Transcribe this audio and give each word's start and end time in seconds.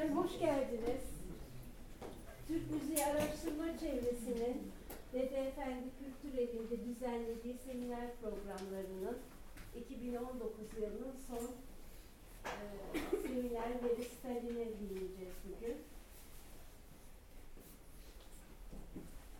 Efendim 0.00 0.18
hoş 0.18 0.38
geldiniz. 0.38 1.02
Türk 2.48 2.70
Müziği 2.70 3.06
Araştırma 3.06 3.78
Çevresi'nin 3.78 4.72
Dede 5.12 5.36
Efendi 5.36 5.84
Kültür 5.98 6.38
Evi'nde 6.38 6.84
düzenlediği 6.84 7.54
seminer 7.54 8.08
programlarının 8.20 9.18
2019 9.76 10.52
yılının 10.76 11.14
son 11.28 11.48
e, 12.44 13.22
seminer 13.22 13.84
ve 13.84 13.96
resitaline 13.96 14.66
dinleyeceğiz 14.78 15.34
bugün. 15.44 15.76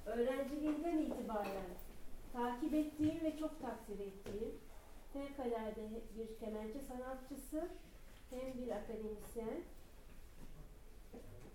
Öğrenciliğimden 0.06 0.98
itibaren 0.98 1.70
takip 2.32 2.74
ettiğim 2.74 3.20
ve 3.24 3.38
çok 3.38 3.62
takdir 3.62 3.98
ettiğim 3.98 4.54
fevkalade 5.12 5.88
bir 6.18 6.46
kemençe 6.46 6.80
sanatçısı 6.80 7.68
hem 8.30 8.62
bir 8.62 8.70
akademisyen 8.70 9.60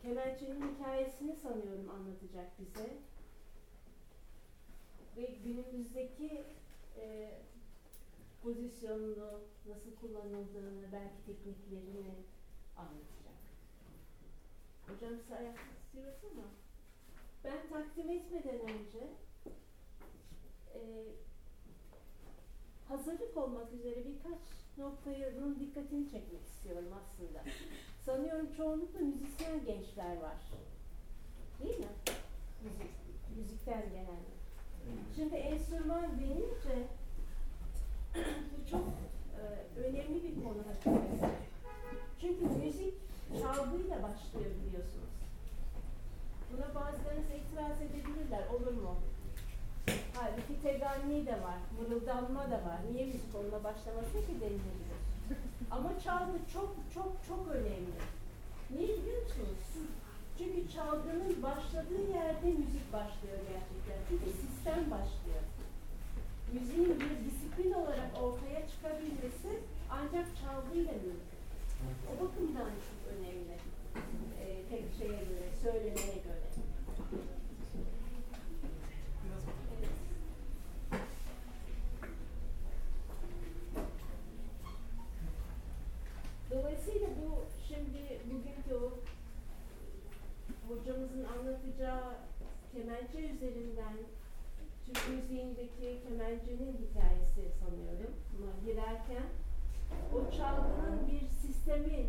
kemençenin 0.06 0.76
hikayesini 0.76 1.36
sanıyorum 1.36 1.90
anlatacak 1.90 2.60
bize. 2.60 2.98
Ve 5.18 5.26
günümüzdeki 5.26 6.44
e, 6.98 7.32
pozisyonunu, 8.44 9.40
nasıl 9.68 9.96
kullanıldığını, 10.02 10.92
belki 10.92 11.26
tekniklerini 11.26 12.14
anlatacak. 12.78 13.36
Hocam 14.88 15.20
size 15.22 15.36
ayakta 15.36 15.62
istiyoruz 15.80 16.20
ama 16.32 16.44
ben 17.44 17.70
takdim 17.70 18.10
etmeden 18.10 18.60
önce 18.60 19.08
e, 20.76 20.82
hazırlık 22.88 23.38
olmak 23.38 23.74
üzere 23.74 24.06
birkaç 24.06 24.65
noktanın 24.78 25.60
dikkatini 25.60 26.06
çekmek 26.12 26.46
istiyorum 26.46 26.90
aslında. 27.00 27.44
Sanıyorum 28.06 28.48
çoğunlukla 28.58 29.00
müzisyen 29.00 29.66
gençler 29.66 30.18
var. 30.18 30.38
Değil 31.64 31.80
mi? 31.80 31.86
Müzik, 32.64 32.92
müzikten 33.38 33.84
genelde. 33.90 34.36
Şimdi 35.16 35.36
enstrüman 35.36 36.20
denince 36.20 36.88
bu 38.16 38.70
çok 38.72 38.86
e, 39.40 39.44
önemli 39.80 40.24
bir 40.24 40.44
konu 40.44 40.58
hakikaten. 40.68 41.32
Çünkü 42.22 42.46
müzik 42.46 42.94
çalgıyla 43.42 44.04
başlıyor 44.04 44.52
biliyorsunuz. 44.66 45.16
Buna 46.52 46.76
bazılarınız 46.76 47.26
itiraz 47.26 47.82
edebilirler, 47.82 48.48
olur 48.48 48.82
mu? 48.82 48.96
Halbuki 50.16 50.62
teganni 50.64 51.26
de 51.26 51.32
var, 51.32 51.60
mırıldanma 51.80 52.52
da 52.52 52.56
var. 52.56 52.80
Niye 52.92 53.06
müzik 53.06 53.36
onunla 53.36 53.64
başlamasın 53.64 54.22
ki 54.28 54.34
denilebilir. 54.42 55.00
Ama 55.72 55.90
çalgı 56.04 56.38
çok 56.54 56.76
çok 56.94 57.12
çok 57.28 57.48
önemli. 57.48 58.00
Niye 58.70 58.98
biliyor 58.98 59.22
musunuz? 59.24 59.66
Çünkü 60.38 60.74
çalgının 60.74 61.44
başladığı 61.44 62.04
yerde 62.14 62.48
müzik 62.48 62.94
başlıyor 62.94 63.40
gerçekten. 63.52 64.00
Çünkü 64.10 64.30
sistem 64.42 64.92
başlıyor. 64.92 65.44
Müziğin 66.54 67.00
bir 67.00 67.16
disiplin 67.26 67.74
olarak 67.74 68.12
ortaya 68.22 68.68
çıkabilmesi 68.68 69.52
ancak 69.90 70.26
çalgıyla 70.42 70.94
mümkün. 70.94 71.40
O 72.10 72.24
bakımdan 72.24 72.72
çok 72.86 73.00
önemli. 73.14 73.56
Ee, 74.40 74.70
tek 74.70 74.84
şeye 74.98 75.24
göre, 75.24 75.50
söylemeye 75.64 76.18
göre. 76.26 76.46
Dolayısıyla 86.52 87.08
bu 87.08 87.46
şimdi 87.68 88.20
bugünkü 88.26 88.86
o 88.86 88.92
hocamızın 90.70 91.26
anlatacağı 91.76 92.14
kemençe 92.72 93.20
üzerinden 93.20 93.98
Türk 94.86 95.10
müziğindeki 95.10 96.02
kemencenin 96.08 96.74
hikayesi 96.74 97.52
sanıyorum. 97.60 98.16
Girerken 98.66 99.24
o 100.14 100.32
çalgının 100.32 101.08
bir 101.08 101.28
sistemi 101.28 102.08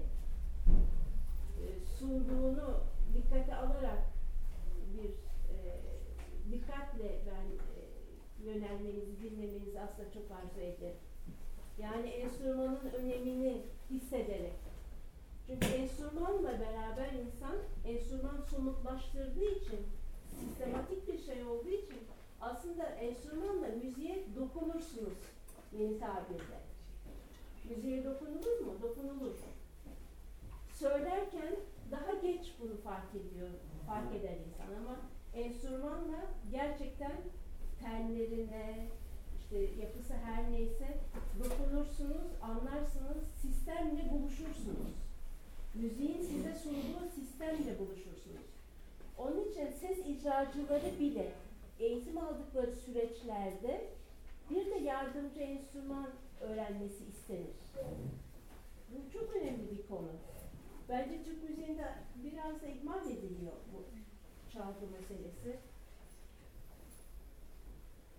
e, 1.56 1.64
sunduğunu 1.98 2.80
dikkate 3.14 3.54
alarak 3.54 4.02
bir 4.94 5.10
e, 5.54 5.56
dikkatle 6.52 7.20
ben 7.26 7.46
e, 7.46 8.50
yönelmenizi, 8.50 9.20
dinlemenizi 9.22 9.80
aslında 9.80 10.12
çok 10.12 10.30
arzu 10.30 10.60
ederim. 10.60 10.96
Yani 11.78 12.08
enstrümanın 12.08 12.80
önemini 12.98 13.62
hissederek. 13.90 14.65
Çünkü 15.46 15.66
enstrümanla 15.66 16.60
beraber 16.60 17.12
insan 17.12 17.56
enstrüman 17.84 18.40
somutlaştırdığı 18.50 19.44
için, 19.44 19.86
sistematik 20.30 21.08
bir 21.08 21.18
şey 21.18 21.44
olduğu 21.44 21.68
için 21.68 21.98
aslında 22.40 22.84
enstrümanla 22.84 23.68
müziğe 23.68 24.26
dokunursunuz 24.36 25.18
yeni 25.72 25.98
tabirle. 25.98 26.60
Müziğe 27.70 28.04
dokunulur 28.04 28.60
mu? 28.60 28.72
Dokunulur. 28.82 29.34
Söylerken 30.74 31.56
daha 31.90 32.14
geç 32.22 32.54
bunu 32.60 32.76
fark 32.76 33.14
ediyor, 33.14 33.48
fark 33.86 34.14
eder 34.14 34.36
insan 34.46 34.84
ama 34.84 34.96
enstrümanla 35.34 36.26
gerçekten 36.50 37.16
tellerine, 37.80 38.88
işte 39.40 39.58
yapısı 39.58 40.14
her 40.14 40.52
neyse 40.52 40.98
dokunursunuz, 41.38 42.26
anlarsınız, 42.42 43.24
sistemle 43.42 44.10
buluşursunuz. 44.12 45.05
Müziğin 45.80 46.22
size 46.22 46.54
sunduğu 46.54 47.10
sistemle 47.14 47.78
buluşursunuz. 47.78 48.46
Onun 49.18 49.50
için 49.50 49.70
ses 49.70 49.98
icracıları 50.06 50.98
bile 51.00 51.32
eğitim 51.78 52.18
aldıkları 52.18 52.76
süreçlerde 52.76 53.90
bir 54.50 54.66
de 54.66 54.78
yardımcı 54.78 55.40
enstrüman 55.40 56.10
öğrenmesi 56.40 57.04
istenir. 57.04 57.56
Bu 58.90 59.12
çok 59.12 59.36
önemli 59.36 59.70
bir 59.70 59.86
konu. 59.86 60.10
Bence 60.88 61.24
Türk 61.24 61.42
müziğinde 61.42 61.94
biraz 62.24 62.62
da 62.62 62.66
ihmal 62.66 63.06
ediliyor 63.06 63.52
bu 63.72 63.84
çalgı 64.52 64.86
meselesi. 64.86 65.58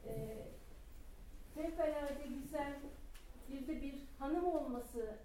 Ee, 0.07 0.47
güzel 2.47 2.73
bir 3.49 3.67
de 3.67 3.81
bir 3.81 3.95
hanım 4.19 4.45
olması 4.45 5.15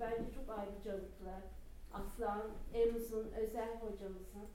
bence 0.00 0.24
çok 0.34 0.58
ayrıcalıklı. 0.58 1.30
Aslan, 1.94 2.42
Emuz'un, 2.74 3.32
Özel 3.32 3.80
hocamızın. 3.80 4.48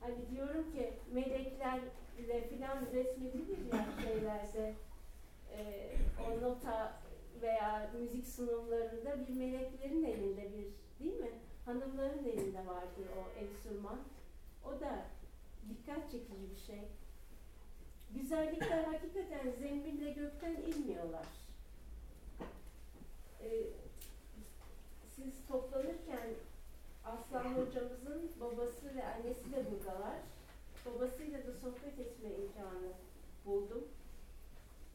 Hani 0.00 0.30
diyorum 0.30 0.72
ki 0.72 0.92
meleklerle 1.12 2.48
filan 2.48 2.86
resmedilir 2.92 3.72
ya 3.72 3.86
şeylerde 4.04 4.74
e, 5.56 5.90
o 6.28 6.42
nota 6.42 7.00
veya 7.42 7.90
müzik 7.98 8.26
sunumlarında 8.26 9.28
bir 9.28 9.34
meleklerin 9.34 10.04
elinde 10.04 10.52
bir 10.52 10.66
değil 11.04 11.20
mi? 11.20 11.30
Hanımların 11.64 12.24
elinde 12.24 12.66
vardır 12.66 13.06
o 13.18 13.40
enstrüman. 13.40 13.98
O 14.64 14.80
da 14.80 15.06
dikkat 15.68 16.10
çekici 16.10 16.50
bir 16.50 16.60
şey. 16.66 16.88
Güzellikler 18.14 18.84
hakikaten 18.84 19.50
zembille 19.60 20.12
gökten 20.12 20.56
inmiyorlar. 20.56 21.26
Ee, 23.40 23.62
siz 25.16 25.46
toplanırken 25.48 26.28
Aslan 27.04 27.44
hocamızın 27.44 28.30
babası 28.40 28.94
ve 28.94 29.04
annesi 29.18 29.52
de 29.52 29.64
buradalar. 29.70 30.18
Babasıyla 30.86 31.46
da 31.46 31.52
sohbet 31.52 31.98
etme 31.98 32.28
imkanı 32.28 32.92
buldum. 33.46 33.88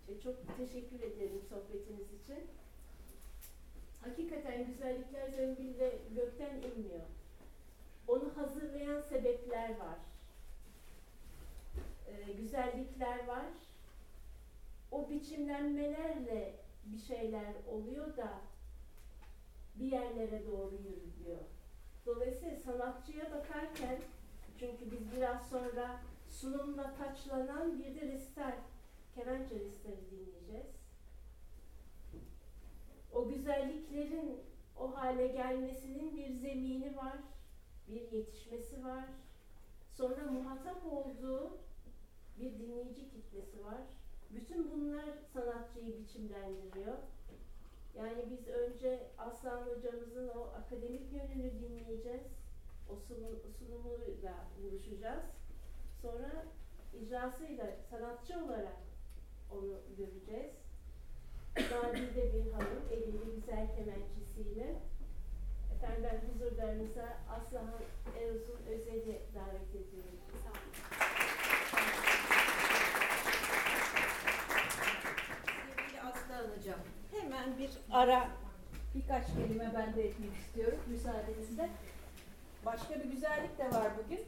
E, 0.07 0.19
çok 0.19 0.57
teşekkür 0.57 0.99
ederim 0.99 1.41
sohbetiniz 1.49 2.07
için. 2.23 2.47
Hakikaten 4.01 4.67
güzellikler 4.67 5.29
zembille 5.29 5.97
gökten 6.15 6.55
inmiyor. 6.55 7.05
Onu 8.07 8.37
hazırlayan 8.37 9.01
sebepler 9.01 9.69
var. 9.69 9.97
E, 12.07 12.33
güzellikler 12.33 13.27
var. 13.27 13.45
O 14.91 15.09
biçimlenmelerle 15.09 16.55
bir 16.85 16.99
şeyler 16.99 17.53
oluyor 17.71 18.17
da 18.17 18.41
bir 19.75 19.91
yerlere 19.91 20.47
doğru 20.47 20.75
yürüyor. 20.75 21.41
Dolayısıyla 22.05 22.57
sanatçıya 22.57 23.31
bakarken 23.31 23.99
çünkü 24.59 24.91
biz 24.91 25.11
biraz 25.11 25.49
sonra 25.49 26.01
sunumla 26.29 26.93
taçlanan 26.95 27.79
bir 27.79 28.01
de 28.01 28.11
resital, 28.11 28.55
kemençe 29.15 29.59
resitali 29.59 30.11
dinleyeceğiz. 30.11 30.67
O 33.13 33.27
güzelliklerin 33.27 34.39
o 34.77 34.95
hale 34.95 35.27
gelmesinin 35.27 36.17
bir 36.17 36.33
zemini 36.33 36.97
var, 36.97 37.17
bir 37.87 38.11
yetişmesi 38.11 38.83
var. 38.83 39.05
Sonra 39.91 40.25
muhatap 40.31 40.85
olduğu 40.91 41.57
bir 42.39 42.59
dinleyici 42.59 43.09
kitlesi 43.09 43.65
var. 43.65 43.81
Bütün 44.29 44.71
bunlar 44.71 45.05
sanatçıyı 45.33 45.99
biçimlendiriyor. 45.99 46.97
Yani 47.97 48.25
biz 48.29 48.47
önce 48.47 49.07
Aslan 49.17 49.61
hocamızın 49.61 50.27
o 50.27 50.41
akademik 50.41 51.13
yönünü 51.13 51.51
dinleyeceğiz. 51.61 52.23
O 52.89 52.95
sunum, 52.95 53.39
sunumuyla 53.59 54.33
buluşacağız. 54.61 55.23
Sonra 56.01 56.45
icrasıyla 56.93 57.65
sanatçı 57.89 58.45
olarak 58.45 58.77
onu 59.51 59.79
göreceğiz. 59.97 60.51
Nadide 61.57 62.33
bir 62.33 62.51
hanım, 62.51 62.83
elinde 62.91 63.35
güzel 63.35 63.75
kemençesiyle. 63.75 64.75
Efendim 65.75 66.03
ben 66.03 66.21
huzurlarınıza 66.27 67.17
Aslıhan 67.29 67.81
Eros'un 68.19 68.65
Özel'i 68.67 69.21
davet 69.35 69.69
ediyorum. 69.69 70.19
Sağ 70.43 70.49
olun. 70.49 70.73
Sevgili 75.75 76.01
Aslan 76.01 76.57
Hocam, 76.57 76.79
hemen 77.23 77.57
bir 77.57 77.69
ara 77.91 78.27
birkaç 78.95 79.27
kelime 79.27 79.71
ben 79.75 79.95
de 79.95 80.07
etmek 80.07 80.33
istiyorum 80.35 80.79
müsaadenizle. 80.87 81.69
Başka 82.65 82.99
bir 82.99 83.05
güzellik 83.05 83.57
de 83.57 83.71
var 83.71 83.91
bugün. 84.03 84.19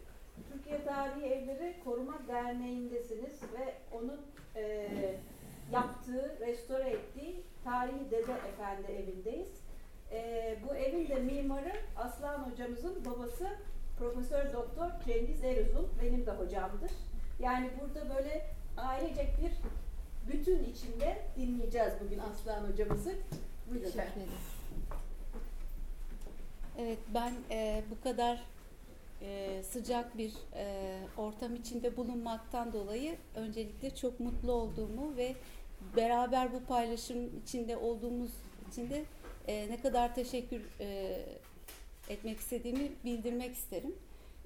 Türkiye 0.52 0.86
Tarihi 0.86 1.26
Evleri 1.26 1.76
Koruma 1.84 2.28
Derneği'ndesiniz 2.28 3.44
ve 3.44 3.74
onun 3.92 4.22
e, 4.56 4.90
yaptığı, 5.72 6.38
restore 6.40 6.90
ettiği 6.90 7.44
Tarihi 7.64 8.12
Dede 8.12 8.34
Efendi 8.34 8.92
evindeyiz. 8.92 9.50
E, 10.12 10.58
bu 10.68 10.76
evin 10.76 11.10
de 11.10 11.16
mimarı 11.16 11.74
Aslan 11.98 12.52
hocamızın 12.52 13.06
babası 13.06 13.50
Profesör 14.00 14.54
Doktor 14.54 14.88
Cengiz 15.06 15.44
Eruzul 15.44 15.86
benim 16.02 16.26
de 16.26 16.32
hocamdır. 16.32 16.92
Yani 17.40 17.70
burada 17.82 18.16
böyle 18.16 18.46
ailecek 18.78 19.38
bir 19.42 19.52
bütün 20.34 20.64
içinde 20.64 21.18
dinleyeceğiz 21.38 21.94
bugün 22.06 22.20
Aslan 22.20 22.72
hocamızı. 22.72 23.16
Buyurun 23.70 23.88
efendim. 23.88 24.30
Evet 26.78 27.00
ben 27.14 27.34
e, 27.52 27.84
bu 27.92 28.04
kadar 28.04 28.44
e, 29.22 29.62
sıcak 29.64 30.18
bir 30.18 30.34
e, 30.56 30.98
ortam 31.18 31.56
içinde 31.56 31.98
bulunmaktan 31.98 32.74
dolayı 32.74 33.16
öncelikle 33.36 33.96
çok 33.96 34.20
mutlu 34.20 34.52
olduğumu 34.52 35.18
ve 35.18 35.36
beraber 35.96 36.54
bu 36.54 36.64
paylaşım 36.64 37.40
içinde 37.44 37.78
olduğumuz 37.78 38.32
için 38.72 38.90
de 38.90 39.04
e, 39.48 39.70
ne 39.70 39.82
kadar 39.82 40.16
teşekkür 40.16 40.62
e, 40.80 41.20
etmek 42.10 42.40
istediğimi 42.40 42.92
bildirmek 43.06 43.56
isterim. 43.56 43.96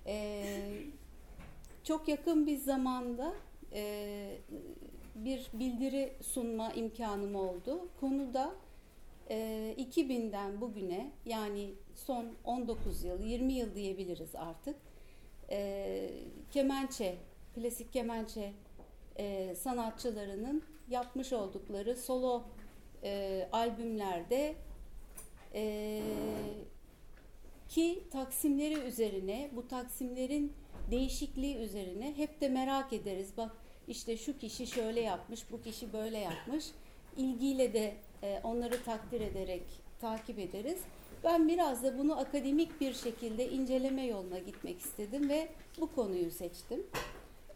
E, 0.06 0.44
çok 1.84 2.08
yakın 2.08 2.48
bir 2.48 2.58
zamanda 2.58 3.34
e, 3.74 4.38
bir 5.26 5.50
bildiri 5.54 6.14
sunma 6.22 6.74
imkanım 6.74 7.36
oldu. 7.36 7.88
Konuda 8.00 8.56
e, 9.30 9.76
2000'den 9.78 10.62
bugüne 10.62 11.12
yani 11.26 11.74
son 11.96 12.26
19 12.44 13.04
yıl, 13.04 13.24
20 13.24 13.54
yıl 13.54 13.76
diyebiliriz 13.76 14.36
artık. 14.36 14.76
E, 15.50 16.10
kemençe, 16.52 17.16
klasik 17.56 17.94
kemençe 17.94 18.54
e, 19.18 19.56
sanatçılarının 19.56 20.64
yapmış 20.90 21.34
oldukları 21.34 21.96
solo 21.96 22.44
e, 23.04 23.48
albümlerde 23.52 24.56
e, 25.54 26.02
ki 27.70 28.04
taksimleri 28.12 28.80
üzerine, 28.80 29.50
bu 29.56 29.68
taksimlerin 29.68 30.54
değişikliği 30.92 31.58
üzerine 31.58 32.18
hep 32.18 32.42
de 32.42 32.50
merak 32.50 32.94
ederiz. 32.94 33.34
Bak 33.38 33.52
işte 33.90 34.18
şu 34.18 34.38
kişi 34.38 34.68
şöyle 34.68 35.02
yapmış, 35.02 35.52
bu 35.52 35.62
kişi 35.62 35.94
böyle 35.94 36.18
yapmış. 36.18 36.66
İlgiyle 37.18 37.74
de 37.74 37.94
e, 38.24 38.40
onları 38.44 38.84
takdir 38.84 39.22
ederek 39.22 39.64
takip 40.02 40.40
ederiz. 40.40 40.80
Ben 41.24 41.48
biraz 41.48 41.84
da 41.84 41.98
bunu 41.98 42.20
akademik 42.20 42.82
bir 42.82 42.94
şekilde 42.94 43.50
inceleme 43.50 44.06
yoluna 44.06 44.40
gitmek 44.40 44.80
istedim 44.80 45.30
ve 45.30 45.50
bu 45.80 45.96
konuyu 45.96 46.32
seçtim. 46.32 46.88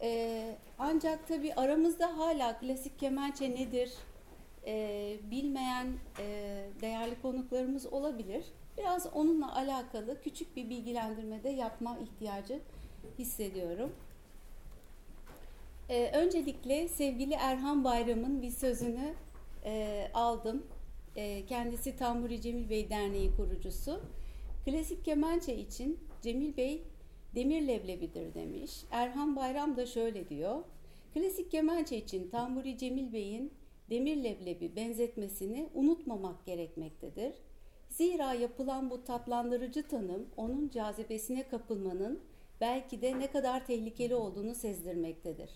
E, 0.02 0.56
ancak 0.78 1.28
tabii 1.28 1.54
aramızda 1.54 2.18
hala 2.18 2.58
klasik 2.58 2.98
kemençe 2.98 3.50
nedir 3.50 3.92
e, 4.66 5.16
bilmeyen 5.30 5.86
değerli 6.80 7.22
konuklarımız 7.22 7.86
olabilir. 7.86 8.44
Biraz 8.78 9.06
onunla 9.14 9.56
alakalı 9.56 10.20
küçük 10.20 10.56
bir 10.56 10.70
bilgilendirme 10.70 11.42
de 11.42 11.48
yapma 11.48 11.98
ihtiyacı 11.98 12.60
hissediyorum. 13.18 13.92
Ee, 15.88 16.10
öncelikle 16.14 16.88
sevgili 16.88 17.34
Erhan 17.34 17.84
Bayram'ın 17.84 18.42
bir 18.42 18.50
sözünü 18.50 19.14
e, 19.64 20.04
aldım. 20.14 20.66
E, 21.16 21.46
kendisi 21.46 21.96
Tamburi 21.96 22.40
Cemil 22.40 22.70
Bey 22.70 22.90
Derneği 22.90 23.36
kurucusu. 23.36 24.00
Klasik 24.64 25.04
kemençe 25.04 25.56
için 25.56 25.98
Cemil 26.22 26.56
Bey 26.56 26.82
demir 27.34 27.66
leblebidir 27.66 28.34
demiş. 28.34 28.72
Erhan 28.90 29.36
Bayram 29.36 29.76
da 29.76 29.86
şöyle 29.86 30.28
diyor. 30.28 30.64
Klasik 31.14 31.50
kemençe 31.50 31.96
için 31.96 32.30
Tamburi 32.30 32.78
Cemil 32.78 33.12
Bey'in 33.12 33.52
demir 33.90 34.16
leblebi 34.16 34.76
benzetmesini 34.76 35.68
unutmamak 35.74 36.46
gerekmektedir. 36.46 37.34
Zira 37.88 38.34
yapılan 38.34 38.90
bu 38.90 39.04
tatlandırıcı 39.04 39.88
tanım 39.88 40.26
onun 40.36 40.68
cazibesine 40.68 41.48
kapılmanın 41.48 42.20
belki 42.60 43.02
de 43.02 43.18
ne 43.18 43.26
kadar 43.26 43.66
tehlikeli 43.66 44.14
olduğunu 44.14 44.54
sezdirmektedir. 44.54 45.50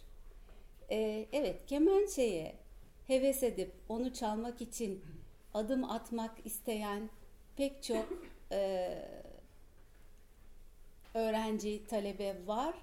Ee, 0.91 1.27
evet, 1.33 1.67
kemençeye 1.67 2.55
heves 3.07 3.43
edip 3.43 3.73
onu 3.89 4.13
çalmak 4.15 4.61
için 4.61 5.05
adım 5.55 5.85
atmak 5.85 6.47
isteyen 6.47 7.11
pek 7.57 7.83
çok 7.83 8.07
e, 8.53 8.99
öğrenci, 11.15 11.87
talebe 11.87 12.47
var. 12.47 12.75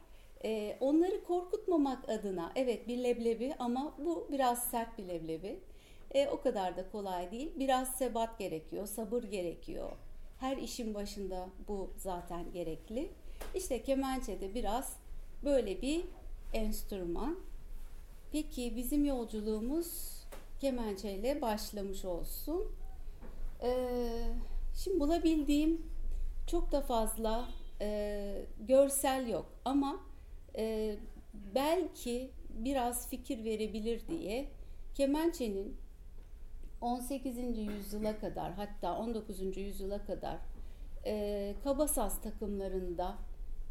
E, 0.43 0.77
onları 0.79 1.23
korkutmamak 1.23 2.09
adına, 2.09 2.51
evet 2.55 2.87
bir 2.87 3.03
leblebi 3.03 3.55
ama 3.59 3.95
bu 3.97 4.27
biraz 4.31 4.63
sert 4.63 4.97
bir 4.97 5.07
leblebi. 5.07 5.59
E, 6.11 6.27
o 6.27 6.41
kadar 6.41 6.77
da 6.77 6.89
kolay 6.91 7.31
değil. 7.31 7.51
Biraz 7.55 7.95
sebat 7.95 8.39
gerekiyor, 8.39 8.87
sabır 8.87 9.23
gerekiyor. 9.23 9.91
Her 10.39 10.57
işin 10.57 10.93
başında 10.93 11.49
bu 11.67 11.89
zaten 11.97 12.51
gerekli. 12.51 13.11
İşte 13.55 13.83
kemençe 13.83 14.41
de 14.41 14.53
biraz 14.55 14.97
böyle 15.43 15.81
bir 15.81 16.05
enstrüman. 16.53 17.39
Peki 18.35 18.75
bizim 18.75 19.05
yolculuğumuz 19.05 20.21
kemençeyle 20.59 21.41
başlamış 21.41 22.05
olsun. 22.05 22.63
Ee, 23.63 24.23
şimdi 24.75 24.99
bulabildiğim 24.99 25.81
çok 26.47 26.71
da 26.71 26.81
fazla 26.81 27.49
e, 27.81 28.45
görsel 28.59 29.27
yok 29.27 29.45
ama 29.65 29.99
e, 30.57 30.95
belki 31.55 32.31
biraz 32.49 33.09
fikir 33.09 33.43
verebilir 33.43 34.07
diye 34.07 34.49
kemençenin 34.95 35.77
18. 36.81 37.37
yüzyıla 37.57 38.19
kadar 38.19 38.53
hatta 38.53 38.97
19. 38.97 39.57
yüzyıla 39.57 40.05
kadar 40.05 40.37
e, 41.05 41.55
kabasaz 41.63 42.21
takımlarında 42.21 43.15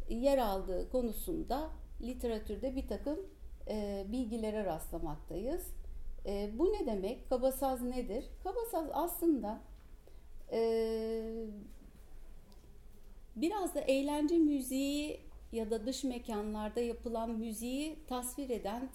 yer 0.09 0.37
aldığı 0.37 0.89
konusunda 0.89 1.69
literatürde 2.01 2.75
bir 2.75 2.87
takım 2.87 3.19
e, 3.67 4.05
bilgilere 4.11 4.65
rastlamaktayız. 4.65 5.67
E, 6.25 6.49
bu 6.53 6.73
ne 6.73 6.85
demek? 6.85 7.29
Kabasaz 7.29 7.81
nedir? 7.81 8.25
Kabasaz 8.43 8.87
aslında 8.93 9.61
e, 10.51 11.45
biraz 13.35 13.75
da 13.75 13.79
eğlence 13.79 14.37
müziği 14.37 15.19
ya 15.51 15.71
da 15.71 15.85
dış 15.85 16.03
mekanlarda 16.03 16.79
yapılan 16.79 17.31
müziği 17.31 17.99
tasvir 18.07 18.49
eden 18.49 18.89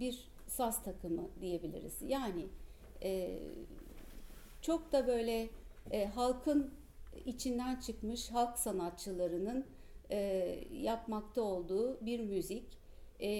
bir 0.00 0.28
saz 0.46 0.82
takımı 0.82 1.28
diyebiliriz. 1.40 2.02
Yani 2.02 2.46
çok 4.62 4.92
da 4.92 5.06
böyle 5.06 5.48
halkın 6.14 6.70
içinden 7.26 7.76
çıkmış 7.76 8.30
halk 8.30 8.58
sanatçılarının 8.58 9.66
yapmakta 10.72 11.42
olduğu 11.42 12.06
bir 12.06 12.20
müzik 12.20 12.78
e, 13.20 13.30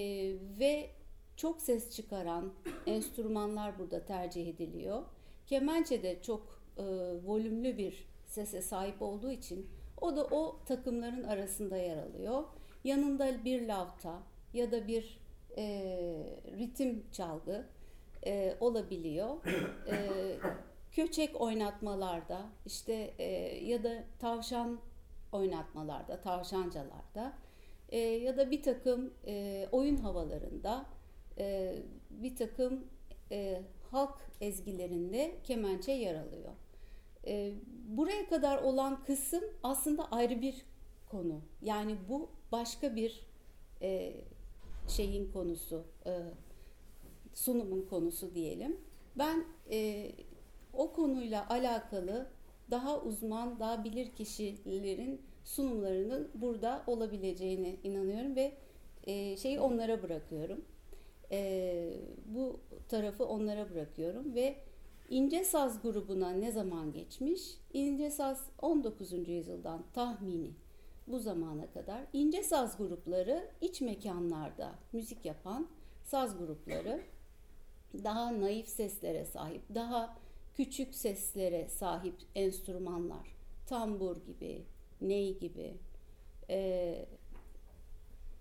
ve 0.59 0.91
çok 1.37 1.63
ses 1.63 1.91
çıkaran 1.91 2.53
enstrümanlar 2.87 3.79
burada 3.79 4.05
tercih 4.05 4.49
ediliyor. 4.49 5.03
Kemençe 5.47 6.03
de 6.03 6.23
çok 6.23 6.63
e, 6.77 6.83
volümlü 7.25 7.79
bir 7.79 8.09
sese 8.27 8.63
sahip 8.63 9.03
olduğu 9.03 9.31
için 9.31 9.71
o 10.01 10.17
da 10.17 10.25
o 10.25 10.61
takımların 10.67 11.25
arasında 11.25 11.77
yer 11.77 11.97
alıyor. 11.97 12.45
Yanında 12.85 13.45
bir 13.45 13.69
lavta 13.69 14.23
ya 14.53 14.73
da 14.73 14.89
bir 14.89 15.21
e, 15.57 15.65
ritim 16.59 17.05
çalgı 17.13 17.67
e, 18.27 18.57
olabiliyor. 18.61 19.37
E, 19.91 19.97
köçek 20.93 21.41
oynatmalarda 21.41 22.41
işte 22.67 23.15
e, 23.19 23.25
ya 23.65 23.85
da 23.85 24.05
tavşan 24.19 24.79
oynatmalarda, 25.33 26.21
tavşancalarda 26.21 27.33
e, 27.89 27.99
ya 27.99 28.37
da 28.37 28.51
bir 28.51 28.63
takım 28.63 29.15
e, 29.27 29.67
oyun 29.73 29.97
havalarında 29.97 30.87
e, 31.39 31.77
bir 32.11 32.37
takım 32.37 32.85
e, 33.31 33.63
halk 33.91 34.19
ezgilerinde 34.41 35.35
kemençe 35.45 35.93
yer 35.93 36.15
alıyor. 36.15 36.53
E, 37.27 37.53
buraya 37.89 38.29
kadar 38.29 38.63
olan 38.63 39.05
kısım 39.05 39.45
aslında 39.63 40.11
ayrı 40.11 40.43
bir 40.43 40.65
konu. 41.11 41.41
Yani 41.63 41.97
bu 42.09 42.29
başka 42.53 42.97
bir 42.97 43.27
e, 43.83 44.15
şeyin 44.89 45.33
konusu, 45.33 45.85
e, 46.07 46.13
sunumun 47.35 47.87
konusu 47.91 48.35
diyelim. 48.35 48.81
Ben 49.19 49.45
e, 49.71 50.11
o 50.73 50.93
konuyla 50.93 51.49
alakalı 51.49 52.27
daha 52.71 53.01
uzman, 53.01 53.61
daha 53.61 53.85
bilir 53.85 54.11
kişilerin 54.15 55.23
sunumlarının 55.49 56.29
burada 56.35 56.83
olabileceğine 56.87 57.77
inanıyorum 57.85 58.37
ve 58.37 58.53
e, 59.07 59.37
şeyi 59.37 59.61
onlara 59.61 60.03
bırakıyorum. 60.03 60.65
E, 61.31 61.93
bu 62.27 62.61
tarafı 62.89 63.25
onlara 63.27 63.71
bırakıyorum 63.71 64.35
ve 64.35 64.57
İnce 65.11 65.45
Saz 65.45 65.83
grubuna 65.83 66.31
ne 66.31 66.53
zaman 66.53 66.93
geçmiş? 66.93 67.43
İnce 67.73 68.11
Saz 68.11 68.47
19. 68.63 69.13
yüzyıldan 69.29 69.85
tahmini 69.95 70.51
bu 71.07 71.19
zamana 71.19 71.71
kadar 71.71 72.05
ince 72.13 72.43
saz 72.43 72.79
grupları 72.79 73.51
iç 73.61 73.81
mekanlarda 73.81 74.75
müzik 74.93 75.25
yapan 75.25 75.69
saz 76.05 76.39
grupları 76.39 77.01
daha 78.05 78.41
naif 78.41 78.69
seslere 78.69 79.25
sahip, 79.25 79.63
daha 79.75 80.17
küçük 80.55 80.95
seslere 80.95 81.69
sahip 81.69 82.15
enstrümanlar, 82.35 83.37
tambur 83.67 84.17
gibi, 84.17 84.65
ney 85.01 85.39
gibi, 85.39 85.75
e, 86.51 86.59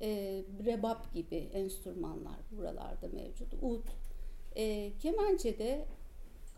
e, 0.02 0.44
rebap 0.66 1.14
gibi 1.14 1.36
enstrümanlar 1.36 2.40
buralarda 2.52 3.08
mevcut. 3.08 3.54
Ud, 3.62 3.84
e, 4.56 4.92
kemençe 5.00 5.60
de 5.60 5.86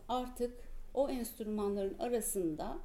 artık 0.07 0.69
o 0.93 1.09
enstrümanların 1.09 1.99
arasında 1.99 2.77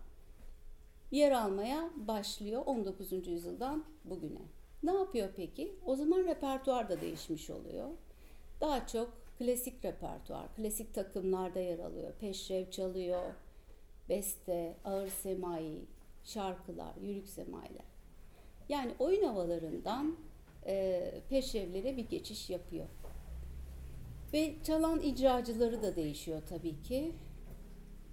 yer 1.10 1.32
almaya 1.32 1.90
başlıyor 1.96 2.62
19. 2.66 3.26
yüzyıldan 3.26 3.84
bugüne. 4.04 4.42
Ne 4.82 4.92
yapıyor 4.92 5.28
peki? 5.36 5.74
O 5.86 5.96
zaman 5.96 6.24
repertuar 6.24 6.88
da 6.88 7.00
değişmiş 7.00 7.50
oluyor. 7.50 7.88
Daha 8.60 8.86
çok 8.86 9.12
klasik 9.38 9.84
repertuar, 9.84 10.54
klasik 10.56 10.94
takımlarda 10.94 11.60
yer 11.60 11.78
alıyor. 11.78 12.12
Peşrev 12.20 12.70
çalıyor, 12.70 13.22
beste, 14.08 14.76
ağır 14.84 15.08
semai, 15.08 15.80
şarkılar, 16.24 16.96
yürük 17.02 17.28
semailer. 17.28 17.84
Yani 18.68 18.94
oyun 18.98 19.24
havalarından 19.24 20.16
e, 20.66 21.20
peşrevlere 21.28 21.96
bir 21.96 22.08
geçiş 22.08 22.50
yapıyor. 22.50 22.86
Ve 24.32 24.54
çalan 24.64 25.00
icracıları 25.00 25.82
da 25.82 25.96
değişiyor 25.96 26.42
tabii 26.48 26.82
ki. 26.82 27.12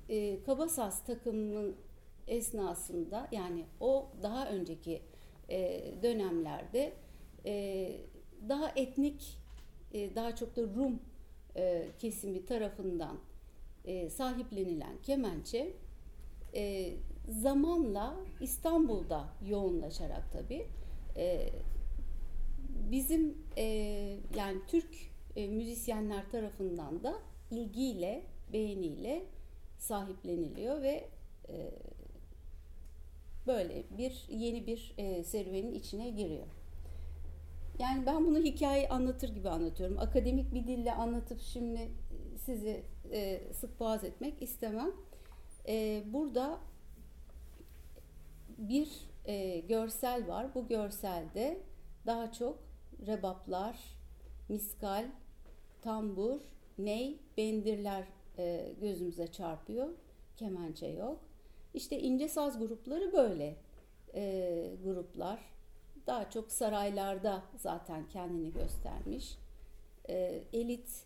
E, 0.09 0.43
Kabasas 0.43 1.05
takımının 1.05 1.75
esnasında 2.27 3.27
yani 3.31 3.65
o 3.79 4.07
daha 4.23 4.49
önceki 4.49 5.01
e, 5.49 5.83
dönemlerde 6.03 6.93
e, 7.45 7.91
daha 8.49 8.69
etnik, 8.75 9.37
e, 9.93 10.15
daha 10.15 10.35
çok 10.35 10.55
da 10.55 10.61
Rum 10.61 10.99
e, 11.55 11.87
kesimi 11.99 12.45
tarafından 12.45 13.17
e, 13.85 14.09
sahiplenilen 14.09 14.97
kemençe 15.03 15.73
e, 16.55 16.93
zamanla 17.29 18.15
İstanbul'da 18.39 19.25
yoğunlaşarak 19.47 20.31
tabii 20.33 20.67
e, 21.17 21.49
bizim 22.91 23.37
e, 23.57 23.63
yani 24.37 24.57
Türk 24.67 24.95
e, 25.35 25.47
müzisyenler 25.47 26.29
tarafından 26.31 27.03
da 27.03 27.15
ilgiyle, 27.51 28.23
beğeniyle 28.53 29.25
sahipleniliyor 29.77 30.81
ve 30.81 31.09
e, 31.49 31.71
böyle 33.47 33.83
bir 33.97 34.27
yeni 34.29 34.67
bir 34.67 34.93
e, 34.97 35.23
serüvenin 35.23 35.73
içine 35.73 36.09
giriyor. 36.09 36.47
Yani 37.79 38.05
ben 38.05 38.25
bunu 38.25 38.37
hikaye 38.37 38.89
anlatır 38.89 39.29
gibi 39.29 39.49
anlatıyorum. 39.49 39.99
Akademik 39.99 40.53
bir 40.53 40.67
dille 40.67 40.93
anlatıp 40.93 41.41
şimdi 41.41 41.91
sizi 42.37 42.83
e, 43.11 43.41
sık 43.53 43.79
boğaz 43.79 44.03
etmek 44.03 44.41
istemem. 44.41 44.91
E, 45.67 46.03
burada 46.05 46.59
bir 48.69 49.09
e, 49.25 49.59
görsel 49.59 50.27
var. 50.27 50.55
Bu 50.55 50.67
görselde 50.67 51.61
daha 52.05 52.31
çok 52.31 52.59
rebaplar, 53.07 53.79
miskal, 54.49 55.05
tambur, 55.81 56.41
ney, 56.77 57.19
bendirler 57.37 58.03
e, 58.37 58.73
gözümüze 58.81 59.27
çarpıyor. 59.27 59.89
Kemençe 60.37 60.87
yok. 60.87 61.19
İşte 61.73 61.99
ince 61.99 62.27
saz 62.27 62.59
grupları 62.59 63.13
böyle 63.13 63.55
e, 64.13 64.75
gruplar. 64.83 65.39
Daha 66.07 66.29
çok 66.29 66.51
saraylarda 66.51 67.43
zaten 67.57 68.07
kendini 68.07 68.53
göstermiş. 68.53 69.37
E, 70.09 70.43
elit 70.53 71.05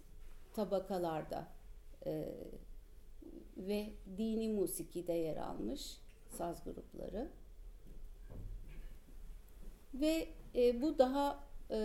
tabakalarda 0.54 1.48
e, 2.06 2.34
ve 3.58 3.90
dini 4.18 4.50
musikide 4.50 5.14
yer 5.14 5.38
almış 5.38 5.98
saz 6.30 6.64
grupları. 6.64 7.30
Ve 10.02 10.28
e, 10.56 10.82
bu 10.82 10.98
daha 10.98 11.40
e, 11.72 11.78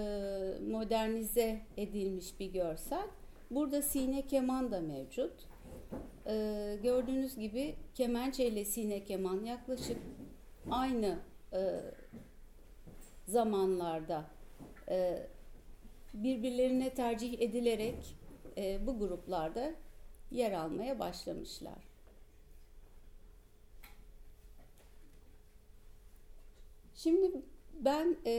modernize 0.70 1.60
edilmiş 1.76 2.40
bir 2.40 2.52
görsel. 2.52 3.08
Burada 3.50 3.82
sine 3.82 4.26
keman 4.26 4.70
da 4.70 4.80
mevcut. 4.80 5.32
Ee, 6.26 6.78
gördüğünüz 6.82 7.36
gibi 7.36 7.76
kemençe 7.94 8.46
ile 8.46 8.64
sine 8.64 9.04
keman 9.04 9.44
yaklaşık 9.44 9.98
aynı 10.70 11.18
e, 11.52 11.80
zamanlarda 13.26 14.24
e, 14.88 15.26
birbirlerine 16.14 16.94
tercih 16.94 17.40
edilerek 17.40 18.16
e, 18.56 18.86
bu 18.86 18.98
gruplarda 18.98 19.74
yer 20.30 20.52
almaya 20.52 20.98
başlamışlar. 20.98 21.90
Şimdi 26.94 27.42
ben 27.84 28.16
e, 28.26 28.32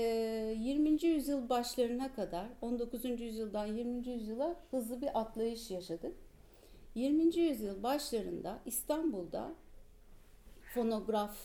20. 0.59 1.05
yüzyıl 1.05 1.49
başlarına 1.49 2.13
kadar 2.13 2.47
19. 2.61 3.05
yüzyıldan 3.05 3.65
20. 3.65 4.07
yüzyıla 4.07 4.55
hızlı 4.71 5.01
bir 5.01 5.19
atlayış 5.19 5.71
yaşadık. 5.71 6.15
20. 6.95 7.35
yüzyıl 7.37 7.83
başlarında 7.83 8.59
İstanbul'da 8.65 9.53
fonograf, 10.73 11.37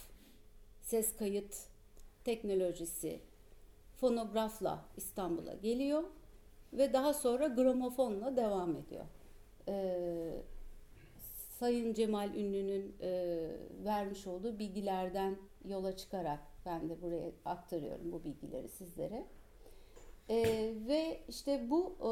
ses 0.83 1.17
kayıt 1.17 1.57
teknolojisi 2.25 3.21
fonografla 4.01 4.85
İstanbul'a 4.97 5.55
geliyor 5.55 6.05
ve 6.73 6.93
daha 6.93 7.15
sonra 7.15 7.47
gramofonla 7.47 8.37
devam 8.37 8.77
ediyor. 8.77 9.05
Ee, 9.69 10.43
Sayın 11.59 11.95
Cemal 11.95 12.35
Ünlü'nün 12.35 12.97
e, 13.01 13.51
vermiş 13.85 14.27
olduğu 14.27 14.59
bilgilerden 14.59 15.37
yola 15.67 15.97
çıkarak 15.97 16.41
ben 16.67 16.89
de 16.89 17.03
buraya 17.03 17.31
aktarıyorum 17.45 18.13
bu 18.13 18.25
bilgileri 18.25 18.69
sizlere. 18.69 19.27
Ee, 20.31 20.73
ve 20.89 21.21
işte 21.29 21.71
bu 21.71 21.97
e, 22.01 22.11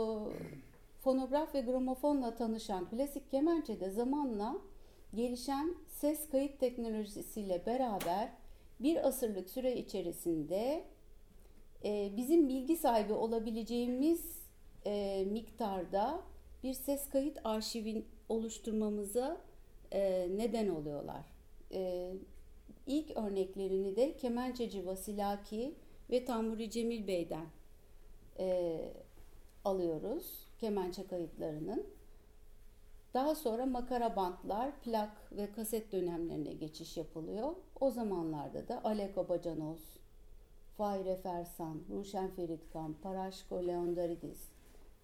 fonograf 1.00 1.54
ve 1.54 1.60
gramofonla 1.60 2.34
tanışan 2.34 2.90
klasik 2.90 3.30
kemençe 3.30 3.80
de 3.80 3.90
zamanla 3.90 4.56
gelişen 5.14 5.74
ses 5.88 6.28
kayıt 6.28 6.60
teknolojisiyle 6.60 7.66
beraber 7.66 8.32
bir 8.80 9.08
asırlık 9.08 9.50
süre 9.50 9.76
içerisinde 9.76 10.84
e, 11.84 12.12
bizim 12.16 12.48
bilgi 12.48 12.76
sahibi 12.76 13.12
olabileceğimiz 13.12 14.44
e, 14.86 15.24
miktarda 15.30 16.22
bir 16.62 16.74
ses 16.74 17.08
kayıt 17.08 17.38
arşivin 17.44 18.06
oluşturmamıza 18.28 19.40
e, 19.92 20.28
neden 20.36 20.68
oluyorlar. 20.68 21.24
E, 21.72 22.12
ilk 22.86 23.16
örneklerini 23.16 23.96
de 23.96 24.16
kemençeci 24.16 24.86
Vasilaki 24.86 25.74
ve 26.10 26.24
Tamburi 26.24 26.70
Cemil 26.70 27.06
Bey'den 27.06 27.46
e, 28.38 28.78
alıyoruz 29.64 30.46
kemençe 30.58 31.06
kayıtlarının. 31.06 31.86
Daha 33.14 33.34
sonra 33.34 33.66
makara 33.66 34.16
bantlar, 34.16 34.80
plak 34.80 35.32
ve 35.32 35.52
kaset 35.52 35.92
dönemlerine 35.92 36.52
geçiş 36.52 36.96
yapılıyor. 36.96 37.54
O 37.80 37.90
zamanlarda 37.90 38.68
da 38.68 38.84
Aleko 38.84 39.28
Bacanos, 39.28 39.80
Fahire 40.76 41.16
Fersan, 41.16 41.82
Ruşen 41.90 42.30
Feritkan, 42.30 42.94
Paraşko 43.02 43.66
Leondaridis, 43.66 44.48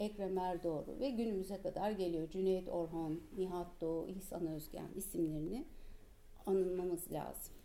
Ekrem 0.00 0.38
Erdoğru 0.38 1.00
ve 1.00 1.10
günümüze 1.10 1.62
kadar 1.62 1.90
geliyor. 1.90 2.30
Cüneyt 2.30 2.68
Orhan, 2.68 3.20
Nihat 3.36 3.80
Doğu, 3.80 4.08
İhsan 4.08 4.46
Özgen 4.46 4.88
isimlerini 4.96 5.64
anılmamız 6.46 7.12
lazım. 7.12 7.59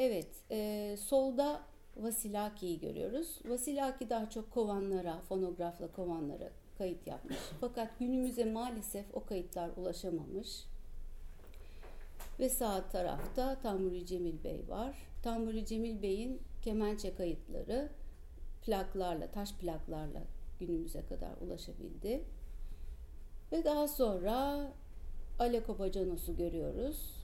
Evet, 0.00 0.28
e, 0.50 0.96
solda 1.00 1.62
Vasilaki'yi 1.96 2.80
görüyoruz. 2.80 3.38
Vasilaki 3.44 4.10
daha 4.10 4.30
çok 4.30 4.50
kovanlara, 4.50 5.20
fonografla 5.20 5.92
kovanlara 5.92 6.50
kayıt 6.78 7.06
yapmış. 7.06 7.38
Fakat 7.60 7.98
günümüze 7.98 8.44
maalesef 8.44 9.06
o 9.12 9.24
kayıtlar 9.24 9.70
ulaşamamış. 9.76 10.64
Ve 12.40 12.48
sağ 12.48 12.88
tarafta 12.88 13.60
Tamburi 13.60 14.06
Cemil 14.06 14.44
Bey 14.44 14.64
var. 14.68 14.96
Tamburi 15.22 15.66
Cemil 15.66 16.02
Bey'in 16.02 16.42
kemençe 16.62 17.14
kayıtları 17.14 17.88
plaklarla, 18.62 19.30
taş 19.30 19.52
plaklarla 19.52 20.22
günümüze 20.60 21.06
kadar 21.06 21.32
ulaşabildi. 21.40 22.24
Ve 23.52 23.64
daha 23.64 23.88
sonra 23.88 24.66
Aleko 25.38 25.78
Bacanos'u 25.78 26.36
görüyoruz. 26.36 27.17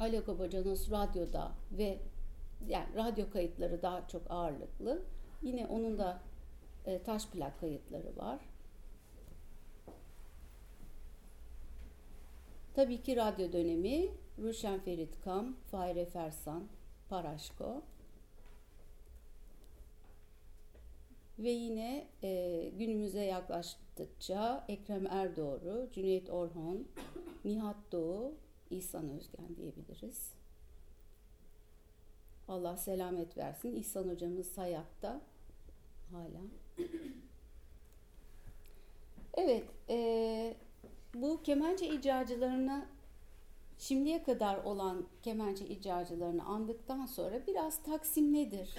Aleko 0.00 0.38
Bacanos 0.38 0.90
radyoda 0.90 1.52
ve 1.72 1.98
yani 2.68 2.96
radyo 2.96 3.30
kayıtları 3.30 3.82
daha 3.82 4.08
çok 4.08 4.22
ağırlıklı. 4.30 5.02
Yine 5.42 5.66
onun 5.66 5.98
da 5.98 6.20
e, 6.86 7.02
taş 7.02 7.26
plak 7.26 7.60
kayıtları 7.60 8.16
var. 8.16 8.40
Tabii 12.74 13.02
ki 13.02 13.16
radyo 13.16 13.52
dönemi 13.52 14.08
Ruşen 14.42 14.80
Ferit 14.80 15.20
Kam, 15.20 15.56
Fahire 15.70 16.04
Fersan, 16.06 16.64
Paraşko. 17.08 17.82
Ve 21.38 21.50
yine 21.50 22.06
e, 22.22 22.70
günümüze 22.78 23.24
yaklaştıkça 23.24 24.64
Ekrem 24.68 25.06
Erdoğru, 25.06 25.88
Cüneyt 25.92 26.30
Orhon, 26.30 26.88
Nihat 27.44 27.76
Doğu, 27.92 28.34
İhsan 28.76 29.10
Özgen 29.10 29.56
diyebiliriz. 29.56 30.32
Allah 32.48 32.76
selamet 32.76 33.36
versin. 33.36 33.76
İhsan 33.76 34.08
hocamız 34.08 34.58
hayatta 34.58 35.20
hala. 36.10 36.40
Evet, 39.34 39.64
e, 39.88 40.56
bu 41.14 41.42
kemençe 41.42 41.88
icracılarını 41.88 42.86
şimdiye 43.78 44.22
kadar 44.22 44.64
olan 44.64 45.06
kemençe 45.22 45.66
icracılarını 45.66 46.44
andıktan 46.44 47.06
sonra 47.06 47.46
biraz 47.46 47.82
Taksim 47.82 48.32
nedir? 48.32 48.74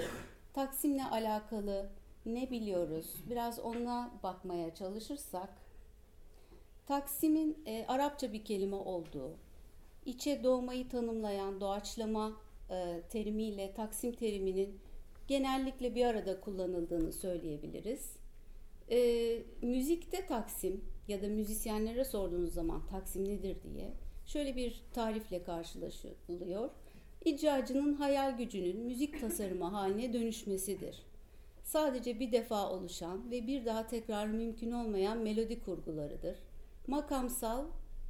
Taksim'le 0.54 1.12
alakalı 1.12 1.90
ne 2.25 2.52
biliyoruz? 2.52 3.16
Biraz 3.30 3.60
ona 3.60 4.12
bakmaya 4.24 4.75
çalışırsak 4.75 5.50
Taksim'in 6.86 7.64
e, 7.66 7.86
Arapça 7.88 8.34
bir 8.34 8.46
kelime 8.46 8.75
olduğu, 8.75 9.38
içe 10.06 10.44
doğmayı 10.44 10.90
tanımlayan 10.90 11.62
doğaçlama 11.62 12.42
e, 12.70 13.02
terimiyle 13.10 13.74
Taksim 13.74 14.12
teriminin 14.12 14.80
genellikle 15.28 15.96
bir 15.96 16.06
arada 16.06 16.40
kullanıldığını 16.40 17.14
söyleyebiliriz. 17.14 18.16
E, 18.92 18.98
müzikte 19.62 20.26
Taksim 20.26 20.86
ya 21.08 21.22
da 21.22 21.28
müzisyenlere 21.28 22.06
sorduğunuz 22.06 22.54
zaman 22.54 22.88
Taksim 22.88 23.30
nedir 23.30 23.58
diye 23.64 23.92
şöyle 24.26 24.56
bir 24.56 24.84
tarifle 24.94 25.44
karşılaşılıyor. 25.44 26.70
İcracının 27.26 27.94
hayal 27.94 28.38
gücünün 28.38 28.80
müzik 28.80 29.22
tasarımı 29.22 29.66
haline 29.66 30.14
dönüşmesidir. 30.14 31.04
Sadece 31.64 32.20
bir 32.20 32.32
defa 32.32 32.70
oluşan 32.70 33.32
ve 33.32 33.48
bir 33.48 33.66
daha 33.66 33.88
tekrar 33.88 34.28
mümkün 34.28 34.72
olmayan 34.72 35.18
melodi 35.18 35.60
kurgularıdır. 35.60 36.38
Makamsal 36.88 37.66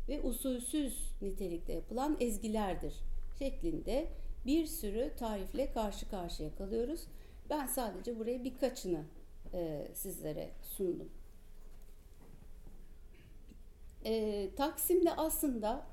ve 0.09 0.21
usulsüz 0.21 1.11
nitelikte 1.21 1.73
yapılan 1.73 2.17
ezgilerdir 2.19 2.93
şeklinde 3.39 4.07
bir 4.45 4.65
sürü 4.65 5.11
tarifle 5.19 5.71
karşı 5.71 6.09
karşıya 6.09 6.55
kalıyoruz. 6.55 7.07
Ben 7.49 7.65
sadece 7.65 8.19
buraya 8.19 8.43
birkaçını 8.43 9.03
e, 9.53 9.87
sizlere 9.93 10.49
sundum. 10.61 11.09
E, 14.05 14.49
Taksim'de 14.55 15.15
aslında 15.15 15.85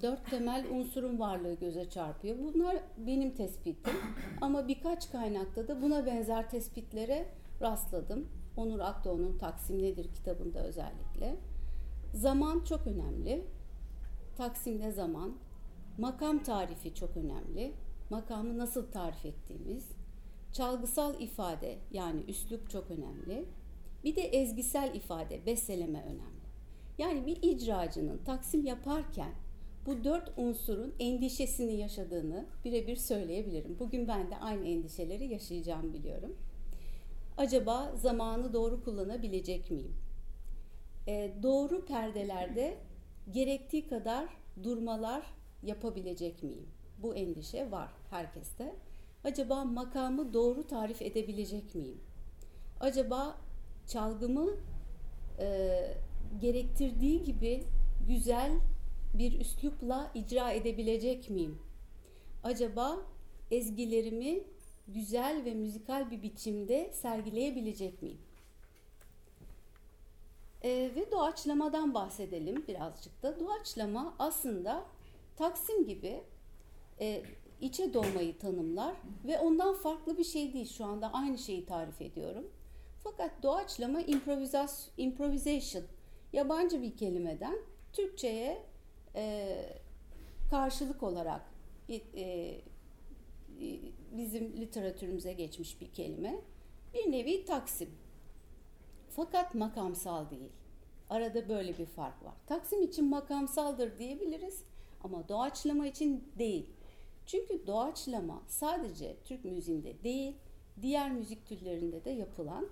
dört 0.00 0.30
temel 0.30 0.66
unsurun 0.70 1.18
varlığı 1.18 1.54
göze 1.54 1.90
çarpıyor. 1.90 2.38
Bunlar 2.38 2.76
benim 2.96 3.34
tespitim 3.34 3.94
ama 4.40 4.68
birkaç 4.68 5.12
kaynakta 5.12 5.68
da 5.68 5.82
buna 5.82 6.06
benzer 6.06 6.50
tespitlere 6.50 7.28
rastladım. 7.60 8.28
Onur 8.56 8.80
Akdoğan'ın 8.80 9.38
Taksim 9.38 9.82
Nedir 9.82 10.14
kitabında 10.14 10.64
özellikle. 10.64 11.36
Zaman 12.14 12.64
çok 12.64 12.86
önemli. 12.86 13.44
Taksim'de 14.36 14.90
zaman, 14.90 15.36
makam 15.98 16.42
tarifi 16.42 16.94
çok 16.94 17.16
önemli. 17.16 17.72
Makamı 18.10 18.58
nasıl 18.58 18.86
tarif 18.90 19.26
ettiğimiz, 19.26 19.84
çalgısal 20.52 21.20
ifade 21.20 21.78
yani 21.90 22.20
üslup 22.28 22.70
çok 22.70 22.90
önemli. 22.90 23.44
Bir 24.04 24.16
de 24.16 24.22
ezgisel 24.22 24.94
ifade, 24.94 25.46
besteleme 25.46 26.02
önemli. 26.02 26.42
Yani 26.98 27.26
bir 27.26 27.42
icracının 27.42 28.18
taksim 28.24 28.64
yaparken 28.64 29.32
bu 29.86 30.04
dört 30.04 30.38
unsurun 30.38 30.94
endişesini 30.98 31.72
yaşadığını 31.76 32.46
birebir 32.64 32.96
söyleyebilirim. 32.96 33.76
Bugün 33.80 34.08
ben 34.08 34.30
de 34.30 34.36
aynı 34.36 34.68
endişeleri 34.68 35.26
yaşayacağım 35.32 35.92
biliyorum. 35.92 36.36
Acaba 37.36 37.92
zamanı 37.96 38.52
doğru 38.52 38.84
kullanabilecek 38.84 39.70
miyim? 39.70 39.94
E, 41.08 41.32
doğru 41.42 41.84
perdelerde 41.84 42.78
gerektiği 43.30 43.86
kadar 43.86 44.28
durmalar 44.62 45.26
yapabilecek 45.62 46.42
miyim? 46.42 46.66
Bu 46.98 47.14
endişe 47.14 47.70
var 47.70 47.90
herkeste. 48.10 48.76
Acaba 49.24 49.64
makamı 49.64 50.32
doğru 50.32 50.66
tarif 50.66 51.02
edebilecek 51.02 51.74
miyim? 51.74 52.00
Acaba 52.80 53.36
çalgımı 53.86 54.50
e, 55.38 55.78
gerektirdiği 56.40 57.22
gibi 57.22 57.64
güzel 58.08 58.52
bir 59.14 59.40
üslupla 59.40 60.10
icra 60.14 60.52
edebilecek 60.52 61.30
miyim? 61.30 61.58
Acaba 62.42 62.98
ezgilerimi 63.50 64.42
güzel 64.88 65.44
ve 65.44 65.54
müzikal 65.54 66.10
bir 66.10 66.22
biçimde 66.22 66.90
sergileyebilecek 66.92 68.02
miyim? 68.02 68.18
Ee, 70.64 70.90
ve 70.96 71.10
doğaçlamadan 71.10 71.94
bahsedelim 71.94 72.64
birazcık 72.68 73.22
da. 73.22 73.40
Doğaçlama 73.40 74.14
aslında 74.18 74.84
Taksim 75.36 75.86
gibi 75.86 76.20
e, 77.00 77.22
içe 77.60 77.94
doğmayı 77.94 78.38
tanımlar 78.38 78.94
ve 79.26 79.38
ondan 79.38 79.74
farklı 79.74 80.18
bir 80.18 80.24
şey 80.24 80.52
değil. 80.52 80.68
Şu 80.68 80.84
anda 80.84 81.12
aynı 81.12 81.38
şeyi 81.38 81.66
tarif 81.66 82.02
ediyorum. 82.02 82.50
Fakat 83.04 83.42
doğaçlama 83.42 84.00
improvisation, 84.96 85.84
yabancı 86.32 86.82
bir 86.82 86.96
kelimeden 86.96 87.58
Türkçe'ye 87.92 88.62
e, 89.14 89.56
karşılık 90.50 91.02
olarak 91.02 91.42
e, 91.88 91.94
e, 91.94 92.60
bizim 94.16 94.56
literatürümüze 94.56 95.32
geçmiş 95.32 95.80
bir 95.80 95.92
kelime. 95.92 96.40
Bir 96.94 97.12
nevi 97.12 97.44
taksim. 97.44 97.90
Fakat 99.16 99.54
makamsal 99.54 100.30
değil. 100.30 100.52
Arada 101.10 101.48
böyle 101.48 101.78
bir 101.78 101.86
fark 101.86 102.24
var. 102.24 102.34
Taksim 102.46 102.82
için 102.82 103.08
makamsaldır 103.08 103.98
diyebiliriz 103.98 104.64
ama 105.04 105.28
doğaçlama 105.28 105.86
için 105.86 106.32
değil. 106.38 106.66
Çünkü 107.26 107.66
doğaçlama 107.66 108.42
sadece 108.46 109.16
Türk 109.24 109.44
müziğinde 109.44 110.02
değil, 110.04 110.36
diğer 110.82 111.10
müzik 111.10 111.46
türlerinde 111.46 112.04
de 112.04 112.10
yapılan 112.10 112.68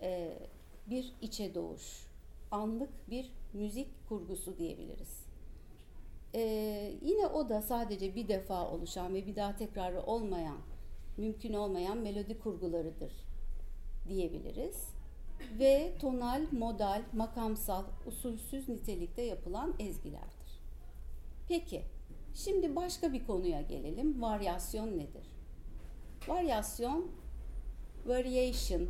e, 0.00 0.38
bir 0.86 1.14
içe 1.20 1.54
doğuş, 1.54 2.06
anlık 2.50 3.10
bir 3.10 3.32
müzik 3.52 4.08
kurgusu 4.08 4.58
diyebiliriz. 4.58 5.24
Ee, 6.34 6.94
yine 7.02 7.26
o 7.26 7.48
da 7.48 7.62
sadece 7.62 8.14
bir 8.14 8.28
defa 8.28 8.70
oluşan 8.70 9.14
ve 9.14 9.26
bir 9.26 9.36
daha 9.36 9.56
tekrarı 9.56 10.02
olmayan, 10.02 10.58
mümkün 11.16 11.52
olmayan 11.52 11.98
melodi 11.98 12.38
kurgularıdır 12.38 13.12
diyebiliriz. 14.08 14.97
Ve 15.58 15.92
tonal, 16.00 16.42
modal, 16.52 17.02
makamsal, 17.12 17.84
usulsüz 18.06 18.68
nitelikte 18.68 19.22
yapılan 19.22 19.74
ezgilerdir. 19.78 20.60
Peki, 21.48 21.82
şimdi 22.34 22.76
başka 22.76 23.12
bir 23.12 23.26
konuya 23.26 23.60
gelelim. 23.62 24.22
Varyasyon 24.22 24.88
nedir? 24.98 25.26
Varyasyon, 26.28 27.10
variation, 28.06 28.88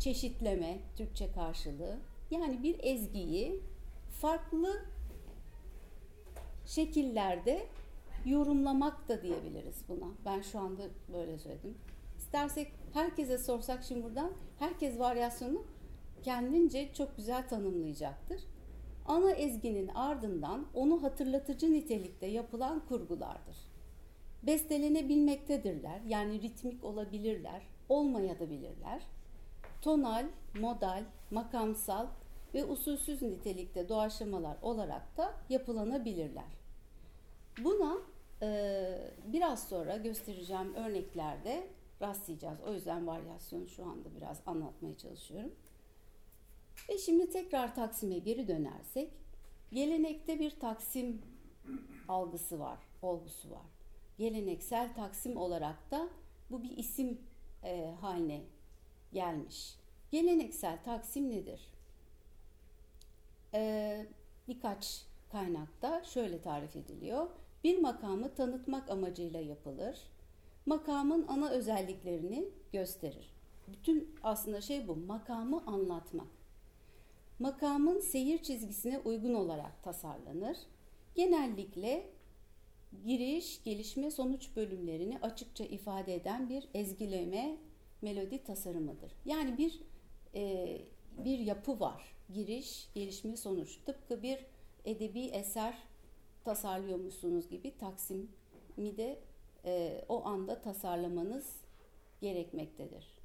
çeşitleme, 0.00 0.78
Türkçe 0.96 1.32
karşılığı. 1.32 1.98
Yani 2.30 2.62
bir 2.62 2.76
ezgiyi 2.82 3.60
farklı 4.20 4.84
şekillerde 6.66 7.66
yorumlamak 8.24 9.08
da 9.08 9.22
diyebiliriz 9.22 9.82
buna. 9.88 10.08
Ben 10.24 10.40
şu 10.40 10.58
anda 10.58 10.82
böyle 11.12 11.38
söyledim. 11.38 11.74
İstersek 12.18 12.72
herkese 12.92 13.38
sorsak 13.38 13.84
şimdi 13.84 14.04
buradan 14.04 14.32
herkes 14.58 14.98
varyasyonu 14.98 15.62
kendince 16.22 16.92
çok 16.94 17.16
güzel 17.16 17.48
tanımlayacaktır. 17.48 18.40
Ana 19.06 19.30
ezginin 19.30 19.88
ardından 19.88 20.66
onu 20.74 21.02
hatırlatıcı 21.02 21.72
nitelikte 21.72 22.26
yapılan 22.26 22.86
kurgulardır. 22.86 23.56
Bestelenebilmektedirler. 24.42 26.00
Yani 26.06 26.42
ritmik 26.42 26.84
olabilirler, 26.84 27.62
olmayabilirler. 27.88 29.02
tonal, 29.82 30.26
modal, 30.60 31.04
makamsal 31.30 32.06
ve 32.54 32.64
usulsüz 32.64 33.22
nitelikte 33.22 33.88
doğaçlamalar 33.88 34.56
olarak 34.62 35.16
da 35.16 35.34
yapılanabilirler. 35.48 36.58
Buna 37.64 37.98
e, 38.42 39.10
biraz 39.26 39.68
sonra 39.68 39.96
göstereceğim 39.96 40.74
örneklerde 40.74 41.66
rastlayacağız. 42.02 42.60
O 42.60 42.72
yüzden 42.72 43.06
varyasyonu 43.06 43.68
şu 43.68 43.84
anda 43.84 44.14
biraz 44.16 44.40
anlatmaya 44.46 44.96
çalışıyorum. 44.96 45.52
Ve 46.88 46.98
şimdi 46.98 47.30
tekrar 47.30 47.74
Taksim'e 47.74 48.18
geri 48.18 48.48
dönersek, 48.48 49.10
gelenekte 49.72 50.38
bir 50.38 50.60
Taksim 50.60 51.22
algısı 52.08 52.60
var, 52.60 52.78
olgusu 53.02 53.50
var. 53.50 53.66
Geleneksel 54.18 54.94
Taksim 54.94 55.36
olarak 55.36 55.90
da 55.90 56.08
bu 56.50 56.62
bir 56.62 56.76
isim 56.76 57.18
e, 57.64 57.94
haline 58.00 58.42
gelmiş. 59.12 59.74
Geleneksel 60.10 60.84
Taksim 60.84 61.30
nedir? 61.30 61.60
E, 63.54 64.06
birkaç 64.48 65.04
kaynakta 65.32 66.04
şöyle 66.04 66.42
tarif 66.42 66.76
ediliyor. 66.76 67.26
Bir 67.64 67.78
makamı 67.78 68.34
tanıtmak 68.34 68.90
amacıyla 68.90 69.40
yapılır. 69.40 69.98
Makamın 70.66 71.26
ana 71.28 71.50
özelliklerini 71.50 72.48
gösterir. 72.72 73.34
Bütün 73.68 74.14
aslında 74.22 74.60
şey 74.60 74.88
bu, 74.88 74.96
makamı 74.96 75.66
anlatmak. 75.66 76.37
Makamın 77.38 78.00
seyir 78.00 78.42
çizgisine 78.42 78.98
uygun 78.98 79.34
olarak 79.34 79.82
tasarlanır. 79.82 80.56
Genellikle 81.14 82.10
giriş, 83.04 83.64
gelişme, 83.64 84.10
sonuç 84.10 84.56
bölümlerini 84.56 85.18
açıkça 85.18 85.64
ifade 85.64 86.14
eden 86.14 86.48
bir 86.48 86.68
ezgileme 86.74 87.56
melodi 88.02 88.44
tasarımıdır. 88.44 89.12
Yani 89.24 89.58
bir 89.58 89.80
e, 90.34 90.78
bir 91.24 91.38
yapı 91.38 91.80
var. 91.80 92.14
Giriş, 92.34 92.88
gelişme, 92.94 93.36
sonuç. 93.36 93.78
Tıpkı 93.86 94.22
bir 94.22 94.38
edebi 94.84 95.24
eser 95.24 95.78
tasarlıyormuşsunuz 96.44 97.48
gibi 97.48 97.78
Taksim'i 97.78 98.96
de 98.96 99.18
e, 99.64 100.04
o 100.08 100.24
anda 100.24 100.60
tasarlamanız 100.60 101.56
gerekmektedir. 102.20 103.17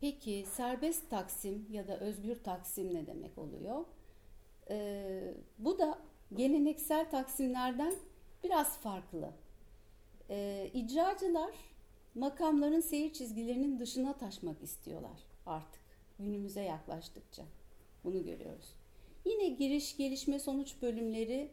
Peki 0.00 0.44
serbest 0.52 1.10
taksim 1.10 1.66
ya 1.70 1.88
da 1.88 1.98
özgür 1.98 2.36
taksim 2.36 2.94
ne 2.94 3.06
demek 3.06 3.38
oluyor? 3.38 3.84
Ee, 4.70 5.34
bu 5.58 5.78
da 5.78 5.98
geleneksel 6.34 7.10
taksimlerden 7.10 7.94
biraz 8.44 8.78
farklı. 8.78 9.30
Ee, 10.30 10.70
icracılar 10.74 11.54
makamların 12.14 12.80
seyir 12.80 13.12
çizgilerinin 13.12 13.78
dışına 13.78 14.12
taşmak 14.12 14.62
istiyorlar 14.62 15.20
artık 15.46 15.80
günümüze 16.18 16.62
yaklaştıkça. 16.62 17.42
Bunu 18.04 18.24
görüyoruz. 18.24 18.74
Yine 19.24 19.48
giriş, 19.48 19.96
gelişme, 19.96 20.38
sonuç 20.38 20.82
bölümleri 20.82 21.50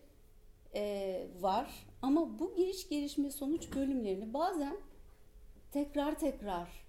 e, 0.75 1.27
var 1.39 1.86
ama 2.01 2.39
bu 2.39 2.55
giriş, 2.55 2.89
gelişme, 2.89 3.31
sonuç 3.31 3.75
bölümlerini 3.75 4.34
bazen 4.34 4.77
tekrar 5.71 6.19
tekrar 6.19 6.85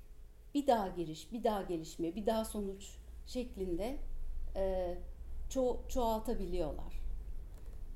bir 0.56 0.66
daha 0.66 0.88
giriş, 0.88 1.32
bir 1.32 1.44
daha 1.44 1.62
gelişme, 1.62 2.14
bir 2.14 2.26
daha 2.26 2.44
sonuç 2.44 2.96
şeklinde 3.26 3.96
e, 4.56 4.94
ço 5.48 5.80
çoğaltabiliyorlar. 5.88 7.00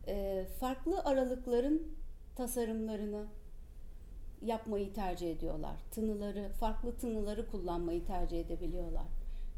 E, 0.06 0.46
farklı 0.60 1.04
aralıkların 1.04 1.96
tasarımlarını 2.36 3.26
yapmayı 4.42 4.92
tercih 4.92 5.30
ediyorlar. 5.30 5.76
Tınıları, 5.90 6.48
farklı 6.48 6.96
tınıları 6.96 7.50
kullanmayı 7.50 8.04
tercih 8.04 8.40
edebiliyorlar. 8.40 9.06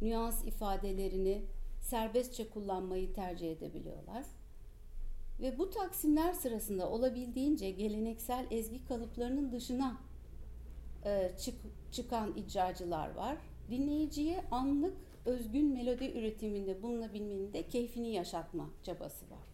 Nüans 0.02 0.44
ifadelerini 0.44 1.42
serbestçe 1.80 2.50
kullanmayı 2.50 3.12
tercih 3.12 3.52
edebiliyorlar. 3.52 4.24
Ve 5.40 5.58
bu 5.58 5.70
taksimler 5.70 6.32
sırasında 6.32 6.90
olabildiğince 6.90 7.70
geleneksel 7.70 8.46
ezgi 8.50 8.84
kalıplarının 8.84 9.52
dışına 9.52 9.96
e, 11.04 11.32
çık, 11.38 11.54
çıkan 11.92 12.36
icracılar 12.36 13.14
var. 13.14 13.36
Dinleyiciye 13.70 14.44
anlık 14.50 14.96
özgün 15.26 15.72
melodi 15.72 16.04
üretiminde 16.04 16.82
bulunabilmenin 16.82 17.52
de 17.52 17.68
keyfini 17.68 18.12
yaşatma 18.12 18.70
çabası 18.82 19.30
var. 19.30 19.52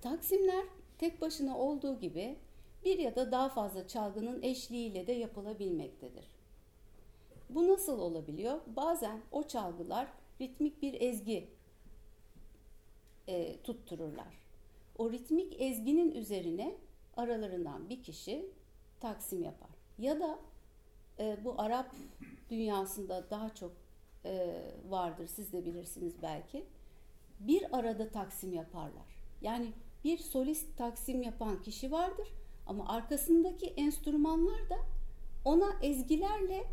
Taksimler 0.00 0.64
tek 0.98 1.20
başına 1.20 1.58
olduğu 1.58 2.00
gibi 2.00 2.36
bir 2.84 2.98
ya 2.98 3.16
da 3.16 3.32
daha 3.32 3.48
fazla 3.48 3.88
çalgının 3.88 4.42
eşliğiyle 4.42 5.06
de 5.06 5.12
yapılabilmektedir. 5.12 6.24
Bu 7.50 7.68
nasıl 7.68 8.00
olabiliyor? 8.00 8.60
Bazen 8.76 9.20
o 9.32 9.42
çalgılar 9.42 10.08
ritmik 10.40 10.82
bir 10.82 11.00
ezgi 11.00 11.48
e, 13.28 13.62
tuttururlar. 13.62 14.40
O 14.98 15.12
ritmik 15.12 15.60
ezginin 15.60 16.12
üzerine 16.12 16.76
aralarından 17.16 17.88
bir 17.88 18.02
kişi 18.02 18.50
taksim 19.00 19.42
yapar. 19.42 19.70
Ya 19.98 20.20
da 20.20 20.38
e, 21.18 21.44
bu 21.44 21.54
Arap 21.58 21.94
dünyasında 22.50 23.30
daha 23.30 23.54
çok 23.54 23.72
e, 24.24 24.62
vardır, 24.88 25.26
siz 25.26 25.52
de 25.52 25.64
bilirsiniz 25.64 26.14
belki. 26.22 26.64
Bir 27.40 27.78
arada 27.78 28.10
taksim 28.10 28.52
yaparlar. 28.52 29.20
Yani 29.42 29.72
bir 30.04 30.18
solist 30.18 30.76
taksim 30.76 31.22
yapan 31.22 31.62
kişi 31.62 31.92
vardır 31.92 32.28
ama 32.66 32.88
arkasındaki 32.88 33.66
enstrümanlar 33.66 34.70
da 34.70 34.76
ona 35.44 35.72
ezgilerle 35.82 36.64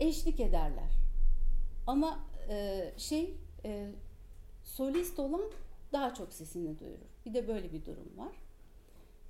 eşlik 0.00 0.40
ederler. 0.40 0.90
Ama 1.86 2.20
e, 2.48 2.84
şey 2.96 3.34
e, 3.64 3.90
solist 4.64 5.18
olan 5.18 5.50
daha 5.92 6.14
çok 6.14 6.32
sesini 6.32 6.78
duyurur. 6.78 7.06
Bir 7.26 7.34
de 7.34 7.48
böyle 7.48 7.72
bir 7.72 7.84
durum 7.84 8.16
var. 8.16 8.32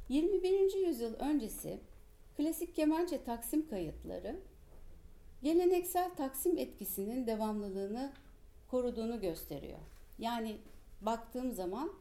21. 0.09 0.87
yüzyıl 0.87 1.15
öncesi 1.15 1.81
klasik 2.37 2.77
kemençe 2.77 3.25
taksim 3.25 3.69
kayıtları 3.69 4.41
geleneksel 5.43 6.15
taksim 6.15 6.59
etkisinin 6.59 7.27
devamlılığını 7.27 8.13
koruduğunu 8.71 9.21
gösteriyor. 9.21 9.79
Yani 10.19 10.57
baktığım 11.01 11.53
zaman 11.53 11.93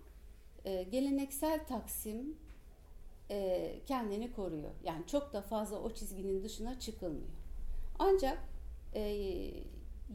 e, 0.66 0.84
geleneksel 0.84 1.66
taksim 1.68 2.36
e, 3.32 3.72
kendini 3.86 4.32
koruyor. 4.32 4.72
Yani 4.84 5.08
çok 5.08 5.34
da 5.34 5.42
fazla 5.42 5.80
o 5.80 5.94
çizginin 5.94 6.44
dışına 6.44 6.80
çıkılmıyor. 6.80 7.30
Ancak 8.00 8.38
e, 8.94 9.02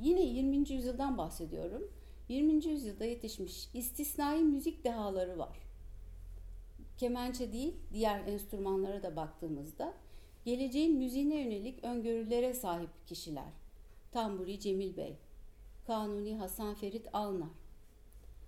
yine 0.00 0.22
20. 0.22 0.56
yüzyıldan 0.72 1.18
bahsediyorum. 1.18 1.90
20. 2.28 2.66
yüzyılda 2.66 3.04
yetişmiş 3.04 3.68
istisnai 3.74 4.42
müzik 4.42 4.84
dehaları 4.84 5.38
var. 5.38 5.69
Kemençe 7.00 7.52
değil, 7.52 7.74
diğer 7.92 8.26
enstrümanlara 8.26 9.02
da 9.02 9.16
baktığımızda 9.16 9.94
geleceğin 10.44 10.96
müziğine 10.96 11.34
yönelik 11.34 11.84
öngörülere 11.84 12.54
sahip 12.54 12.90
kişiler. 13.06 13.52
Tamburi 14.12 14.60
Cemil 14.60 14.96
Bey, 14.96 15.16
Kanuni 15.86 16.36
Hasan 16.36 16.74
Ferit 16.74 17.08
Alnar, 17.12 17.48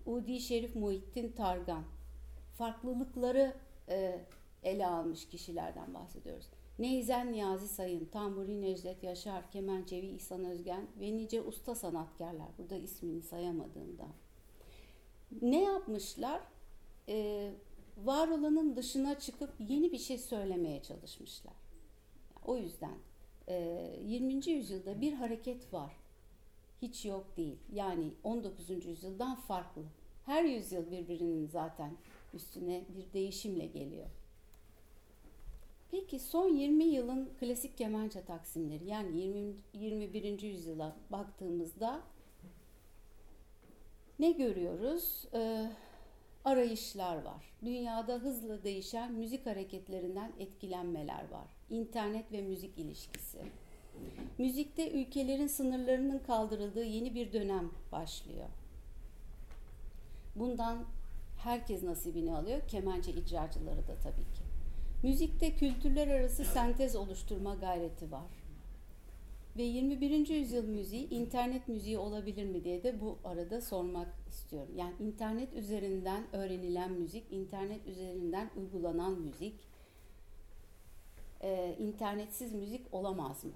Udi 0.06 0.40
Şerif 0.40 0.76
Muhittin 0.76 1.32
Targan, 1.32 1.84
farklılıkları 2.58 3.54
e, 3.88 4.26
ele 4.62 4.86
almış 4.86 5.28
kişilerden 5.28 5.94
bahsediyoruz. 5.94 6.46
Neyzen 6.78 7.32
Niyazi 7.32 7.68
Sayın, 7.68 8.04
Tamburi 8.04 8.60
Necdet 8.60 9.02
Yaşar, 9.02 9.50
Kemençevi 9.50 10.06
İhsan 10.06 10.44
Özgen 10.44 10.86
ve 11.00 11.16
nice 11.16 11.42
usta 11.42 11.74
sanatkarlar. 11.74 12.48
Burada 12.58 12.76
ismini 12.76 13.22
sayamadığımda. 13.22 14.06
Ne 15.42 15.62
yapmışlar? 15.62 16.40
Ee, 17.08 17.52
var 17.96 18.28
olanın 18.28 18.76
dışına 18.76 19.18
çıkıp 19.18 19.50
yeni 19.59 19.92
bir 19.92 19.98
şey 19.98 20.18
söylemeye 20.18 20.83
çalışmışlar. 20.83 21.55
O 22.44 22.57
yüzden 22.57 22.98
e, 23.48 23.88
20. 24.05 24.48
yüzyılda 24.48 25.00
bir 25.00 25.12
hareket 25.12 25.72
var. 25.72 25.92
Hiç 26.83 27.05
yok 27.05 27.37
değil. 27.37 27.59
Yani 27.72 28.11
19. 28.24 28.87
yüzyıldan 28.87 29.35
farklı. 29.35 29.83
Her 30.26 30.44
yüzyıl 30.44 30.90
birbirinin 30.90 31.46
zaten 31.46 31.96
üstüne 32.35 32.85
bir 32.96 33.12
değişimle 33.12 33.66
geliyor. 33.66 34.07
Peki 35.90 36.18
son 36.18 36.48
20 36.48 36.85
yılın 36.85 37.31
klasik 37.40 37.78
kemençe 37.78 38.24
taksimleri 38.24 38.85
yani 38.85 39.20
20, 39.20 39.55
21. 39.72 40.42
yüzyıla 40.42 40.96
baktığımızda 41.11 42.00
ne 44.18 44.31
görüyoruz? 44.31 45.24
Ee, 45.35 45.70
arayışlar 46.44 47.22
var. 47.22 47.52
Dünyada 47.64 48.14
hızla 48.14 48.64
değişen 48.64 49.12
müzik 49.12 49.46
hareketlerinden 49.46 50.33
etkilenmeler 50.38 51.31
var. 51.31 51.46
İnternet 51.70 52.33
ve 52.33 52.42
müzik 52.42 52.78
ilişkisi. 52.78 53.38
Müzikte 54.38 54.90
ülkelerin 54.90 55.46
sınırlarının 55.46 56.18
kaldırıldığı 56.18 56.85
yeni 56.85 57.14
bir 57.14 57.33
dönem 57.33 57.70
başlıyor. 57.92 58.48
Bundan 60.37 60.85
herkes 61.38 61.83
nasibini 61.83 62.37
alıyor. 62.37 62.61
Kemençe 62.68 63.12
icracıları 63.12 63.88
da 63.88 63.94
tabii 64.02 64.35
ki. 64.35 64.42
müzikte 65.02 65.57
kültürler 65.57 66.09
arası 66.09 66.44
sentez 66.44 66.96
oluşturma 66.96 67.55
gayreti 67.55 68.12
var. 68.12 68.41
Ve 69.56 69.62
21. 69.62 70.28
yüzyıl 70.28 70.68
müziği 70.68 71.08
internet 71.08 71.68
müziği 71.68 71.98
olabilir 71.98 72.44
mi 72.44 72.64
diye 72.64 72.82
de 72.82 73.00
bu 73.00 73.18
arada 73.24 73.60
sormak 73.60 74.08
istiyorum. 74.28 74.72
Yani 74.76 74.94
internet 75.00 75.54
üzerinden 75.54 76.24
öğrenilen 76.32 76.92
müzik, 76.92 77.32
internet 77.32 77.86
üzerinden 77.86 78.50
uygulanan 78.56 79.12
müzik, 79.12 79.54
e, 81.40 81.76
internetsiz 81.78 82.52
müzik 82.52 82.94
olamaz 82.94 83.44
mı? 83.44 83.52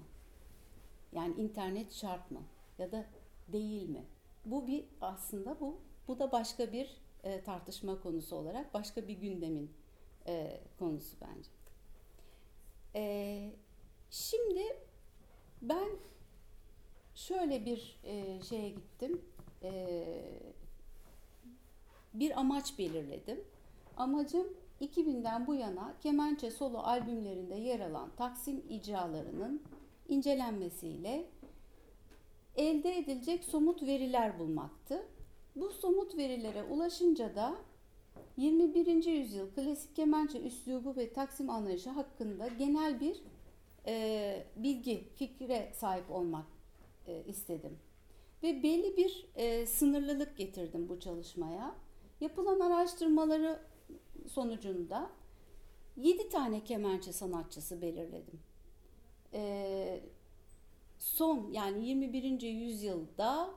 Yani 1.11 1.35
internet 1.35 1.93
şart 1.93 2.31
mı 2.31 2.41
ya 2.77 2.91
da 2.91 3.05
değil 3.47 3.89
mi? 3.89 4.05
Bu 4.45 4.67
bir 4.67 4.85
aslında 5.01 5.59
bu 5.59 5.79
bu 6.07 6.19
da 6.19 6.31
başka 6.31 6.71
bir 6.73 6.97
e, 7.23 7.43
tartışma 7.43 8.01
konusu 8.01 8.35
olarak 8.35 8.73
başka 8.73 9.07
bir 9.07 9.13
gündemin 9.13 9.71
e, 10.27 10.61
konusu 10.79 11.17
bence. 11.21 11.49
E, 12.95 13.51
şimdi 14.09 14.63
ben 15.61 15.87
şöyle 17.15 17.65
bir 17.65 17.99
e, 18.03 18.41
şeye 18.43 18.69
gittim. 18.69 19.21
E, 19.63 20.05
bir 22.13 22.39
amaç 22.39 22.79
belirledim. 22.79 23.43
Amacım 23.97 24.47
2000'den 24.81 25.47
bu 25.47 25.55
yana 25.55 25.93
Kemençe 26.03 26.51
solo 26.51 26.77
albümlerinde 26.77 27.55
yer 27.55 27.79
alan 27.79 28.09
Taksim 28.17 28.63
icralarının 28.69 29.63
incelenmesiyle 30.09 31.25
elde 32.55 32.97
edilecek 32.97 33.43
somut 33.43 33.83
veriler 33.83 34.39
bulmaktı. 34.39 35.03
Bu 35.55 35.69
somut 35.69 36.17
verilere 36.17 36.63
ulaşınca 36.63 37.35
da 37.35 37.55
21. 38.37 39.05
yüzyıl 39.05 39.51
klasik 39.51 39.95
kemençe 39.95 40.41
üslubu 40.41 40.95
ve 40.95 41.13
taksim 41.13 41.49
anlayışı 41.49 41.89
hakkında 41.89 42.47
genel 42.47 42.99
bir 42.99 43.21
e, 43.87 44.45
bilgi, 44.55 45.07
fikre 45.15 45.71
sahip 45.75 46.11
olmak 46.11 46.45
e, 47.07 47.23
istedim. 47.27 47.79
Ve 48.43 48.63
belli 48.63 48.97
bir 48.97 49.25
e, 49.35 49.65
sınırlılık 49.65 50.37
getirdim 50.37 50.89
bu 50.89 50.99
çalışmaya. 50.99 51.75
Yapılan 52.21 52.59
araştırmaları 52.59 53.59
sonucunda 54.27 55.09
7 55.97 56.29
tane 56.29 56.63
kemençe 56.63 57.13
sanatçısı 57.13 57.81
belirledim. 57.81 58.39
E, 59.33 60.01
son 60.99 61.51
yani 61.51 61.87
21. 61.87 62.41
yüzyılda 62.41 63.49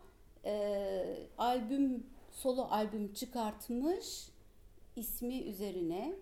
e, 0.45 1.29
albüm 1.39 2.07
solo 2.31 2.63
albüm 2.71 3.13
çıkartmış 3.13 4.29
ismi 4.97 5.41
üzerine 5.43 6.15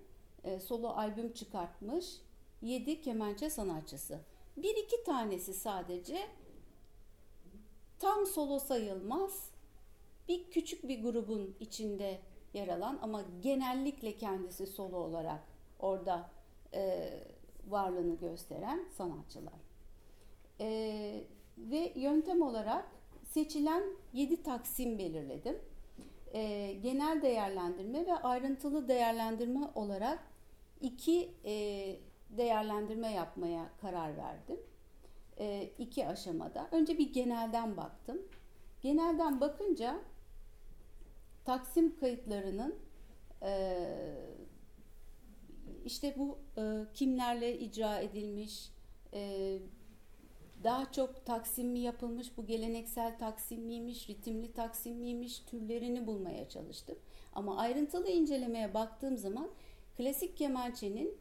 e, 0.44 0.60
solo 0.60 0.88
albüm 0.88 1.32
çıkartmış 1.32 2.20
7 2.62 3.00
kemençe 3.00 3.50
sanatçısı. 3.50 4.18
Bir 4.56 4.76
iki 4.76 5.04
tanesi 5.04 5.54
sadece 5.54 6.18
tam 7.98 8.26
solo 8.26 8.58
sayılmaz. 8.58 9.50
Bir 10.28 10.50
küçük 10.50 10.88
bir 10.88 11.02
grubun 11.02 11.56
içinde 11.60 12.20
yer 12.54 12.68
alan 12.68 12.98
ama 13.02 13.24
genellikle 13.40 14.16
kendisi 14.16 14.66
solo 14.66 14.96
olarak 14.96 15.40
orada 15.78 16.30
e, 16.74 17.10
varlığını 17.68 18.16
gösteren 18.16 18.88
sanatçılar. 18.96 19.60
E, 20.60 20.68
ve 21.58 21.92
yöntem 21.96 22.42
olarak 22.42 22.88
seçilen 23.24 23.82
7 24.12 24.42
taksim 24.42 24.98
belirledim. 24.98 25.58
E, 26.34 26.72
genel 26.82 27.22
değerlendirme 27.22 28.06
ve 28.06 28.14
ayrıntılı 28.14 28.88
değerlendirme 28.88 29.70
olarak 29.74 30.18
iki 30.80 31.30
e, 31.44 31.96
değerlendirme 32.30 33.12
yapmaya 33.12 33.70
karar 33.80 34.16
verdim. 34.16 34.60
E, 35.38 35.70
iki 35.78 36.06
aşamada. 36.06 36.68
Önce 36.72 36.98
bir 36.98 37.12
genelden 37.12 37.76
baktım. 37.76 38.18
Genelden 38.80 39.40
bakınca 39.40 40.00
taksim 41.44 41.96
kayıtlarının 41.96 42.74
e, 43.42 43.88
işte 45.84 46.14
bu 46.18 46.38
e, 46.56 46.84
kimlerle 46.94 47.58
icra 47.58 47.98
edilmiş, 47.98 48.70
e, 49.14 49.58
daha 50.64 50.92
çok 50.92 51.26
taksim 51.26 51.68
mi 51.68 51.78
yapılmış, 51.78 52.36
bu 52.36 52.46
geleneksel 52.46 53.18
taksim 53.18 53.62
miymiş, 53.62 54.08
ritimli 54.08 54.52
taksim 54.52 54.96
miymiş 54.96 55.38
türlerini 55.38 56.06
bulmaya 56.06 56.48
çalıştım. 56.48 56.98
Ama 57.32 57.56
ayrıntılı 57.58 58.08
incelemeye 58.08 58.74
baktığım 58.74 59.16
zaman 59.16 59.50
klasik 59.96 60.36
kemançenin 60.36 61.16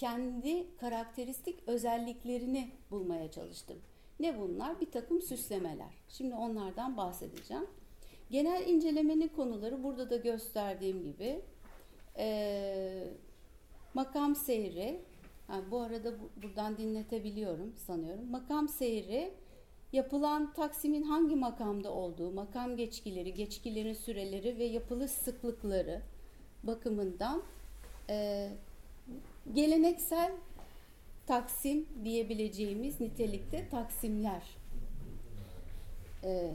kendi 0.00 0.76
karakteristik 0.76 1.68
özelliklerini 1.68 2.70
bulmaya 2.90 3.30
çalıştım. 3.30 3.78
Ne 4.20 4.40
bunlar? 4.40 4.80
Bir 4.80 4.90
takım 4.90 5.22
süslemeler. 5.22 5.94
Şimdi 6.08 6.34
onlardan 6.34 6.96
bahsedeceğim. 6.96 7.66
Genel 8.30 8.68
incelemenin 8.68 9.28
konuları 9.28 9.84
burada 9.84 10.10
da 10.10 10.16
gösterdiğim 10.16 11.02
gibi 11.02 11.40
e, 12.16 13.08
makam 13.94 14.36
seyri, 14.36 15.00
yani 15.48 15.70
bu 15.70 15.80
arada 15.80 16.12
bu, 16.20 16.42
buradan 16.42 16.76
dinletebiliyorum 16.76 17.76
sanıyorum. 17.76 18.30
Makam 18.30 18.68
seyri 18.68 19.34
yapılan 19.92 20.52
taksimin 20.52 21.02
hangi 21.02 21.36
makamda 21.36 21.92
olduğu, 21.92 22.30
makam 22.30 22.76
geçkileri, 22.76 23.34
geçkilerin 23.34 23.94
süreleri 23.94 24.58
ve 24.58 24.64
yapılış 24.64 25.10
sıklıkları 25.10 26.02
bakımından 26.62 27.42
e, 28.10 28.48
geleneksel 29.52 30.32
taksim 31.26 31.86
diyebileceğimiz 32.04 33.00
nitelikte 33.00 33.68
taksimler. 33.68 34.42
Ee, 36.24 36.54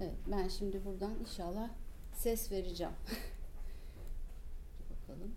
evet, 0.00 0.14
ben 0.26 0.48
şimdi 0.48 0.84
buradan 0.84 1.14
inşallah 1.20 1.70
ses 2.14 2.52
vereceğim. 2.52 2.92
Bakalım. 4.90 5.34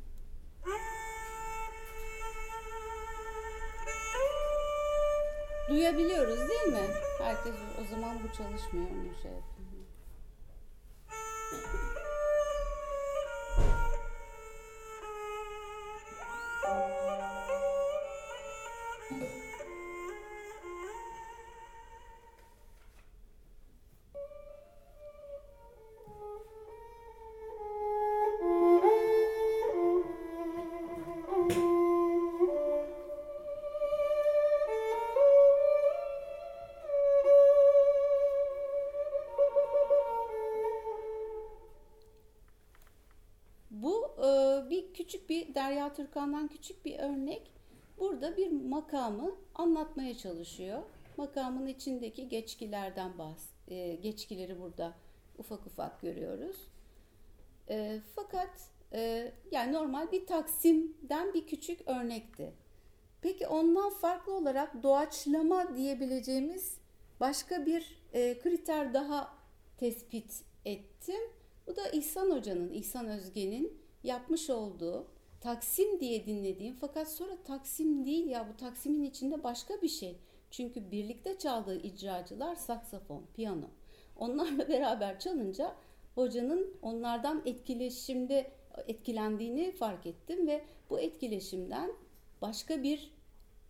Duyabiliyoruz 5.69 6.39
değil 6.39 6.73
mi? 6.73 6.87
Herkes 7.19 7.53
o 7.81 7.85
zaman 7.91 8.17
bu 8.23 8.27
çalışmıyor 8.37 8.87
onu 8.89 9.21
şey 9.21 9.31
yapayım. 9.31 9.52
Türkan'dan 45.93 46.47
küçük 46.47 46.85
bir 46.85 46.99
örnek. 46.99 47.51
Burada 47.99 48.37
bir 48.37 48.51
makamı 48.51 49.35
anlatmaya 49.55 50.17
çalışıyor. 50.17 50.83
Makamın 51.17 51.67
içindeki 51.67 52.29
geçkilerden 52.29 53.17
bahs 53.17 53.45
e, 53.67 53.95
geçkileri 53.95 54.61
burada 54.61 54.93
ufak 55.37 55.67
ufak 55.67 56.01
görüyoruz. 56.01 56.57
E, 57.69 57.99
fakat 58.15 58.49
e, 58.93 59.31
yani 59.51 59.73
normal 59.73 60.11
bir 60.11 60.27
taksimden 60.27 61.33
bir 61.33 61.47
küçük 61.47 61.87
örnekti. 61.87 62.53
Peki 63.21 63.47
ondan 63.47 63.89
farklı 63.89 64.33
olarak 64.33 64.83
doğaçlama 64.83 65.75
diyebileceğimiz 65.75 66.77
başka 67.19 67.65
bir 67.65 67.97
e, 68.13 68.39
kriter 68.39 68.93
daha 68.93 69.37
tespit 69.77 70.43
ettim. 70.65 71.21
Bu 71.67 71.75
da 71.75 71.89
İhsan 71.89 72.31
Hoca'nın, 72.31 72.71
İhsan 72.71 73.07
Özge'nin 73.07 73.77
yapmış 74.03 74.49
olduğu 74.49 75.07
Taksim 75.43 75.99
diye 75.99 76.25
dinlediğim 76.25 76.75
fakat 76.75 77.11
sonra 77.11 77.37
Taksim 77.43 78.05
değil 78.05 78.27
ya 78.27 78.47
bu 78.53 78.57
Taksim'in 78.57 79.03
içinde 79.03 79.43
başka 79.43 79.81
bir 79.81 79.87
şey. 79.89 80.17
Çünkü 80.51 80.91
birlikte 80.91 81.37
çaldığı 81.37 81.81
icracılar 81.81 82.55
saksafon, 82.55 83.23
piyano. 83.33 83.67
Onlarla 84.17 84.67
beraber 84.69 85.19
çalınca 85.19 85.75
hocanın 86.15 86.77
onlardan 86.81 87.41
etkileşimde 87.45 88.51
etkilendiğini 88.87 89.71
fark 89.71 90.05
ettim 90.05 90.47
ve 90.47 90.65
bu 90.89 90.99
etkileşimden 90.99 91.91
başka 92.41 92.83
bir 92.83 93.13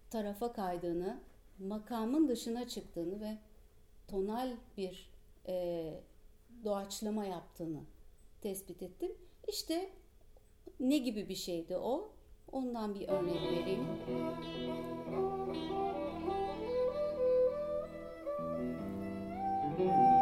tarafa 0.09 0.53
kaydığını, 0.53 1.19
makamın 1.59 2.27
dışına 2.27 2.67
çıktığını 2.67 3.21
ve 3.21 3.37
tonal 4.07 4.51
bir 4.77 5.11
e, 5.47 5.93
doğaçlama 6.63 7.25
yaptığını 7.25 7.81
tespit 8.41 8.83
ettim. 8.83 9.11
İşte 9.47 9.89
Ne 10.79 10.97
gibi 10.97 11.29
bir 11.29 11.35
şeydi 11.35 11.77
o? 11.77 12.11
Ondan 12.51 12.95
bir 12.95 13.07
örnek 13.07 13.41
vereyim. 13.41 13.87
Evet. 19.79 20.12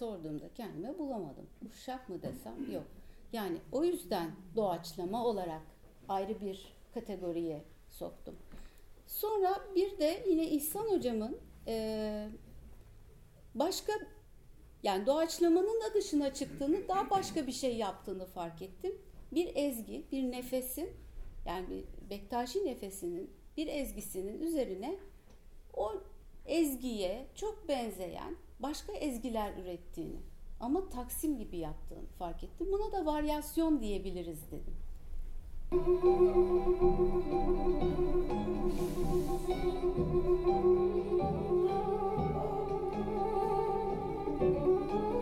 Sorduğumda 0.00 0.54
kendime 0.54 0.98
bulamadım. 0.98 1.46
Uşak 1.70 2.08
mı 2.08 2.22
desem 2.22 2.72
yok. 2.72 2.84
Yani 3.32 3.58
o 3.72 3.84
yüzden 3.84 4.30
doğaçlama 4.56 5.24
olarak 5.26 5.62
ayrı 6.08 6.40
bir 6.40 6.74
kategoriye 6.94 7.64
soktum. 7.88 8.36
Sonra 9.06 9.60
bir 9.74 9.98
de 9.98 10.24
yine 10.28 10.50
İhsan 10.50 10.84
hocamın 10.84 11.38
e, 11.66 12.28
başka 13.54 13.92
yani 14.82 15.06
doğaçlamanın 15.06 15.80
da 15.80 15.94
dışına 15.94 16.34
çıktığını 16.34 16.88
daha 16.88 17.10
başka 17.10 17.46
bir 17.46 17.52
şey 17.52 17.76
yaptığını 17.76 18.26
fark 18.26 18.62
ettim. 18.62 18.98
Bir 19.32 19.56
ezgi, 19.56 20.06
bir 20.12 20.30
nefesin 20.30 20.90
yani 21.46 21.68
bir 21.70 22.10
Bektaşi 22.10 22.66
nefesinin 22.66 23.30
bir 23.56 23.66
ezgisinin 23.66 24.40
üzerine 24.40 24.98
o 25.74 25.92
ezgiye 26.46 27.26
çok 27.34 27.68
benzeyen 27.68 28.36
başka 28.62 28.92
ezgiler 28.92 29.52
ürettiğini 29.56 30.20
ama 30.60 30.88
taksim 30.88 31.38
gibi 31.38 31.56
yaptığını 31.56 32.06
fark 32.18 32.44
ettim. 32.44 32.66
Buna 32.72 32.92
da 32.92 33.06
varyasyon 33.06 33.80
diyebiliriz 33.80 34.50
dedim. 34.50 34.74
Burada 44.40 45.19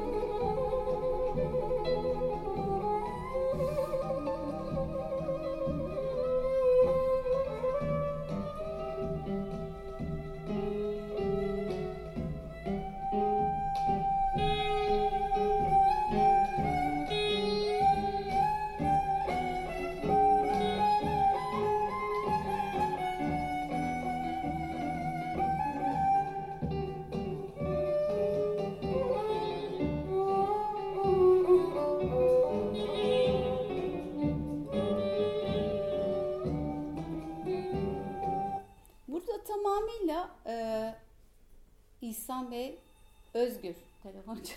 özgür 43.38 43.74
telefon 44.02 44.34
çal- 44.34 44.54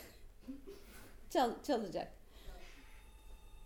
çal, 1.29 1.51
çalacak. 1.63 2.11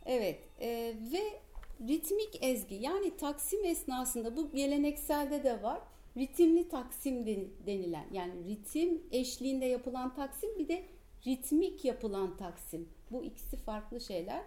Evet 0.06 0.40
e, 0.62 0.68
ve 1.14 1.40
ritmik 1.88 2.40
ezgi 2.44 2.76
yani 2.76 3.18
taksim 3.18 3.66
esnasında 3.66 4.38
bu 4.38 4.52
gelenekselde 4.52 5.44
de 5.44 5.64
var. 5.64 5.80
Ritimli 6.18 6.70
taksim 6.70 7.26
den- 7.26 7.50
denilen 7.66 8.06
yani 8.12 8.48
ritim 8.48 9.02
eşliğinde 9.12 9.66
yapılan 9.66 10.16
taksim 10.16 10.60
bir 10.60 10.68
de 10.68 10.86
ritmik 11.28 11.86
yapılan 11.86 12.38
taksim. 12.38 12.90
Bu 13.12 13.24
ikisi 13.24 13.58
farklı 13.58 14.02
şeyler. 14.02 14.42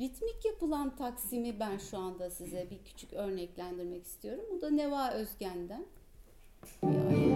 Ritmik 0.00 0.44
yapılan 0.44 0.96
taksimi 0.96 1.60
ben 1.60 1.78
şu 1.78 1.98
anda 1.98 2.30
size 2.30 2.66
bir 2.70 2.78
küçük 2.84 3.12
örneklendirmek 3.12 4.04
istiyorum. 4.04 4.44
Bu 4.52 4.60
da 4.60 4.70
Neva 4.70 5.10
Özgen'den. 5.10 5.84
Bir. 6.82 7.31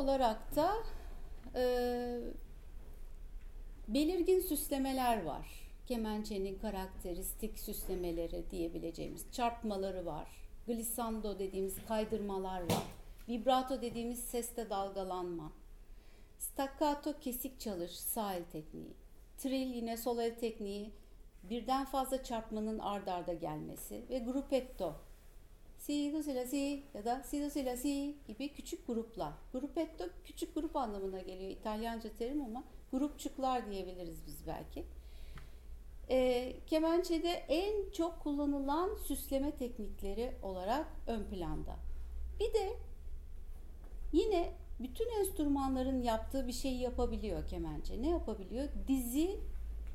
Olarak 0.00 0.56
da 0.56 0.74
e, 1.54 1.64
belirgin 3.88 4.40
süslemeler 4.40 5.22
var. 5.22 5.70
Kemençenin 5.86 6.58
karakteristik 6.58 7.58
süslemeleri 7.58 8.50
diyebileceğimiz 8.50 9.32
çarpmaları 9.32 10.06
var. 10.06 10.28
Glissando 10.66 11.38
dediğimiz 11.38 11.76
kaydırmalar 11.88 12.60
var. 12.60 12.84
Vibrato 13.28 13.82
dediğimiz 13.82 14.18
seste 14.18 14.70
dalgalanma. 14.70 15.52
Staccato 16.38 17.18
kesik 17.20 17.60
çalış 17.60 17.90
sağ 17.90 18.34
el 18.34 18.44
tekniği. 18.44 18.94
Trill 19.38 19.74
yine 19.74 19.96
sol 19.96 20.18
el 20.18 20.38
tekniği. 20.38 20.90
Birden 21.42 21.84
fazla 21.84 22.24
çarpmanın 22.24 22.78
ard 22.78 23.06
arda 23.06 23.32
gelmesi 23.32 24.04
ve 24.10 24.18
gruppetto. 24.18 24.94
Si 25.80 26.12
do 26.12 26.22
si 26.22 26.82
ya 26.94 27.04
da 27.04 27.22
si 27.22 27.40
do 27.40 27.76
si 27.76 28.14
gibi 28.26 28.52
küçük 28.52 28.86
gruplar. 28.86 29.32
Gruppetto 29.52 30.04
küçük 30.24 30.54
grup 30.54 30.76
anlamına 30.76 31.20
geliyor 31.20 31.50
İtalyanca 31.50 32.10
terim 32.18 32.44
ama 32.44 32.64
grupçuklar 32.92 33.70
diyebiliriz 33.70 34.26
biz 34.26 34.46
belki. 34.46 34.84
E, 36.10 36.52
kemençede 36.66 37.30
en 37.30 37.90
çok 37.90 38.20
kullanılan 38.20 38.94
süsleme 38.94 39.50
teknikleri 39.56 40.34
olarak 40.42 40.86
ön 41.06 41.24
planda. 41.24 41.76
Bir 42.40 42.54
de 42.54 42.76
yine 44.12 44.52
bütün 44.80 45.20
enstrümanların 45.20 46.02
yaptığı 46.02 46.46
bir 46.46 46.52
şeyi 46.52 46.80
yapabiliyor 46.80 47.46
kemençe. 47.46 48.02
Ne 48.02 48.08
yapabiliyor? 48.08 48.68
Dizi, 48.88 49.40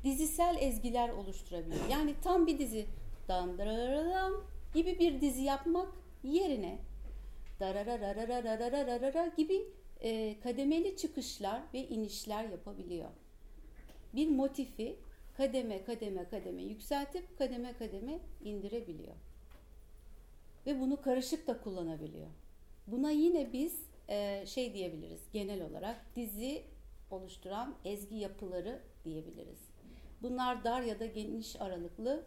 dizisel 0.04 0.56
ezgiler 0.60 1.08
oluşturabiliyor. 1.08 1.88
Yani 1.90 2.14
tam 2.22 2.46
bir 2.46 2.58
dizi 2.58 2.86
dam 3.28 3.58
darararam 3.58 4.32
gibi 4.76 4.98
bir 4.98 5.20
dizi 5.20 5.42
yapmak 5.42 5.88
yerine 6.22 6.78
dararararararararara 7.60 9.26
gibi 9.36 9.66
e, 10.00 10.40
kademeli 10.40 10.96
çıkışlar 10.96 11.62
ve 11.74 11.88
inişler 11.88 12.44
yapabiliyor. 12.44 13.08
Bir 14.14 14.28
motifi 14.28 14.96
kademe 15.36 15.84
kademe 15.84 16.28
kademe 16.28 16.62
yükseltip 16.62 17.38
kademe 17.38 17.72
kademe 17.72 18.18
indirebiliyor. 18.44 19.14
Ve 20.66 20.80
bunu 20.80 21.02
karışık 21.02 21.46
da 21.46 21.60
kullanabiliyor. 21.60 22.28
Buna 22.86 23.10
yine 23.10 23.52
biz 23.52 23.82
e, 24.08 24.46
şey 24.46 24.74
diyebiliriz 24.74 25.20
genel 25.32 25.62
olarak 25.62 26.16
dizi 26.16 26.62
oluşturan 27.10 27.74
ezgi 27.84 28.16
yapıları 28.16 28.80
diyebiliriz. 29.04 29.58
Bunlar 30.22 30.64
dar 30.64 30.82
ya 30.82 31.00
da 31.00 31.06
geniş 31.06 31.60
aralıklı 31.60 32.24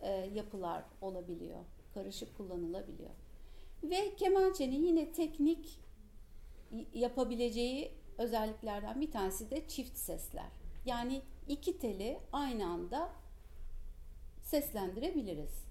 e, 0.00 0.10
yapılar 0.10 0.84
olabiliyor. 1.00 1.60
Karışık 1.94 2.36
kullanılabiliyor. 2.36 3.10
Ve 3.82 4.16
kemençenin 4.16 4.84
yine 4.84 5.12
teknik 5.12 5.78
yapabileceği 6.94 7.92
özelliklerden 8.18 9.00
bir 9.00 9.10
tanesi 9.10 9.50
de 9.50 9.68
çift 9.68 9.98
sesler. 9.98 10.48
Yani 10.86 11.22
iki 11.48 11.78
teli 11.78 12.18
aynı 12.32 12.66
anda 12.66 13.10
seslendirebiliriz. 14.42 15.64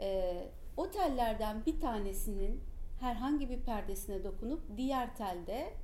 E, 0.00 0.34
o 0.76 0.90
tellerden 0.90 1.66
bir 1.66 1.80
tanesinin 1.80 2.60
herhangi 3.00 3.50
bir 3.50 3.60
perdesine 3.60 4.24
dokunup 4.24 4.76
diğer 4.76 5.16
telde 5.16 5.74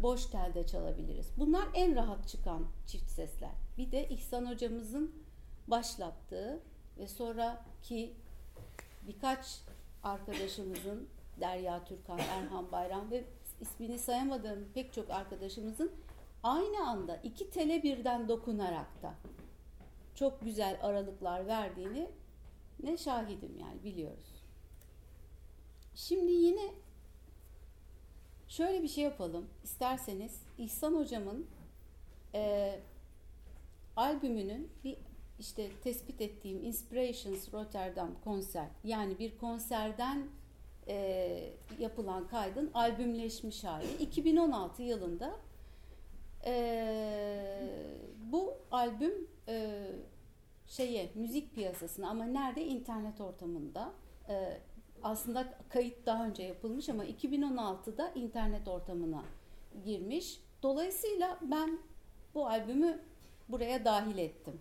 boş 0.00 0.26
telde 0.26 0.66
çalabiliriz. 0.66 1.30
Bunlar 1.36 1.68
en 1.74 1.96
rahat 1.96 2.28
çıkan 2.28 2.66
çift 2.86 3.10
sesler. 3.10 3.52
Bir 3.78 3.92
de 3.92 4.08
İhsan 4.08 4.46
hocamızın 4.46 5.12
başlattığı 5.68 6.60
ve 6.98 7.08
sonraki 7.08 8.14
birkaç 9.06 9.60
arkadaşımızın 10.02 11.08
Derya 11.40 11.84
Türkan, 11.84 12.18
Erhan 12.18 12.72
Bayram 12.72 13.10
ve 13.10 13.24
ismini 13.60 13.98
sayamadığım 13.98 14.68
pek 14.74 14.92
çok 14.92 15.10
arkadaşımızın 15.10 15.92
aynı 16.42 16.88
anda 16.88 17.16
iki 17.16 17.50
tele 17.50 17.82
birden 17.82 18.28
dokunarak 18.28 19.02
da 19.02 19.14
çok 20.14 20.40
güzel 20.40 20.78
aralıklar 20.82 21.46
verdiğini 21.46 22.10
ne 22.82 22.96
şahidim 22.96 23.58
yani 23.58 23.84
biliyoruz. 23.84 24.44
Şimdi 25.94 26.32
yine 26.32 26.74
şöyle 28.48 28.82
bir 28.82 28.88
şey 28.88 29.04
yapalım. 29.04 29.46
İsterseniz 29.64 30.42
İhsan 30.58 30.94
hocamın 30.94 31.46
e, 32.34 32.80
albümünün 33.96 34.72
bir 34.84 34.96
işte 35.38 35.70
tespit 35.84 36.20
ettiğim 36.20 36.64
Inspirations 36.64 37.52
Rotterdam 37.52 38.10
konser 38.24 38.66
yani 38.84 39.18
bir 39.18 39.38
konserden 39.38 40.26
e, 40.88 41.52
yapılan 41.78 42.28
kaydın 42.28 42.70
albümleşmiş 42.74 43.64
hali 43.64 43.96
2016 44.00 44.82
yılında 44.82 45.36
e, 46.46 47.68
bu 48.32 48.54
albüm 48.70 49.28
e, 49.48 49.86
şeye 50.66 51.10
müzik 51.14 51.54
piyasasına 51.54 52.10
ama 52.10 52.24
nerede 52.24 52.64
internet 52.64 53.20
ortamında 53.20 53.92
e, 54.28 54.58
aslında 55.02 55.54
kayıt 55.68 56.06
daha 56.06 56.26
önce 56.26 56.42
yapılmış 56.42 56.88
ama 56.88 57.04
2016'da 57.04 58.08
internet 58.14 58.68
ortamına 58.68 59.24
girmiş. 59.84 60.40
Dolayısıyla 60.62 61.38
ben 61.42 61.78
bu 62.34 62.46
albümü 62.46 63.00
buraya 63.48 63.84
dahil 63.84 64.18
ettim. 64.18 64.60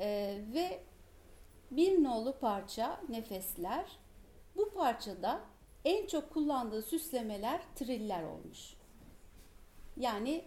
Ee, 0.00 0.40
ve 0.54 0.80
bir 1.70 2.04
nolu 2.04 2.38
parça 2.38 3.00
Nefesler. 3.08 3.98
Bu 4.56 4.70
parçada 4.70 5.40
en 5.84 6.06
çok 6.06 6.30
kullandığı 6.30 6.82
süslemeler 6.82 7.60
triller 7.74 8.22
olmuş. 8.22 8.74
Yani 9.96 10.44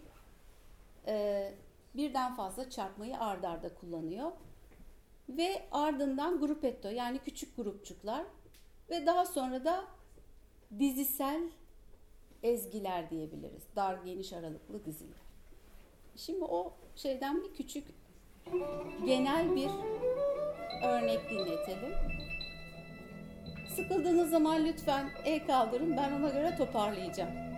e, 1.07 1.53
birden 1.95 2.35
fazla 2.35 2.69
çarpmayı 2.69 3.19
ard 3.19 3.43
arda 3.43 3.73
kullanıyor. 3.73 4.31
Ve 5.29 5.67
ardından 5.71 6.39
grupetto 6.39 6.89
yani 6.89 7.19
küçük 7.19 7.55
grupçuklar 7.55 8.25
ve 8.89 9.05
daha 9.05 9.25
sonra 9.25 9.65
da 9.65 9.85
dizisel 10.79 11.49
ezgiler 12.43 13.09
diyebiliriz. 13.09 13.63
Dar 13.75 13.97
geniş 14.05 14.33
aralıklı 14.33 14.85
diziler. 14.85 15.21
Şimdi 16.15 16.43
o 16.43 16.73
şeyden 16.95 17.43
bir 17.43 17.53
küçük 17.53 18.00
genel 19.05 19.55
bir 19.55 19.69
örnek 20.83 21.29
dinletelim. 21.29 21.93
Sıkıldığınız 23.75 24.29
zaman 24.29 24.65
lütfen 24.65 25.09
el 25.25 25.47
kaldırın. 25.47 25.97
Ben 25.97 26.11
ona 26.11 26.29
göre 26.29 26.55
toparlayacağım. 26.57 27.50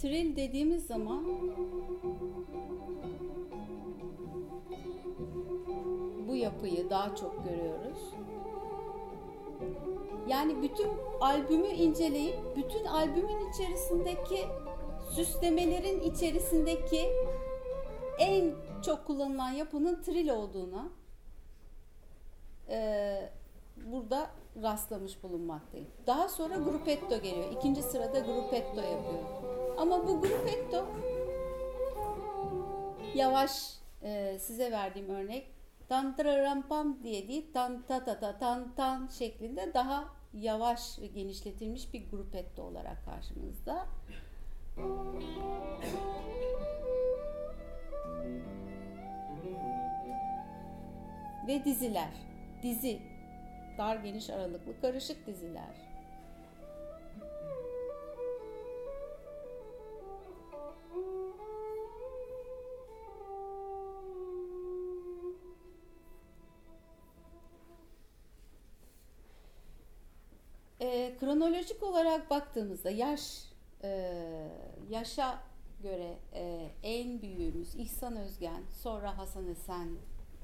Trill 0.00 0.36
dediğimiz 0.36 0.86
zaman 0.86 1.24
bu 6.28 6.36
yapıyı 6.36 6.90
daha 6.90 7.16
çok 7.16 7.44
görüyoruz. 7.44 7.98
Yani 10.28 10.62
bütün 10.62 10.88
albümü 11.20 11.66
inceleyip 11.66 12.36
bütün 12.56 12.84
albümün 12.84 13.50
içerisindeki 13.50 14.46
süslemelerin 15.14 16.00
içerisindeki 16.00 17.10
en 18.18 18.54
çok 18.84 19.06
kullanılan 19.06 19.50
yapının 19.50 20.02
trill 20.02 20.28
olduğuna 20.28 20.88
e, 22.68 23.39
burada 23.86 24.30
rastlamış 24.62 25.22
bulunmaktayım. 25.22 25.88
Daha 26.06 26.28
sonra 26.28 26.56
gruppetto 26.56 27.20
geliyor. 27.22 27.52
İkinci 27.52 27.82
sırada 27.82 28.18
gruppetto 28.18 28.80
yapıyor. 28.80 29.24
Ama 29.78 30.08
bu 30.08 30.20
gruppetto 30.20 30.86
yavaş 33.14 33.80
e, 34.02 34.38
size 34.38 34.72
verdiğim 34.72 35.08
örnek 35.08 35.46
tan 35.88 36.16
pam 36.68 37.02
diye 37.02 37.28
değil 37.28 37.52
tan 37.52 37.82
ta 37.88 38.04
ta 38.04 38.20
ta 38.20 38.38
tan 38.38 38.74
tan 38.74 39.06
şeklinde 39.06 39.74
daha 39.74 40.04
yavaş 40.32 40.98
ve 40.98 41.06
genişletilmiş 41.06 41.94
bir 41.94 42.10
gruppetto 42.10 42.62
olarak 42.62 43.04
karşımızda. 43.04 43.86
Ve 51.46 51.64
diziler. 51.64 52.10
Dizi. 52.62 53.19
Dar 53.78 53.96
geniş 53.96 54.30
aralıklı 54.30 54.80
karışık 54.80 55.26
diziler. 55.26 55.90
kronolojik 71.20 71.82
olarak 71.82 72.30
baktığımızda 72.30 72.90
yaş 72.90 73.44
e, 73.82 74.12
yaşa 74.90 75.38
göre 75.82 76.18
e, 76.34 76.70
en 76.82 77.22
büyüğümüz 77.22 77.74
İhsan 77.74 78.16
Özgen, 78.16 78.62
sonra 78.82 79.18
Hasan 79.18 79.48
Esen 79.48 79.88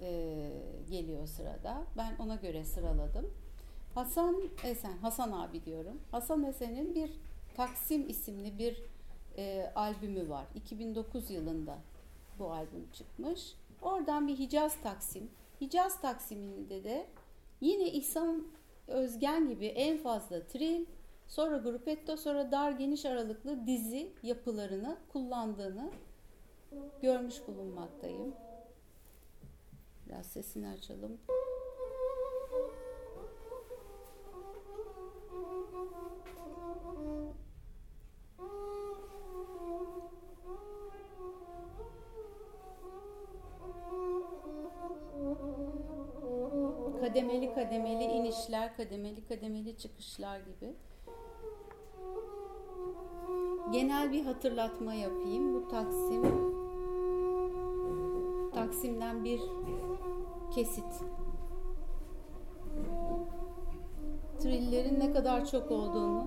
e, 0.00 0.50
geliyor 0.90 1.26
sırada. 1.26 1.84
Ben 1.96 2.16
ona 2.18 2.34
göre 2.34 2.64
sıraladım. 2.64 3.30
Hasan 3.94 4.42
Esen, 4.64 4.96
Hasan 4.98 5.32
abi 5.32 5.64
diyorum. 5.64 6.00
Hasan 6.10 6.44
Esen'in 6.44 6.94
bir 6.94 7.10
Taksim 7.56 8.08
isimli 8.08 8.58
bir 8.58 8.82
e, 9.38 9.72
albümü 9.74 10.28
var. 10.28 10.44
2009 10.54 11.30
yılında 11.30 11.78
bu 12.38 12.50
albüm 12.50 12.88
çıkmış. 12.92 13.54
Oradan 13.82 14.28
bir 14.28 14.38
Hicaz 14.38 14.76
Taksim. 14.82 15.30
Hicaz 15.60 16.00
Taksim'inde 16.00 16.84
de 16.84 17.06
yine 17.60 17.90
İhsan 17.90 18.46
Özgen 18.88 19.48
gibi 19.48 19.66
en 19.66 19.98
fazla 19.98 20.46
tril, 20.46 20.86
sonra 21.26 21.56
gruppetto, 21.56 22.16
sonra 22.16 22.52
dar 22.52 22.70
geniş 22.70 23.04
aralıklı 23.04 23.66
dizi 23.66 24.12
yapılarını 24.22 24.96
kullandığını 25.12 25.90
görmüş 27.02 27.34
bulunmaktayım. 27.48 28.34
Biraz 30.06 30.26
sesini 30.26 30.68
açalım. 30.68 31.18
kademeli 47.00 47.54
kademeli 47.54 48.04
inişler, 48.04 48.76
kademeli 48.76 49.24
kademeli 49.24 49.78
çıkışlar 49.78 50.38
gibi. 50.40 50.74
Genel 53.72 54.12
bir 54.12 54.24
hatırlatma 54.24 54.94
yapayım. 54.94 55.54
Bu 55.54 55.68
Taksim 55.68 56.55
Taksim'den 58.66 59.24
bir 59.24 59.40
kesit. 60.54 60.84
Trillerin 64.38 65.00
ne 65.00 65.12
kadar 65.12 65.46
çok 65.46 65.70
olduğunu 65.70 66.26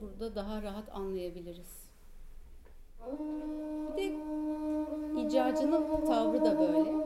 burada 0.00 0.34
daha 0.34 0.62
rahat 0.62 0.96
anlayabiliriz. 0.96 1.88
Bir 3.90 3.96
de 3.96 4.06
icracının 5.26 6.06
tavrı 6.06 6.44
da 6.44 6.58
böyle. 6.58 7.02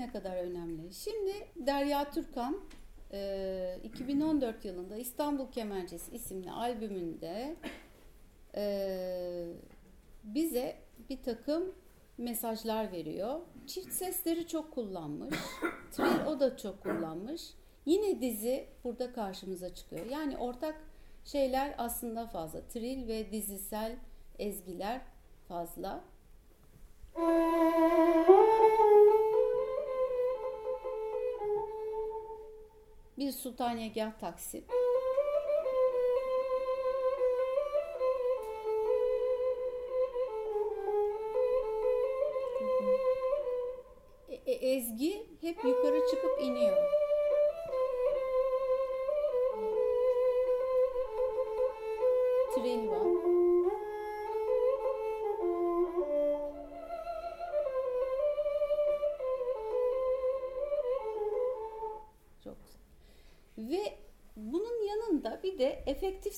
ne 0.00 0.12
kadar 0.12 0.36
önemli. 0.36 0.94
Şimdi 0.94 1.32
Derya 1.56 2.10
Türkan 2.10 2.60
2014 3.84 4.64
yılında 4.64 4.96
İstanbul 4.96 5.50
Kemençesi 5.50 6.16
isimli 6.16 6.50
albümünde 6.50 7.56
bize 10.24 10.76
bir 11.08 11.22
takım 11.22 11.74
mesajlar 12.18 12.92
veriyor. 12.92 13.40
Çift 13.66 13.92
sesleri 13.92 14.46
çok 14.46 14.72
kullanmış. 14.74 15.38
Trill 15.92 16.26
o 16.26 16.40
da 16.40 16.56
çok 16.56 16.82
kullanmış. 16.82 17.42
Yine 17.86 18.20
dizi 18.20 18.66
burada 18.84 19.12
karşımıza 19.12 19.74
çıkıyor. 19.74 20.06
Yani 20.06 20.36
ortak 20.36 20.84
şeyler 21.24 21.74
aslında 21.78 22.26
fazla. 22.26 22.60
Trill 22.68 23.08
ve 23.08 23.32
dizisel 23.32 23.96
ezgiler 24.38 25.00
fazla. 25.48 26.04
Bir 33.20 33.32
Sultaniyegah 33.32 34.18
Taksim. 34.20 34.64
E, 44.28 44.34
e, 44.34 44.52
ezgi 44.52 45.26
hep 45.40 45.64
yukarı 45.64 46.00
çıkıp 46.10 46.42
iniyor. 46.42 46.99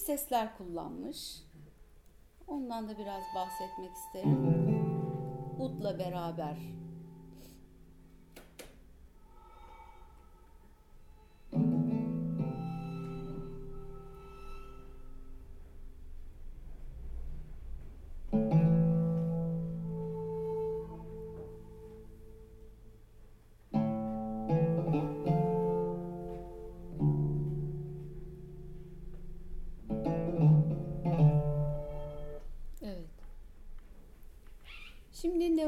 Sesler 0.02 0.56
kullanmış. 0.58 1.42
Ondan 2.46 2.88
da 2.88 2.98
biraz 2.98 3.22
bahsetmek 3.34 3.90
isterim. 3.96 4.72
Ud'la 5.58 5.98
beraber 5.98 6.56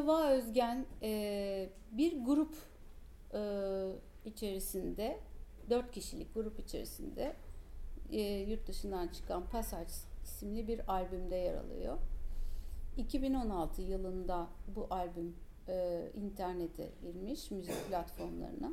Neva 0.04 0.30
Özgen 0.30 0.86
e, 1.02 1.68
bir 1.92 2.24
grup 2.24 2.56
e, 3.34 3.40
içerisinde, 4.24 5.18
dört 5.70 5.90
kişilik 5.90 6.34
grup 6.34 6.60
içerisinde 6.60 7.36
e, 8.10 8.20
yurt 8.20 8.66
dışından 8.66 9.08
çıkan 9.08 9.48
Passage 9.48 9.92
isimli 10.24 10.68
bir 10.68 10.92
albümde 10.92 11.36
yer 11.36 11.54
alıyor. 11.54 11.98
2016 12.96 13.82
yılında 13.82 14.48
bu 14.76 14.86
albüm 14.90 15.36
e, 15.68 16.06
internete 16.14 16.90
girmiş 17.02 17.50
müzik 17.50 17.88
platformlarına. 17.88 18.72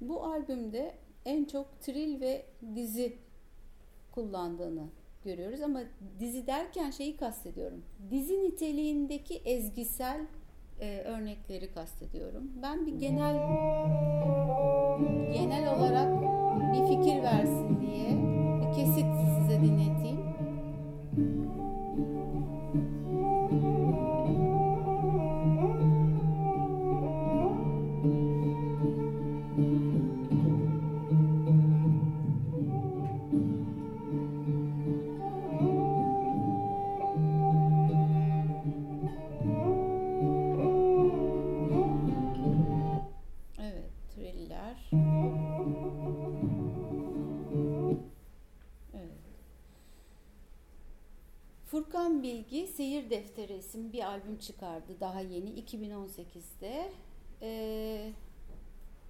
Bu 0.00 0.24
albümde 0.24 0.94
en 1.24 1.44
çok 1.44 1.80
trill 1.80 2.20
ve 2.20 2.46
dizi 2.74 3.18
kullandığını 4.12 4.88
görüyoruz 5.24 5.60
ama 5.60 5.80
dizi 6.20 6.46
derken 6.46 6.90
şeyi 6.90 7.16
kastediyorum. 7.16 7.84
Dizi 8.10 8.42
niteliğindeki 8.42 9.34
ezgisel 9.44 10.26
e, 10.80 11.00
örnekleri 11.00 11.72
kastediyorum. 11.72 12.50
Ben 12.62 12.86
bir 12.86 12.94
genel 12.94 13.36
genel 15.32 15.74
olarak 15.78 16.22
bir 16.72 16.86
fikir 16.86 17.22
versin 17.22 17.80
diye 17.80 18.08
bir 18.60 18.74
kesit 18.74 19.06
size 19.38 19.62
dinleteyim. 19.62 19.97
İsimli 53.78 53.92
bir 53.92 54.02
albüm 54.02 54.38
çıkardı 54.38 55.00
daha 55.00 55.20
yeni 55.20 55.50
2018'de. 55.50 56.92
Ee, 57.42 58.12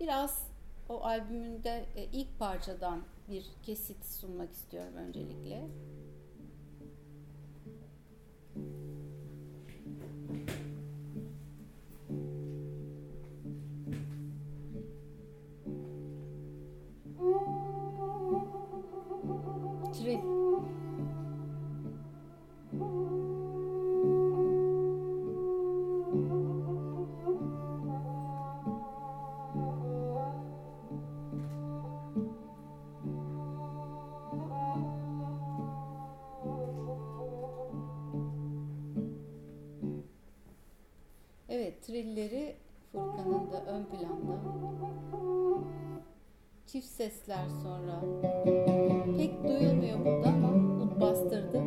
biraz 0.00 0.48
o 0.88 1.04
albümünde 1.04 1.84
e, 1.96 2.04
ilk 2.04 2.38
parçadan 2.38 3.02
bir 3.30 3.46
kesit 3.62 4.04
sunmak 4.04 4.52
istiyorum 4.52 4.94
öncelikle. 4.96 5.66
Planda. 43.98 44.38
Çift 46.66 46.86
sesler 46.86 47.48
sonra. 47.62 48.00
Pek 49.16 49.44
duyulmuyor 49.44 49.98
burada 49.98 50.28
ama 50.28 51.00
bastırdı. 51.00 51.62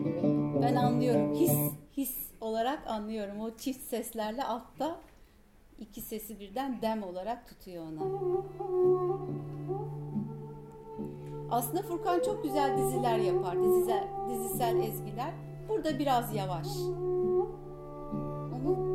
Ben 0.62 0.76
anlıyorum. 0.76 1.36
His, 1.36 1.54
his 1.98 2.32
olarak 2.42 2.88
anlıyorum. 2.88 3.42
O 3.42 3.58
çift 3.58 3.82
seslerle 3.82 4.44
altta 4.44 5.00
iki 5.80 6.02
sesi 6.02 6.40
birden 6.40 6.82
dem 6.82 7.04
olarak 7.04 7.48
tutuyor 7.48 7.84
ona. 7.84 8.02
Aslında 11.52 11.82
Furkan 11.82 12.22
çok 12.26 12.44
güzel 12.44 12.78
diziler 12.78 13.18
yapar. 13.18 13.64
Dizisel, 13.64 14.08
dizisel 14.30 14.80
ezgiler. 14.80 15.34
Burada 15.70 16.00
biraz 16.00 16.36
yavaş 16.36 16.68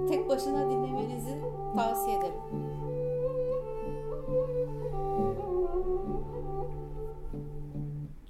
tek 0.08 0.28
başına 0.28 0.70
dinlemenizi 0.70 1.42
tavsiye 1.76 2.18
ederim. 2.18 2.75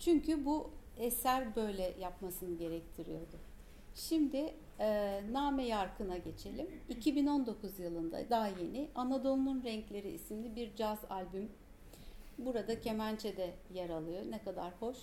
Çünkü 0.06 0.44
bu 0.44 0.70
eser 0.98 1.56
böyle 1.56 1.94
yapmasını 2.00 2.58
gerektiriyordu. 2.58 3.36
Şimdi 3.94 4.54
e, 4.78 5.20
Name 5.32 5.64
Yarkın'a 5.64 6.16
geçelim. 6.16 6.70
2019 6.88 7.78
yılında 7.78 8.30
daha 8.30 8.48
yeni 8.48 8.88
Anadolu'nun 8.94 9.64
Renkleri 9.64 10.10
isimli 10.10 10.56
bir 10.56 10.76
caz 10.76 10.98
albüm. 11.10 11.50
Burada 12.38 12.80
kemençede 12.80 13.54
yer 13.74 13.90
alıyor. 13.90 14.22
Ne 14.30 14.42
kadar 14.42 14.72
hoş. 14.80 14.96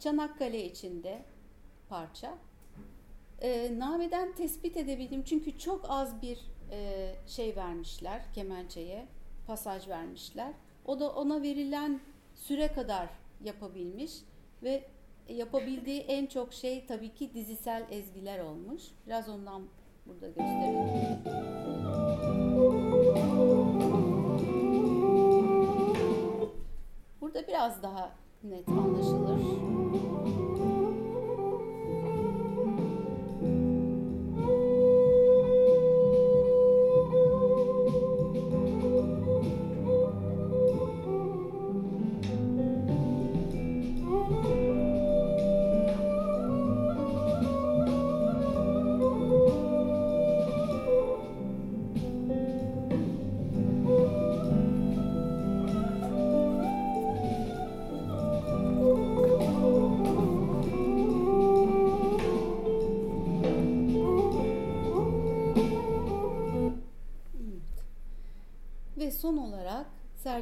Çanakkale 0.00 0.64
içinde 0.64 1.22
parça 1.88 2.38
e, 3.40 3.78
nameden 3.78 4.32
tespit 4.32 4.76
edebildim 4.76 5.22
çünkü 5.22 5.58
çok 5.58 5.84
az 5.88 6.22
bir 6.22 6.38
e, 6.70 7.14
şey 7.26 7.56
vermişler 7.56 8.22
kemençeye, 8.34 9.06
pasaj 9.46 9.88
vermişler. 9.88 10.52
O 10.84 11.00
da 11.00 11.12
ona 11.12 11.42
verilen 11.42 12.00
süre 12.34 12.72
kadar 12.72 13.08
yapabilmiş 13.44 14.12
ve 14.62 14.84
yapabildiği 15.28 16.00
en 16.00 16.26
çok 16.26 16.52
şey 16.52 16.86
tabii 16.86 17.14
ki 17.14 17.34
dizisel 17.34 17.86
ezgiler 17.90 18.38
olmuş. 18.40 18.82
Biraz 19.06 19.28
ondan 19.28 19.62
burada 20.06 20.26
göstereyim. 20.26 20.88
Burada 27.20 27.46
biraz 27.46 27.82
daha 27.82 28.12
net 28.42 28.68
anlaşılır. 28.68 29.40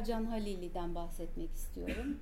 Sercan 0.07 0.25
Halili'den 0.25 0.95
bahsetmek 0.95 1.53
istiyorum. 1.53 2.19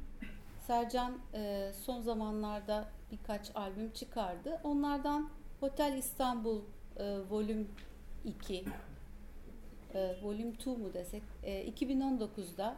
Sercan 0.67 1.17
e, 1.33 1.71
son 1.85 2.01
zamanlarda 2.01 2.87
birkaç 3.11 3.55
albüm 3.55 3.91
çıkardı. 3.91 4.59
Onlardan 4.63 5.29
Hotel 5.59 5.97
İstanbul 5.97 6.61
e, 6.97 7.19
Volüm 7.29 7.67
2, 8.23 8.65
e, 9.93 10.15
Volüm 10.23 10.51
2 10.51 10.69
mu 10.69 10.93
desek, 10.93 11.23
e, 11.43 11.69
2019'da 11.69 12.75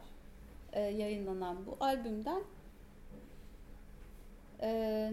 e, 0.74 0.82
yayınlanan 0.82 1.66
bu 1.66 1.78
albümden 1.80 2.43
e, 4.62 5.12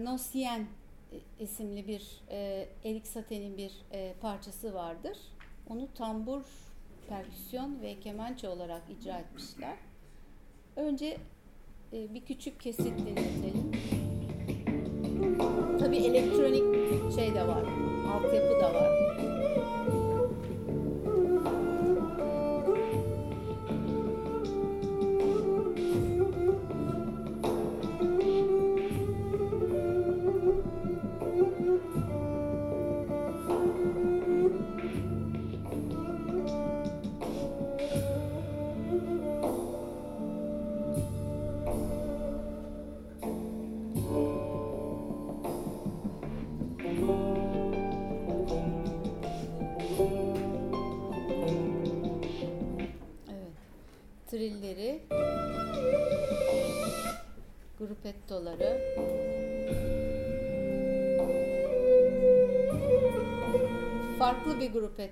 isimli 1.39 1.87
bir 1.87 2.21
e, 2.29 2.67
Erik 2.85 3.07
Satie'nin 3.07 3.57
bir 3.57 3.81
e, 3.91 4.13
parçası 4.21 4.73
vardır. 4.73 5.17
Onu 5.69 5.93
tambur 5.93 6.43
perküsyon 7.09 7.81
ve 7.81 7.99
kemençe 7.99 8.49
olarak 8.49 8.81
icra 8.89 9.17
etmişler. 9.17 9.75
Önce 10.75 11.17
e, 11.93 12.13
bir 12.13 12.21
küçük 12.21 12.59
kesit 12.59 12.99
dinletelim. 12.99 13.71
Tabii 15.79 15.97
elektronik 15.97 16.63
şey 17.15 17.35
de 17.35 17.47
var, 17.47 17.63
altyapı 18.13 18.59
da 18.61 18.73
var. 18.73 18.91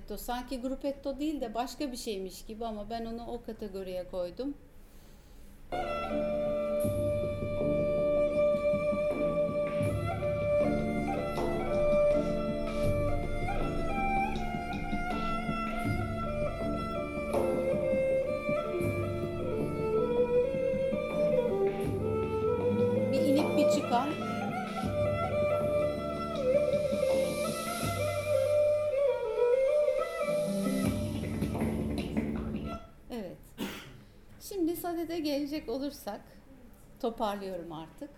Gruppetto. 0.04 0.16
Sanki 0.16 0.60
gruppetto 0.60 1.18
değil 1.18 1.40
de 1.40 1.54
başka 1.54 1.92
bir 1.92 1.96
şeymiş 1.96 2.44
gibi 2.44 2.66
ama 2.66 2.90
ben 2.90 3.04
onu 3.04 3.26
o 3.26 3.42
kategoriye 3.42 4.08
koydum. 4.08 4.54
Şimdi 35.04 35.16
sadede 35.16 35.28
gelecek 35.28 35.68
olursak 35.68 36.20
toparlıyorum 37.00 37.72
artık. 37.72 38.10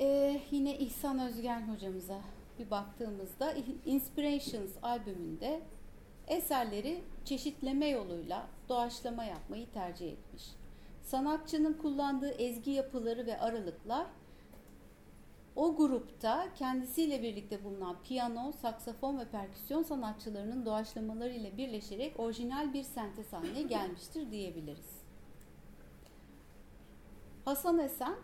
Ee, 0.00 0.40
yine 0.50 0.78
İhsan 0.78 1.18
Özgen 1.18 1.68
hocamıza 1.68 2.18
bir 2.58 2.70
baktığımızda 2.70 3.54
Inspirations 3.86 4.70
albümünde 4.82 5.60
eserleri 6.26 7.02
çeşitleme 7.24 7.88
yoluyla 7.88 8.46
doğaçlama 8.68 9.24
yapmayı 9.24 9.66
tercih 9.70 10.12
etmiş. 10.12 10.44
Sanatçının 11.02 11.72
kullandığı 11.72 12.30
ezgi 12.30 12.70
yapıları 12.70 13.26
ve 13.26 13.40
aralıklar 13.40 14.06
o 15.56 15.76
grupta 15.76 16.48
kendisiyle 16.54 17.22
birlikte 17.22 17.64
bulunan 17.64 17.96
piyano, 18.04 18.52
saksafon 18.52 19.18
ve 19.18 19.24
perküsyon 19.24 19.82
sanatçılarının 19.82 20.66
doğaçlamaları 20.66 21.32
ile 21.32 21.56
birleşerek 21.56 22.20
orijinal 22.20 22.72
bir 22.72 22.82
sentez 22.82 23.32
haline 23.32 23.62
gelmiştir 23.62 24.30
diyebiliriz. 24.30 25.02
Hasan 27.44 27.78
Esen 27.78 28.14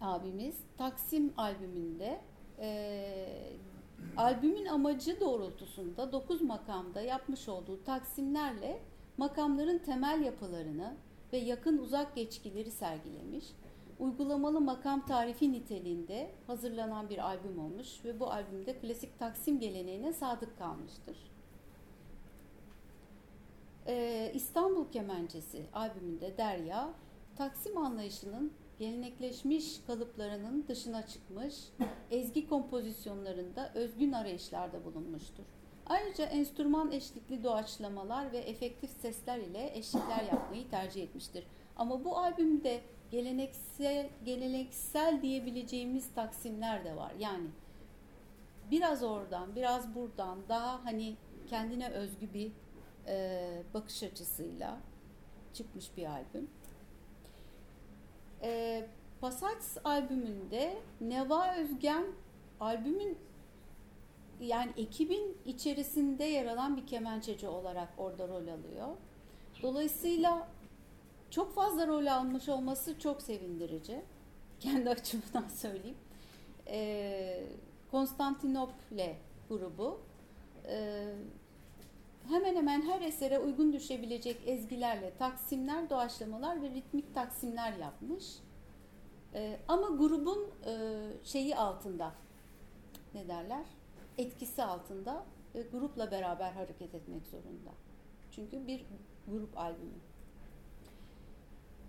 abimiz 0.00 0.56
Taksim 0.78 1.32
albümünde 1.36 2.20
e, 2.58 3.52
albümün 4.16 4.66
amacı 4.66 5.20
doğrultusunda 5.20 6.12
9 6.12 6.42
makamda 6.42 7.00
yapmış 7.00 7.48
olduğu 7.48 7.84
taksimlerle 7.84 8.82
makamların 9.16 9.78
temel 9.78 10.22
yapılarını 10.22 10.96
ve 11.32 11.36
yakın 11.38 11.78
uzak 11.78 12.14
geçkileri 12.14 12.70
sergilemiş. 12.70 13.44
Uygulamalı 13.98 14.60
makam 14.60 15.06
tarifi 15.06 15.52
niteliğinde 15.52 16.30
hazırlanan 16.46 17.10
bir 17.10 17.18
albüm 17.18 17.58
olmuş 17.58 18.04
ve 18.04 18.20
bu 18.20 18.30
albümde 18.30 18.78
klasik 18.78 19.18
Taksim 19.18 19.60
geleneğine 19.60 20.12
sadık 20.12 20.58
kalmıştır. 20.58 21.16
Ee, 23.86 24.32
İstanbul 24.34 24.90
Kemençesi 24.92 25.66
albümünde 25.74 26.36
Derya, 26.36 26.90
Taksim 27.36 27.78
anlayışının 27.78 28.52
gelenekleşmiş 28.78 29.80
kalıplarının 29.86 30.64
dışına 30.68 31.06
çıkmış, 31.06 31.54
ezgi 32.10 32.48
kompozisyonlarında 32.48 33.72
özgün 33.74 34.12
arayışlarda 34.12 34.84
bulunmuştur. 34.84 35.44
Ayrıca 35.86 36.24
enstrüman 36.24 36.92
eşlikli 36.92 37.44
doğaçlamalar 37.44 38.32
ve 38.32 38.38
efektif 38.38 38.90
sesler 38.90 39.38
ile 39.38 39.78
eşlikler 39.78 40.24
yapmayı 40.32 40.70
tercih 40.70 41.02
etmiştir. 41.02 41.44
Ama 41.76 42.04
bu 42.04 42.18
albümde 42.18 42.80
geleneksel, 43.10 44.08
geleneksel 44.24 45.22
diyebileceğimiz 45.22 46.14
taksimler 46.14 46.84
de 46.84 46.96
var. 46.96 47.12
Yani 47.18 47.46
biraz 48.70 49.02
oradan, 49.02 49.56
biraz 49.56 49.94
buradan 49.94 50.38
daha 50.48 50.84
hani 50.84 51.16
kendine 51.46 51.88
özgü 51.88 52.34
bir 52.34 52.52
e, 53.06 53.62
bakış 53.74 54.02
açısıyla 54.02 54.78
çıkmış 55.54 55.96
bir 55.96 56.06
albüm. 56.06 56.50
E, 58.42 58.86
Passage 59.20 59.80
albümünde 59.84 60.78
Neva 61.00 61.54
Özgen 61.56 62.04
albümün 62.60 63.18
yani 64.40 64.70
ekibin 64.76 65.36
içerisinde 65.46 66.24
yer 66.24 66.46
alan 66.46 66.76
bir 66.76 66.86
kemençeci 66.86 67.48
olarak 67.48 67.88
orada 67.98 68.28
rol 68.28 68.48
alıyor. 68.48 68.96
Dolayısıyla 69.62 70.48
çok 71.30 71.54
fazla 71.54 71.86
rol 71.86 72.06
almış 72.06 72.48
olması 72.48 72.98
çok 72.98 73.22
sevindirici. 73.22 74.02
Kendi 74.60 74.90
açımdan 74.90 75.48
söyleyeyim. 75.48 75.96
Ee, 76.66 77.44
Konstantinople 77.90 79.16
grubu 79.48 80.00
e, 80.68 81.04
hemen 82.28 82.56
hemen 82.56 82.82
her 82.82 83.00
esere 83.00 83.38
uygun 83.38 83.72
düşebilecek 83.72 84.36
ezgilerle 84.46 85.12
taksimler, 85.18 85.90
doğaçlamalar 85.90 86.62
ve 86.62 86.70
ritmik 86.70 87.14
taksimler 87.14 87.72
yapmış. 87.72 88.24
Ee, 89.34 89.58
ama 89.68 89.88
grubun 89.88 90.50
e, 90.66 90.98
şeyi 91.24 91.56
altında 91.56 92.12
ne 93.14 93.28
derler? 93.28 93.64
etkisi 94.18 94.64
altında 94.64 95.24
ve 95.54 95.62
grupla 95.62 96.10
beraber 96.10 96.52
hareket 96.52 96.94
etmek 96.94 97.26
zorunda. 97.26 97.70
Çünkü 98.30 98.66
bir 98.66 98.84
grup 99.28 99.58
albümü. 99.58 99.98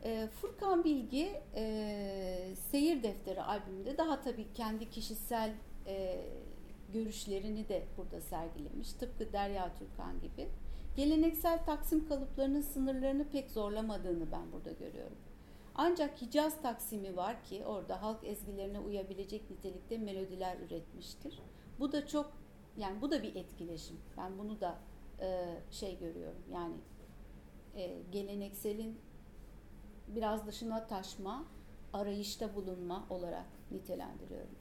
E, 0.04 0.28
Furkan 0.28 0.84
Bilgi 0.84 1.42
e, 1.56 2.56
Seyir 2.72 3.04
Defteri 3.04 3.42
albümünde 3.42 3.98
daha 3.98 4.22
tabii 4.22 4.54
kendi 4.54 4.90
kişisel 4.90 5.54
e, 5.88 6.26
görüşlerini 6.94 7.70
de 7.70 7.84
burada 7.98 8.22
sergilemiş. 8.22 8.94
Tıpkı 8.94 9.34
Derya 9.34 9.76
Türkan 9.76 10.22
gibi. 10.22 10.48
Geleneksel 10.96 11.66
taksim 11.66 12.08
kalıplarının 12.08 12.62
sınırlarını 12.62 13.30
pek 13.30 13.52
zorlamadığını 13.52 14.32
ben 14.32 14.52
burada 14.52 14.72
görüyorum. 14.72 15.18
Ancak 15.76 16.22
Hicaz 16.22 16.62
Taksimi 16.62 17.16
var 17.16 17.44
ki 17.44 17.66
orada 17.66 18.02
halk 18.02 18.24
ezgilerine 18.24 18.80
uyabilecek 18.80 19.50
nitelikte 19.50 19.98
melodiler 19.98 20.58
üretmiştir. 20.58 21.40
Bu 21.80 21.92
da 21.92 22.08
çok 22.08 22.32
yani 22.78 23.02
bu 23.02 23.12
da 23.12 23.24
bir 23.24 23.36
etkileşim. 23.36 23.98
Ben 24.18 24.38
bunu 24.38 24.62
da 24.62 24.78
e, 25.22 25.46
şey 25.72 26.00
görüyorum. 26.00 26.42
Yani 26.54 26.76
e, 27.76 27.98
gelenekselin 28.12 29.00
biraz 30.16 30.48
dışına 30.48 30.88
taşma, 30.88 31.46
arayışta 31.94 32.56
bulunma 32.56 33.06
olarak 33.10 33.46
nitelendiriyorum. 33.72 34.56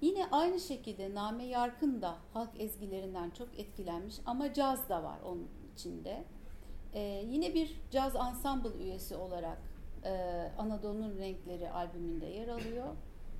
Yine 0.00 0.26
aynı 0.32 0.60
şekilde 0.60 1.14
Name 1.14 1.44
Yarkın 1.44 2.02
da 2.02 2.16
halk 2.32 2.50
ezgilerinden 2.58 3.30
çok 3.30 3.58
etkilenmiş 3.58 4.16
ama 4.26 4.52
caz 4.52 4.88
da 4.88 5.02
var 5.02 5.18
onun 5.24 5.48
içinde. 5.74 6.24
Ee, 6.94 7.00
yine 7.28 7.54
bir 7.54 7.80
caz 7.90 8.16
ensemble 8.16 8.84
üyesi 8.84 9.16
olarak 9.16 9.58
e, 10.04 10.12
Anadolu'nun 10.58 11.18
Renkleri 11.18 11.70
albümünde 11.70 12.26
yer 12.26 12.48
alıyor. 12.48 12.86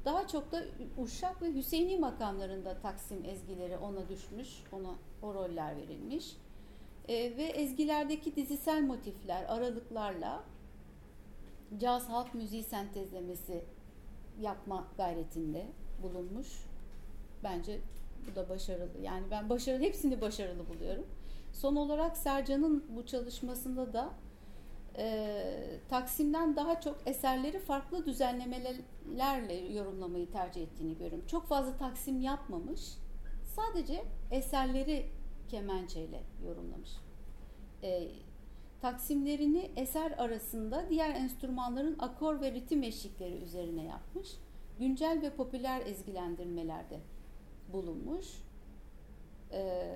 Daha 0.04 0.28
çok 0.28 0.52
da 0.52 0.62
Uşak 0.98 1.42
ve 1.42 1.54
Hüseyini 1.54 1.98
makamlarında 1.98 2.78
Taksim 2.78 3.24
ezgileri 3.24 3.78
ona 3.78 4.08
düşmüş, 4.08 4.62
ona 4.72 4.94
o 5.22 5.34
roller 5.34 5.76
verilmiş. 5.76 6.36
Ee, 7.10 7.36
ve 7.36 7.42
ezgilerdeki 7.42 8.36
dizisel 8.36 8.82
motifler, 8.82 9.44
aralıklarla 9.48 10.44
caz 11.78 12.08
halk 12.08 12.34
müziği 12.34 12.62
sentezlemesi 12.62 13.64
yapma 14.40 14.88
gayretinde 14.96 15.66
bulunmuş. 16.02 16.48
Bence 17.44 17.80
bu 18.30 18.36
da 18.36 18.48
başarılı. 18.48 19.00
Yani 19.02 19.24
ben 19.30 19.48
başarılı, 19.48 19.82
hepsini 19.82 20.20
başarılı 20.20 20.68
buluyorum. 20.68 21.06
Son 21.52 21.76
olarak 21.76 22.16
Sercan'ın 22.16 22.84
bu 22.96 23.06
çalışmasında 23.06 23.92
da 23.92 24.10
e, 24.98 25.44
Taksim'den 25.88 26.56
daha 26.56 26.80
çok 26.80 26.96
eserleri 27.06 27.58
farklı 27.58 28.06
düzenlemelerle 28.06 29.54
yorumlamayı 29.54 30.30
tercih 30.30 30.62
ettiğini 30.62 30.98
görüyorum. 30.98 31.26
Çok 31.26 31.46
fazla 31.46 31.76
Taksim 31.76 32.20
yapmamış. 32.20 32.80
Sadece 33.56 34.04
eserleri 34.30 35.19
kemençeyle 35.50 36.22
yorumlamış. 36.46 36.90
E, 37.82 38.08
taksimlerini 38.80 39.70
eser 39.76 40.10
arasında 40.10 40.86
diğer 40.90 41.14
enstrümanların 41.14 41.96
akor 41.98 42.40
ve 42.40 42.52
ritim 42.52 42.82
eşlikleri 42.82 43.36
üzerine 43.36 43.84
yapmış. 43.84 44.36
Güncel 44.78 45.22
ve 45.22 45.30
popüler 45.30 45.86
ezgilendirmelerde 45.86 47.00
bulunmuş. 47.72 48.26
E, 49.52 49.92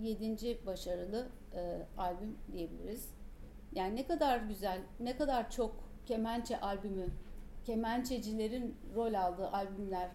yedinci 0.00 0.58
başarılı 0.66 1.28
e, 1.54 1.86
albüm 1.98 2.38
diyebiliriz. 2.52 3.08
Yani 3.72 3.96
ne 3.96 4.06
kadar 4.06 4.38
güzel, 4.38 4.80
ne 5.00 5.16
kadar 5.16 5.50
çok 5.50 5.74
kemençe 6.06 6.60
albümü, 6.60 7.08
kemençecilerin 7.64 8.76
rol 8.94 9.14
aldığı 9.14 9.48
albümler 9.48 10.10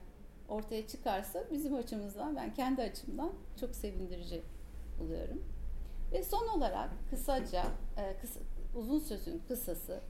ortaya 0.50 0.88
çıkarsa 0.88 1.44
bizim 1.52 1.76
açımızdan, 1.76 2.36
ben 2.36 2.54
kendi 2.54 2.82
açımdan 2.82 3.32
çok 3.60 3.76
sevindirici 3.76 4.42
buluyorum. 5.00 5.44
Ve 6.12 6.24
son 6.24 6.48
olarak 6.48 6.90
kısaca, 7.10 7.64
e, 7.98 8.18
kısa, 8.22 8.40
uzun 8.76 9.00
sözün 9.00 9.42
kısası, 9.48 10.02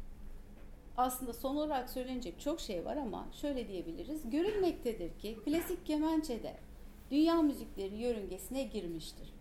aslında 0.97 1.33
son 1.33 1.55
olarak 1.55 1.89
söylenecek 1.89 2.39
çok 2.39 2.59
şey 2.59 2.85
var 2.85 2.97
ama 2.97 3.27
şöyle 3.41 3.67
diyebiliriz. 3.67 4.29
Görülmektedir 4.29 5.19
ki 5.19 5.37
klasik 5.45 5.85
kemençede 5.85 6.57
dünya 7.11 7.41
müzikleri 7.41 7.95
yörüngesine 7.95 8.63
girmiştir. 8.63 9.33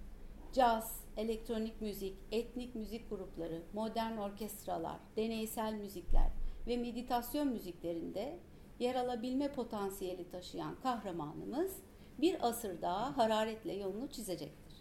Caz, 0.52 1.00
elektronik 1.16 1.80
müzik, 1.80 2.14
etnik 2.32 2.74
müzik 2.74 3.10
grupları, 3.10 3.62
modern 3.72 4.16
orkestralar, 4.16 4.96
deneysel 5.16 5.72
müzikler 5.72 6.30
ve 6.66 6.76
meditasyon 6.76 7.48
müziklerinde 7.48 8.38
yer 8.78 8.94
alabilme 8.94 9.52
potansiyeli 9.52 10.30
taşıyan 10.30 10.74
kahramanımız 10.82 11.72
bir 12.18 12.48
asır 12.48 12.82
daha 12.82 13.16
hararetle 13.16 13.72
yolunu 13.72 14.08
çizecektir. 14.08 14.76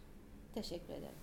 Teşekkür 0.54 0.94
ederim. 0.94 1.16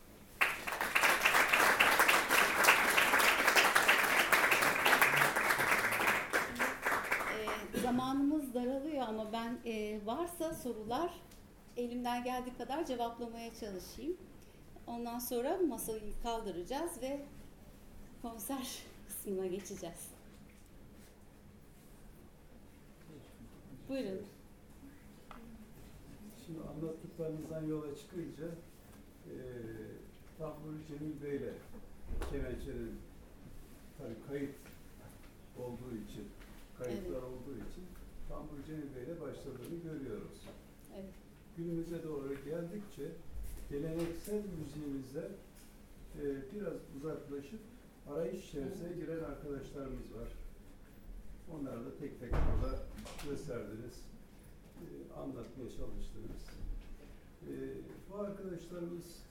Ee, 7.74 7.80
zamanımız 7.80 8.54
daralıyor 8.54 9.08
ama 9.08 9.32
ben 9.32 9.58
e, 9.66 10.06
varsa 10.06 10.54
sorular 10.54 11.10
elimden 11.76 12.24
geldiği 12.24 12.56
kadar 12.56 12.86
cevaplamaya 12.86 13.54
çalışayım. 13.54 14.16
Ondan 14.86 15.18
sonra 15.18 15.58
masayı 15.68 16.12
kaldıracağız 16.22 17.02
ve 17.02 17.20
konser 18.22 18.78
kısmına 19.08 19.46
geçeceğiz. 19.46 20.11
Buyurun. 23.88 24.20
Şimdi 26.46 26.58
anlattıklarınızdan 26.60 27.64
yola 27.66 27.96
çıkınca 27.96 28.46
e, 29.26 29.34
Tahmuri 30.38 30.76
Cemil 30.88 31.22
Bey 31.22 31.36
ile 31.36 31.52
Kemençe'nin 32.30 32.94
tabii 33.98 34.16
kayıt 34.28 34.54
olduğu 35.58 35.94
için, 36.08 36.24
kayıtlar 36.78 37.10
Evet. 37.12 37.22
olduğu 37.22 37.54
için 37.56 37.84
Tahmuri 38.28 38.66
Cemil 38.66 38.96
Bey 38.96 39.02
ile 39.04 39.20
başladığını 39.20 39.78
görüyoruz. 39.84 40.38
Evet. 40.94 41.14
Günümüze 41.56 42.02
doğru 42.04 42.28
geldikçe 42.44 43.06
geleneksel 43.70 44.42
müziğimizde 44.58 45.28
e, 46.20 46.22
biraz 46.54 46.78
uzaklaşıp 46.96 47.60
arayış 48.10 48.48
içerisine 48.48 48.92
giren 48.92 49.24
arkadaşlarımız 49.24 50.14
var. 50.18 50.28
Onları 51.54 51.84
da 51.84 51.96
tek 52.00 52.20
tek 52.20 52.30
burada 52.32 52.78
gösterdiniz, 53.28 54.04
e, 54.80 54.86
anlatmaya 55.20 55.70
çalıştınız. 55.70 56.42
E, 57.48 57.52
bu 58.10 58.16
arkadaşlarımız 58.16 59.22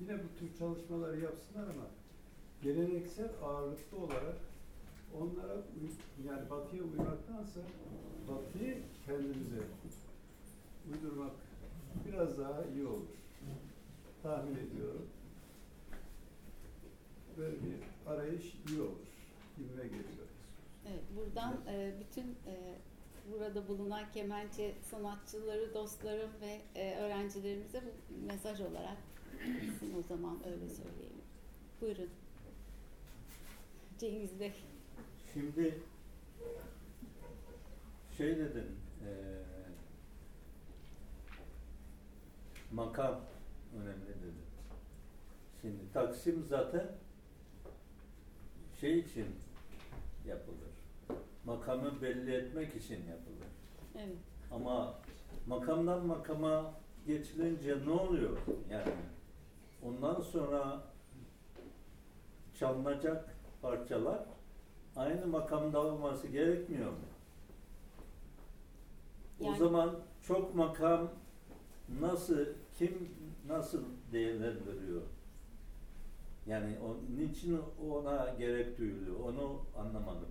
yine 0.00 0.18
bu 0.24 0.38
tür 0.38 0.58
çalışmaları 0.58 1.20
yapsınlar 1.20 1.62
ama 1.62 1.86
geleneksel 2.62 3.30
ağırlıklı 3.42 3.98
olarak 3.98 4.36
onlara 5.18 5.62
yani 6.26 6.50
batıya 6.50 6.82
uymaktansa 6.82 7.60
batıyı 8.28 8.82
kendimize 9.06 9.60
uydurmak 10.92 11.32
biraz 12.06 12.38
daha 12.38 12.64
iyi 12.64 12.86
olur. 12.86 13.16
Tahmin 14.22 14.54
ediyorum. 14.54 15.06
Böyle 17.38 17.56
bir 17.56 18.10
arayış 18.10 18.54
iyi 18.68 18.80
olur. 18.80 19.08
Gibime 19.56 19.82
geliyor. 19.82 20.29
Evet, 20.90 21.02
buradan 21.16 21.60
e, 21.68 21.94
bütün 22.00 22.26
e, 22.46 22.74
burada 23.32 23.68
bulunan 23.68 24.12
kemençe 24.12 24.74
sanatçıları, 24.90 25.74
dostlarım 25.74 26.30
ve 26.40 26.60
e, 26.80 26.96
öğrencilerimize 26.96 27.82
bu 27.82 28.26
mesaj 28.26 28.60
olarak 28.60 28.98
o 29.98 30.02
zaman 30.02 30.38
öyle 30.46 30.68
söyleyelim. 30.68 31.22
Buyurun. 31.80 32.10
Cengiz 33.98 34.40
Bey. 34.40 34.52
Şimdi 35.32 35.78
şey 38.16 38.38
dedin, 38.38 38.76
eee 39.04 39.40
makam 42.72 43.20
önemli 43.76 44.06
dedin. 44.08 44.34
Şimdi 45.62 45.92
Taksim 45.92 46.46
zaten 46.48 46.86
şey 48.80 48.98
için 48.98 49.26
yapılır. 50.26 50.79
Makamı 51.44 52.02
belli 52.02 52.34
etmek 52.34 52.76
için 52.76 52.96
yapılır. 52.96 53.48
Evet. 53.96 54.16
Ama 54.50 54.94
makamdan 55.46 56.06
makama 56.06 56.74
geçilince 57.06 57.78
ne 57.86 57.90
oluyor 57.90 58.38
yani? 58.70 58.92
Ondan 59.82 60.20
sonra 60.20 60.82
çalınacak 62.54 63.34
parçalar 63.62 64.24
aynı 64.96 65.26
makamda 65.26 65.80
olması 65.86 66.28
gerekmiyor 66.28 66.90
mu? 66.90 66.96
Yani- 69.40 69.54
O 69.54 69.58
zaman 69.58 69.98
çok 70.22 70.54
makam 70.54 71.08
nasıl, 72.00 72.38
kim 72.78 73.08
nasıl 73.48 73.82
değerlendiriyor? 74.12 75.02
Yani 76.46 76.76
o, 76.78 76.96
niçin 77.18 77.60
ona 77.90 78.28
gerek 78.38 78.78
duyuluyor? 78.78 79.20
Onu 79.20 79.60
anlamadım. 79.78 80.28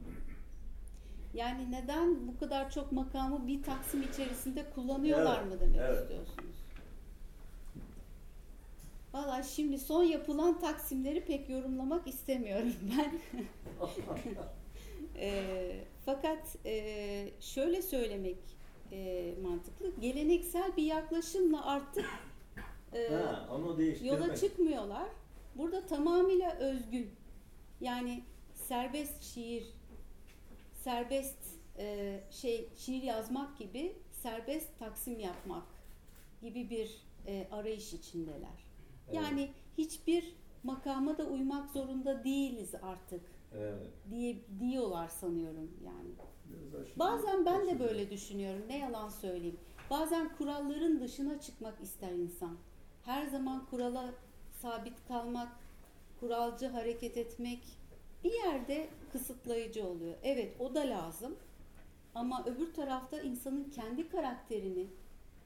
Yani 1.33 1.71
neden 1.71 2.27
bu 2.27 2.39
kadar 2.39 2.71
çok 2.71 2.91
makamı 2.91 3.47
bir 3.47 3.63
taksim 3.63 4.01
içerisinde 4.03 4.69
kullanıyorlar 4.75 5.39
Evet, 5.41 5.53
mı 5.53 5.59
demek 5.59 5.75
evet. 5.79 6.01
istiyorsunuz? 6.01 6.55
Valla 9.13 9.43
şimdi 9.43 9.79
son 9.79 10.03
yapılan 10.03 10.59
taksimleri 10.59 11.25
pek 11.25 11.49
yorumlamak 11.49 12.07
istemiyorum 12.07 12.73
ben. 12.97 13.19
E, 15.21 15.85
fakat 16.05 16.55
e, 16.65 17.29
şöyle 17.39 17.81
söylemek 17.81 18.37
e, 18.91 19.33
mantıklı. 19.43 19.91
Geleneksel 20.01 20.77
bir 20.77 20.83
yaklaşımla 20.83 21.65
artık 21.65 22.05
e, 22.93 23.07
Ha, 23.07 23.47
onu 23.51 23.81
yola 24.03 24.35
çıkmıyorlar. 24.35 25.09
Burada 25.55 25.85
tamamıyla 25.85 26.51
özgün. 26.55 27.11
Yani 27.81 28.23
serbest 28.53 29.23
şiir, 29.23 29.63
serbest 30.83 31.37
e, 31.77 32.19
şey 32.31 32.69
şiir 32.75 33.03
yazmak 33.03 33.57
gibi 33.57 33.95
serbest 34.11 34.79
taksim 34.79 35.19
yapmak 35.19 35.63
gibi 36.41 36.69
bir 36.69 37.01
e, 37.27 37.47
arayış 37.51 37.93
içindeler. 37.93 38.65
Evet, 39.07 39.15
Yani 39.15 39.51
hiçbir 39.77 40.35
makama 40.63 41.17
da 41.17 41.25
uymak 41.25 41.69
zorunda 41.69 42.23
değiliz 42.23 42.75
artık 42.81 43.21
evet. 43.53 43.87
diye 44.11 44.35
diyorlar 44.59 45.07
sanıyorum 45.07 45.71
yani. 45.85 46.09
Bazen 46.95 47.45
ben 47.45 47.67
de 47.67 47.79
böyle 47.79 48.09
düşünüyorum. 48.09 48.63
Ne 48.67 48.77
yalan 48.77 49.09
söyleyeyim. 49.09 49.59
Bazen 49.89 50.35
kuralların 50.37 50.99
dışına 50.99 51.41
çıkmak 51.41 51.81
ister 51.81 52.11
insan. 52.11 52.57
Her 53.05 53.25
zaman 53.25 53.65
kurala 53.65 54.13
sabit 54.61 55.07
kalmak, 55.07 55.49
kuralcı 56.19 56.67
hareket 56.67 57.17
etmek 57.17 57.59
bir 58.23 58.31
yerde 58.33 58.89
kısıtlayıcı 59.11 59.87
oluyor. 59.87 60.15
Evet 60.23 60.55
o 60.59 60.75
da 60.75 60.79
lazım. 60.79 61.35
Ama 62.15 62.45
öbür 62.45 62.73
tarafta 62.73 63.21
insanın 63.21 63.63
kendi 63.63 64.09
karakterini 64.09 64.87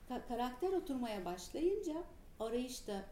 ka- 0.10 0.28
karakter 0.28 0.74
oturmaya 0.74 1.26
başlayınca 1.26 2.04
arayış 2.40 2.88
da 2.88 3.06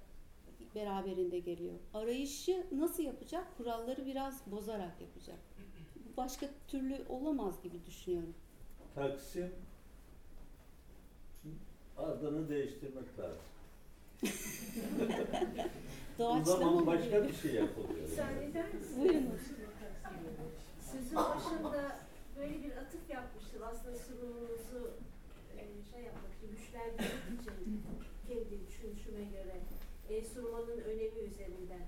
beraberinde 0.76 1.39
geliyor. 1.39 1.74
Arayışı 1.93 2.66
nasıl 2.72 3.04
yapacak? 3.04 3.58
Kuralları 3.58 4.06
biraz 4.06 4.52
bozarak 4.52 5.02
yapacak. 5.02 5.38
Bu 5.95 6.18
başka 6.18 6.47
türlü 6.68 7.06
olamaz 7.10 7.62
gibi 7.64 7.86
düşünüyorum. 7.86 8.34
Taksim 8.95 9.52
adını 11.97 12.49
değiştirmek 12.49 13.20
lazım. 13.20 13.38
o 16.16 16.20
Doğaçlama 16.20 16.43
zaman 16.43 16.74
mı 16.76 16.86
başka 16.86 17.28
bir 17.28 17.34
şey 17.34 17.54
yapılıyor. 17.54 18.10
Müsaade 18.10 18.45
eder 18.45 18.74
misiniz? 18.74 18.97
Buyurun. 18.99 19.30
Sözün 20.92 21.16
başında 21.18 22.00
böyle 22.38 22.64
bir 22.64 22.78
atıf 22.78 23.10
yapmıştım. 23.10 23.62
Aslında 23.64 23.96
sunumunuzu 23.98 24.92
e, 25.58 25.62
şey 25.92 26.04
yapmak 26.04 26.32
için, 26.38 26.52
güçlendirmek 26.52 27.42
için 27.42 27.84
kendi 28.28 28.68
düşünüşüme 28.68 29.24
göre 29.24 29.56
enstrümanın 30.10 30.78
önemi 30.78 31.20
üzerinden. 31.20 31.86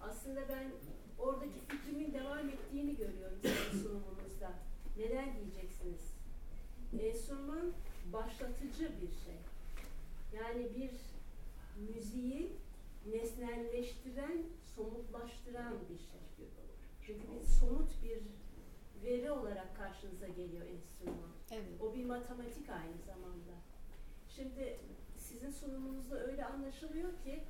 Aslında 0.00 0.48
ben 0.48 0.72
oradaki 1.18 1.60
fikrimin 1.68 2.14
devam 2.14 2.48
ettiğini 2.48 2.96
görüyorum 2.96 3.38
sizin 3.42 3.82
sunumunuzda. 3.82 4.52
Neden 4.96 5.36
diyeceksiniz? 5.36 6.14
Enstrüman 7.00 7.72
başlatıcı 8.12 8.90
bir 9.00 9.12
şey. 9.24 9.38
Yani 10.32 10.68
bir 10.74 10.90
müziği 11.94 12.52
nesnelleştiren, 13.06 14.42
somutlaştıran 14.76 15.74
bir 15.90 15.98
şey. 15.98 16.22
Çünkü 17.06 17.30
bir 17.30 17.42
somut 17.42 18.02
bir 18.02 18.22
veri 19.04 19.30
olarak 19.30 19.76
karşınıza 19.76 20.28
geliyor 20.28 20.66
enstrüman. 20.66 21.30
Evet. 21.50 21.80
O 21.80 21.94
bir 21.94 22.04
matematik 22.04 22.68
aynı 22.68 22.98
zamanda. 23.06 23.52
Şimdi 24.28 24.78
sizin 25.16 25.50
sunumunuzda 25.50 26.20
öyle 26.20 26.44
anlaşılıyor 26.44 27.10
ki 27.24 27.44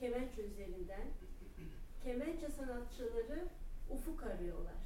kemençe 0.00 0.42
üzerinden 0.42 1.06
kemençe 2.04 2.48
sanatçıları 2.48 3.48
ufuk 3.90 4.22
arıyorlar. 4.22 4.82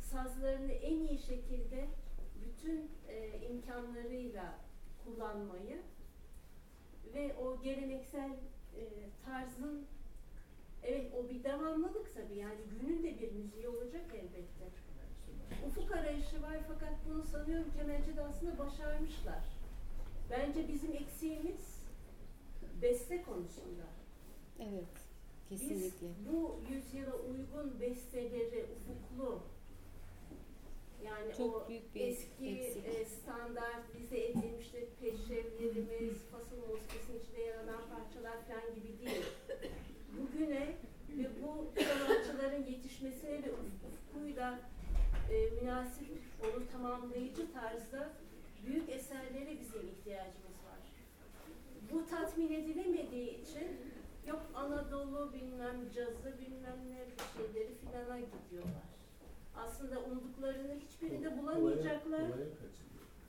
Sazlarını 0.00 0.72
en 0.72 1.00
iyi 1.00 1.18
şekilde 1.18 1.88
bütün 2.44 2.90
e, 3.08 3.40
imkanlarıyla 3.46 4.58
kullanmayı 5.04 5.82
ve 7.14 7.34
o 7.34 7.62
geleneksel 7.62 8.30
e, 8.76 8.84
tarzın 9.24 9.86
evet 10.84 11.12
o 11.14 11.28
bir 11.30 11.44
devamlılık 11.44 12.14
tabii 12.14 12.36
yani 12.38 12.60
günün 12.80 13.02
de 13.02 13.20
bir 13.20 13.32
müziği 13.32 13.68
olacak 13.68 14.04
elbette. 14.14 14.70
Ufuk 15.66 15.92
arayışı 15.92 16.42
var 16.42 16.58
fakat 16.68 16.94
bunu 17.08 17.24
sanıyorum 17.24 17.72
kemençede 17.76 18.22
aslında 18.22 18.58
başarmışlar. 18.58 19.44
Bence 20.30 20.68
bizim 20.68 20.92
eksiğimiz 20.92 21.80
beste 22.82 23.22
konusunda. 23.22 23.84
Evet. 24.60 24.84
Kesinlikle. 25.48 26.06
Biz 26.06 26.32
bu 26.32 26.60
yüzyıla 26.70 27.16
uygun 27.16 27.80
besteleri 27.80 28.66
ufuklu 28.76 29.40
yani 31.04 31.34
Çok 31.36 31.56
o 31.56 31.68
büyük 31.68 31.94
bir 31.94 32.00
eski 32.00 32.48
eksik. 32.48 32.86
e, 32.86 33.04
standartize 33.04 34.20
edilmiş 34.24 34.66
işte 34.66 34.86
peşrevlerimiz, 35.00 36.18
fasıl 36.30 36.56
musikasının 36.56 37.18
içinde 37.18 37.40
yer 37.40 37.54
alan 37.58 37.80
parçalar 37.90 38.44
falan 38.44 38.74
gibi 38.74 38.98
değil. 38.98 39.24
Bugüne 40.18 40.74
ve 41.18 41.28
bu 41.42 41.72
sanatçıların 41.82 42.64
yetişmesine 42.66 43.30
ve 43.30 43.48
uf- 43.48 43.86
ufkuyla 43.92 44.58
e, 45.30 45.50
münasip, 45.62 46.08
onu 46.44 46.68
tamamlayıcı 46.72 47.52
tarzda 47.52 48.12
büyük 48.66 48.88
eserlere 48.88 49.60
bizim 49.60 49.88
ihtiyacımız 49.88 50.58
var. 50.66 50.80
Bu 51.92 52.06
tatmin 52.10 52.52
edilemediği 52.52 53.42
için 53.42 53.68
yok 54.26 54.42
Anadolu 54.54 55.32
bilmem 55.32 55.76
cazı 55.94 56.34
bilmem 56.40 56.78
ne 56.90 56.98
bir 57.06 57.42
şeyleri 57.42 57.74
filana 57.74 58.20
gidiyorlar. 58.20 58.90
Aslında 59.56 60.00
umduklarını 60.00 60.74
hiçbirinde 60.80 61.38
bulamayacaklar. 61.38 62.22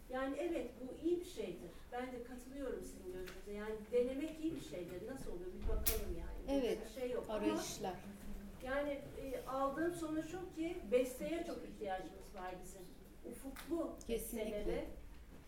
Yani 0.10 0.36
evet 0.40 0.70
bu 0.82 1.08
iyi 1.08 1.20
bir 1.20 1.26
şeydir. 1.26 1.72
Ben 1.92 2.12
de 2.12 2.24
katılıyorum 2.24 2.84
sizin 2.84 3.14
gözünüze. 3.14 3.52
Yani 3.54 3.76
denemek 3.92 4.40
iyi 4.44 4.56
bir 4.56 4.62
şeydir. 4.62 5.08
Nasıl 5.12 5.32
oluyor 5.32 5.52
bir 5.54 5.68
bakalım 5.68 6.16
yani. 6.18 6.31
Evet, 6.50 6.78
Bir 6.96 7.02
şey 7.02 7.12
yok. 7.12 7.26
Ama 7.30 7.38
Arayışlar. 7.38 7.94
yani 8.64 8.90
e, 9.22 9.46
aldığım 9.48 9.94
sonuç 9.94 10.26
şu 10.32 10.56
ki 10.56 10.78
besteye 10.92 11.44
çok 11.48 11.58
ihtiyacımız 11.64 12.36
var 12.36 12.56
bizim. 12.64 12.82
Ufuklu 13.32 13.94
Kesinlikle. 14.08 14.86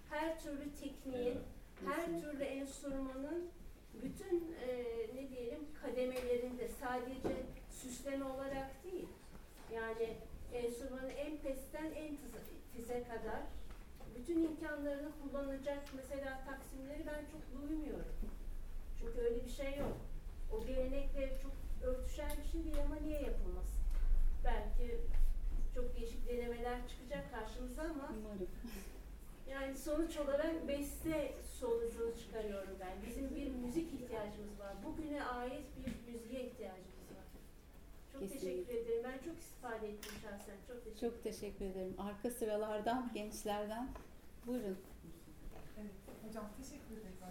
Her 0.09 0.39
türlü 0.39 0.75
tekniğin, 0.75 1.39
her 1.85 1.95
Kesinlikle. 1.95 2.31
türlü 2.31 2.43
enstrümanın 2.43 3.49
bütün 4.03 4.55
e, 4.67 4.83
ne 5.15 5.29
diyelim 5.29 5.59
kademelerinde 5.81 6.67
sadece 6.67 7.35
süsleme 7.69 8.25
olarak 8.25 8.83
değil. 8.83 9.07
Yani 9.73 10.13
enstrümanı 10.53 11.11
en 11.11 11.37
pesten 11.37 11.91
en 11.91 12.15
tize, 12.15 12.37
tize 12.75 13.03
kadar 13.03 13.41
bütün 14.15 14.43
imkanlarını 14.43 15.09
kullanacak 15.23 15.79
mesela 15.95 16.43
taksimleri 16.49 17.05
ben 17.07 17.21
çok 17.31 17.61
duymuyorum. 17.61 18.05
Çünkü 18.99 19.19
öyle 19.21 19.45
bir 19.45 19.49
şey 19.49 19.77
yok. 19.77 19.97
O 20.53 20.65
gelenekle 20.65 21.37
çok 21.43 21.51
örtüşen 21.83 22.31
bir 22.43 22.51
şey 22.51 22.63
değil 22.63 22.85
ama 22.85 22.95
niye 22.95 23.21
yapılmasın? 23.21 23.81
Belki 24.45 24.97
çok 25.75 25.95
değişik 25.95 26.29
denemeler 26.29 26.87
çıkacak 26.87 27.31
karşımıza 27.31 27.81
ama 27.81 28.09
Umarım. 28.19 28.47
yani 29.49 29.77
sonuç 29.77 30.17
olarak 30.17 30.67
beste 30.67 31.33
sonucunu 31.59 32.17
çıkarıyorum 32.17 32.75
ben. 32.79 32.93
Bizim 33.07 33.35
bir 33.35 33.51
müzik 33.51 33.93
ihtiyacımız 33.93 34.59
var. 34.59 34.73
Bugüne 34.85 35.23
ait 35.23 35.65
bir 35.77 36.13
müziğe 36.13 36.43
ihtiyacımız 36.45 37.09
var. 37.17 37.27
Çok 38.11 38.21
Kesinlikle. 38.21 38.49
teşekkür 38.49 38.73
ederim. 38.75 39.03
Ben 39.03 39.17
çok 39.25 39.39
istifade 39.39 39.87
ettim 39.89 40.11
şahsen. 40.21 40.55
Çok 40.67 40.83
teşekkür 40.83 40.99
Çok 41.09 41.23
teşekkür 41.23 41.65
ederim. 41.65 41.95
Arka 41.97 42.29
sıralardan, 42.31 43.11
gençlerden. 43.13 43.87
Buyurun. 44.47 44.77
Evet, 45.81 45.91
hocam 46.27 46.45
teşekkür 46.57 46.97
ederiz 46.97 47.21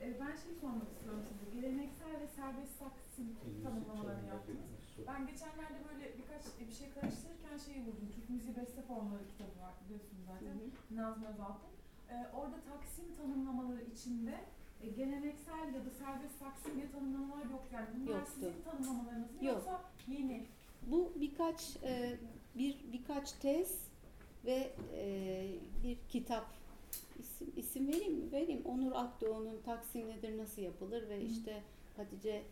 Ee, 0.00 0.20
ben 0.20 0.34
şey 0.44 0.52
sormak 0.60 0.88
istiyorum 0.92 1.22
size. 1.28 1.60
Geleneksel 1.60 2.14
ve 2.20 2.26
serbest 2.26 2.78
taksim 2.78 3.26
tanımlamalarını 3.64 4.28
yaptınız. 4.28 4.64
Ben 5.08 5.26
geçenlerde 5.26 5.78
böyle 5.88 6.04
birkaç 6.18 6.44
bir 6.68 6.74
şey 6.74 6.88
karıştırırken 6.90 7.58
şeyi 7.66 7.86
buldum. 7.86 8.08
Türk 8.14 8.30
Müziği 8.30 8.56
Beste 8.56 8.82
Formları 8.82 9.26
kitabı 9.28 9.56
var 9.66 9.74
biliyorsunuz 9.84 10.22
zaten. 10.26 10.56
Nazım 10.90 11.24
Özalp'ın. 11.24 11.70
Ee, 12.10 12.26
orada 12.36 12.56
taksim 12.70 13.14
tanımlamaları 13.16 13.82
içinde 13.82 14.34
e, 14.82 14.88
geleneksel 14.90 15.74
ya 15.74 15.84
da 15.86 15.90
serbest 15.90 16.38
taksim 16.40 16.76
diye 16.76 16.90
tanımlamalar 16.90 17.44
yok. 17.44 17.64
Yani 17.72 17.86
bunlar 17.96 18.18
Yoktu. 18.18 18.32
sizin 18.34 18.62
tanımlamalarınız 18.62 19.30
mı 19.30 19.44
Yok. 19.46 19.54
yoksa 19.56 19.80
yeni? 20.08 20.46
Bu 20.86 21.12
birkaç 21.20 21.76
e, 21.82 22.18
bir 22.58 22.92
birkaç 22.92 23.32
tez 23.32 23.88
ve 24.44 24.72
e, 24.94 25.04
bir 25.84 25.98
kitap 26.08 26.46
isim, 27.20 27.52
isim 27.56 27.88
vereyim 27.88 28.14
mi? 28.14 28.32
Vereyim. 28.32 28.62
Onur 28.66 28.92
Akdoğan'ın 28.92 29.62
Taksim 29.62 30.08
nedir, 30.08 30.38
nasıl 30.38 30.62
yapılır 30.62 31.08
ve 31.08 31.20
işte 31.22 31.62
Hatice 31.96 32.42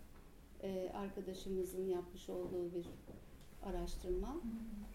e, 0.63 0.91
arkadaşımızın 0.95 1.87
yapmış 1.87 2.29
olduğu 2.29 2.73
bir 2.75 2.87
araştırma 3.63 4.37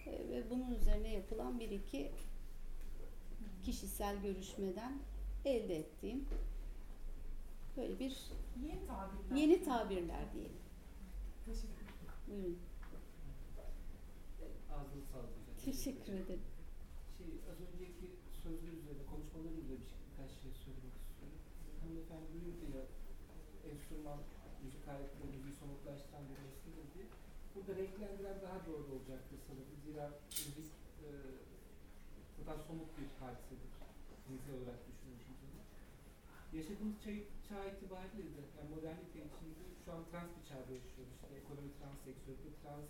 E, 0.05 0.11
ve 0.11 0.49
bunun 0.49 0.71
üzerine 0.75 1.13
yapılan 1.13 1.59
bir 1.59 1.69
iki 1.69 2.11
kişisel 3.63 4.21
görüşmeden 4.21 4.93
elde 5.45 5.75
ettiğim 5.75 6.25
Böyle 7.77 7.99
bir 7.99 8.17
Yeni 8.63 8.85
tabirler. 8.87 9.35
yeni 9.35 9.63
tabirler 9.63 10.33
diyelim. 10.33 10.57
Teşekkür 11.45 11.83
ederim. 11.85 12.13
Buyurun. 12.29 12.57
Ağzınıza 14.75 15.07
sağlık. 15.11 15.29
Teşekkür 15.65 16.13
ederim. 16.13 16.45
Şey, 17.17 17.27
az 17.51 17.57
önceki 17.73 18.07
sözler 18.43 18.73
üzerine, 18.81 19.03
konuşmaları 19.11 19.53
üzerine 19.53 19.79
bir- 19.81 19.95
birkaç 20.05 20.31
şey 20.41 20.51
söylemek 20.65 20.95
istiyorum. 21.03 21.39
Hanımefendi 21.81 22.27
buyurdu 22.33 22.65
ya, 22.77 22.83
enstrüman, 23.71 24.19
müzik 24.63 24.87
aletleri, 24.93 25.27
müziği 25.33 25.53
somutlaştıran 25.61 26.23
bir 26.29 26.37
nesnedir 26.45 26.87
diye. 26.93 27.05
Burada 27.63 27.81
renklendiren 27.81 28.37
daha 28.47 28.59
doğru 28.67 28.83
olacaktır 28.93 29.39
sanırım. 29.47 29.77
Zira 29.83 30.05
müzik 30.45 30.71
e, 31.05 31.09
zaten 32.37 32.57
somut 32.67 32.89
bir 32.97 33.07
hadisedir. 33.21 33.71
Zihinsel 34.23 34.55
olarak 34.59 34.79
düşünürsünüz 34.89 35.39
onu. 35.47 35.61
Yaşadığımız 36.57 36.97
çağ, 37.03 37.13
çağ 37.47 37.61
itibariyle 37.71 38.29
de, 38.35 38.43
yani 38.57 38.69
modernite 38.75 39.19
içinde 39.29 39.63
şu 39.83 39.89
an 39.95 40.01
trans 40.09 40.31
bir 40.37 40.45
çağda 40.49 40.71
yaşıyoruz. 40.79 41.13
İşte 41.15 41.35
ekonomi 41.41 41.71
trans, 41.77 41.97
seksüelite 42.07 42.51
trans, 42.61 42.87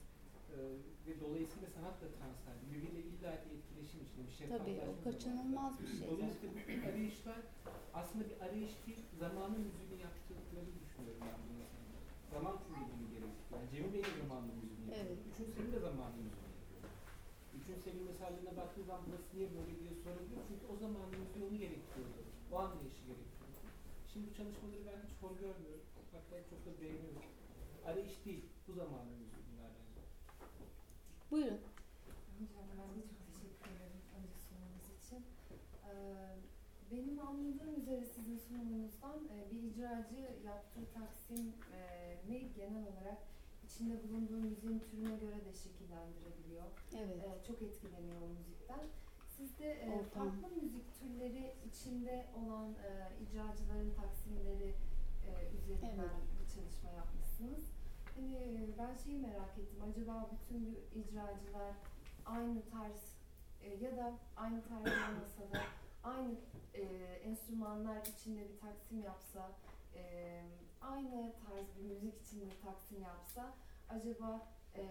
e, 0.53 0.57
ve 1.05 1.13
dolayısıyla 1.23 1.67
sanat 1.75 1.95
da 2.01 2.07
trans 2.17 2.39
halde. 2.45 2.63
Birbiriyle 2.71 3.01
illa 3.09 3.31
ki 3.41 3.47
etkileşim 3.55 3.99
içinde 4.05 4.23
bir 4.27 4.35
şey 4.37 4.45
Tabii 4.55 4.77
o 4.89 4.93
kaçınılmaz 5.05 5.73
bir 5.81 5.89
şey 5.97 6.07
Dolayısıyla 6.11 6.51
bu 6.55 6.87
arayışlar 6.89 7.41
aslında 7.99 8.23
bir 8.29 8.37
arayış 8.45 8.73
değil, 8.85 9.03
zamanın 9.23 9.61
müziğini 9.67 9.97
yaptıklarını 10.07 10.73
düşünüyorum 10.81 11.23
ben 11.27 11.37
bunu. 11.43 11.63
Zaman. 12.35 12.55
Yani 13.53 13.69
Cemil 13.71 13.93
Bey 13.93 14.03
de 14.03 14.13
zamanın 14.21 14.49
müziğini 14.59 14.85
yapıyor. 14.87 15.05
Evet. 15.05 15.19
Üçüncü 15.29 15.51
Selim 15.55 15.71
de 15.75 15.79
zamanın 15.89 16.19
müziğini 16.25 16.53
yapıyor. 16.57 16.81
Üçüncü 17.57 17.81
Selim 17.85 18.03
mesellerine 18.09 18.53
baktığı 18.59 18.83
zaman 18.89 19.03
burası 19.07 19.27
niye 19.33 19.47
böyle 19.55 19.73
diye 19.79 19.93
sorabiliyor. 20.03 20.41
Çünkü 20.49 20.65
o 20.73 20.75
zamanın 20.83 21.15
müziği 21.21 21.43
onu 21.47 21.57
gerektiriyordu. 21.63 22.19
O 22.51 22.53
anlayışı 22.65 23.01
gerektiriyordu. 23.09 23.59
Şimdi 24.09 24.23
bu 24.27 24.31
çalışmaları 24.39 24.83
ben 24.89 24.99
hiç 25.05 25.13
hor 25.21 25.33
görmüyorum. 25.43 25.85
Hatta 26.13 26.35
çok 26.49 26.59
da 26.65 26.71
beğeniyorum. 26.81 27.25
Arayış 27.89 28.15
değil, 28.25 28.45
bu 28.67 28.71
zamanın 28.81 29.15
müziği 29.21 29.43
bunlar 29.49 29.71
bence. 29.79 30.01
Buyurun. 31.31 31.61
Hocam 32.37 32.67
ben 32.79 32.89
de 32.95 33.01
çok 33.09 33.21
teşekkür 33.29 33.67
ederim 33.75 34.01
önce 34.17 34.35
sunumunuz 34.45 34.87
için. 34.97 35.21
Ee, 35.87 35.91
benim 36.91 37.19
anladığım 37.27 37.73
üzere 37.81 38.05
sizin 38.15 38.37
sunumunuzdan 38.37 39.19
e, 39.35 39.37
bir 39.51 39.61
icracı 39.69 40.21
yaptığı 40.49 40.85
taksimi 40.99 41.53
genel 42.63 42.87
olarak 42.87 43.17
içinde 43.65 44.03
bulunduğu 44.03 44.37
müziğin 44.49 44.79
türüne 44.79 45.15
göre 45.15 45.45
de 45.45 45.53
şekillendirebiliyor. 45.53 46.65
Evet. 46.97 47.17
Ee, 47.25 47.43
çok 47.47 47.61
etkileniyor 47.61 48.21
o 48.21 48.27
müzikten. 48.27 48.83
Siz 49.37 49.59
de 49.59 49.71
e, 49.73 49.89
Ortam. 49.89 50.31
farklı 50.31 50.55
müzik 50.61 50.99
türleri 50.99 51.55
içinde 51.69 52.25
olan 52.37 52.69
e, 52.73 52.89
icracıların 53.23 53.93
taksimleri 53.93 54.73
e, 55.27 55.31
üzerinden 55.57 55.93
Evet. 55.99 56.29
bir 56.39 56.55
çalışma 56.55 56.89
yapmışsınız. 56.91 57.63
Hani 58.15 58.35
e, 58.35 58.77
ben 58.77 58.95
şeyi 59.03 59.17
merak 59.19 59.57
ettim. 59.57 59.79
Acaba 59.91 60.29
bütün 60.31 60.79
icracılar 61.01 61.75
aynı 62.25 62.61
tarz 62.71 63.15
e, 63.61 63.69
ya 63.85 63.97
da 63.97 64.13
aynı 64.37 64.61
tarz 64.63 64.85
olmasa 64.85 65.41
da 65.53 65.61
aynı 66.03 66.35
e, 66.73 66.81
enstrümanlar 67.23 68.05
içinde 68.05 68.49
bir 68.49 68.59
taksim 68.59 69.03
yapsa, 69.03 69.51
e, 69.95 70.01
aynı 70.91 71.33
tarz 71.47 71.65
bir 71.77 71.89
müzik 71.89 72.21
içinde 72.21 72.49
taksim 72.65 73.01
yapsa, 73.01 73.53
acaba 73.89 74.47
e, 74.75 74.83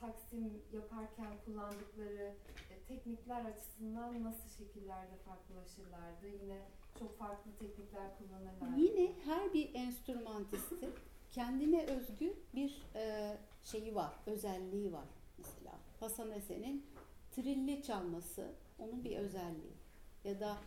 taksim 0.00 0.62
yaparken 0.72 1.32
kullandıkları 1.44 2.34
e, 2.70 2.84
teknikler 2.88 3.44
açısından 3.44 4.24
nasıl 4.24 4.48
şekillerde 4.48 5.16
farklılaşırlardı? 5.16 6.28
Yine 6.42 6.58
çok 6.98 7.18
farklı 7.18 7.50
teknikler 7.58 8.18
kullanırlardı. 8.18 8.80
Yine 8.80 9.12
her 9.24 9.52
bir 9.54 9.74
enstrümantistin 9.74 10.94
kendine 11.30 11.86
özgü 11.86 12.34
bir 12.54 12.82
e, 12.94 13.36
şeyi 13.64 13.94
var, 13.94 14.12
özelliği 14.26 14.92
var. 14.92 15.08
Mesela 15.38 15.74
Hasan 16.00 16.30
Esen'in 16.30 16.86
trilli 17.30 17.82
çalması 17.82 18.52
onun 18.78 19.04
bir 19.04 19.16
özelliği. 19.16 19.76
Ya 20.24 20.40
da 20.40 20.58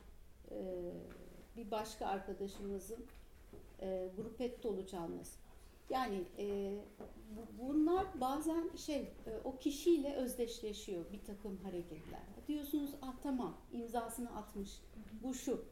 e, 0.51 0.91
bir 1.57 1.71
başka 1.71 2.05
arkadaşımızın 2.05 3.05
e, 3.81 4.09
gruppettolu 4.17 4.87
çalması. 4.87 5.39
Yani 5.89 6.23
e, 6.37 6.73
bu- 7.35 7.63
bunlar 7.67 8.05
bazen 8.21 8.69
şey 8.75 8.99
e, 9.01 9.31
o 9.43 9.57
kişiyle 9.57 10.15
özdeşleşiyor 10.15 11.05
bir 11.13 11.23
takım 11.23 11.57
hareketler. 11.63 12.19
Diyorsunuz 12.47 12.91
ah 13.01 13.13
tamam 13.23 13.57
imzasını 13.71 14.35
atmış 14.37 14.81
bu 15.23 15.33
şu. 15.33 15.65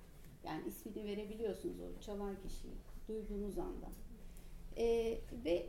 Yani 0.43 0.67
ismini 0.67 1.05
verebiliyorsunuz 1.05 1.75
o 1.81 2.01
çalan 2.01 2.35
kişiyi 2.43 2.73
duyduğunuz 3.07 3.57
anda. 3.57 3.87
E, 4.77 5.17
ve 5.45 5.67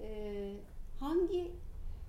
e, 0.00 0.54
hangi 1.00 1.52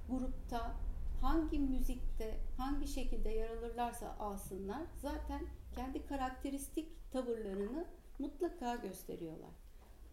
grupta, 0.09 0.75
hangi 1.21 1.59
müzikte, 1.59 2.37
hangi 2.57 2.87
şekilde 2.87 3.29
yer 3.29 3.49
alırlarsa 3.49 4.15
alsınlar 4.19 4.81
zaten 5.01 5.41
kendi 5.75 6.05
karakteristik 6.05 7.11
tavırlarını 7.11 7.85
mutlaka 8.23 8.75
gösteriyorlar. 8.75 9.51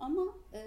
Ama 0.00 0.34
e, 0.54 0.62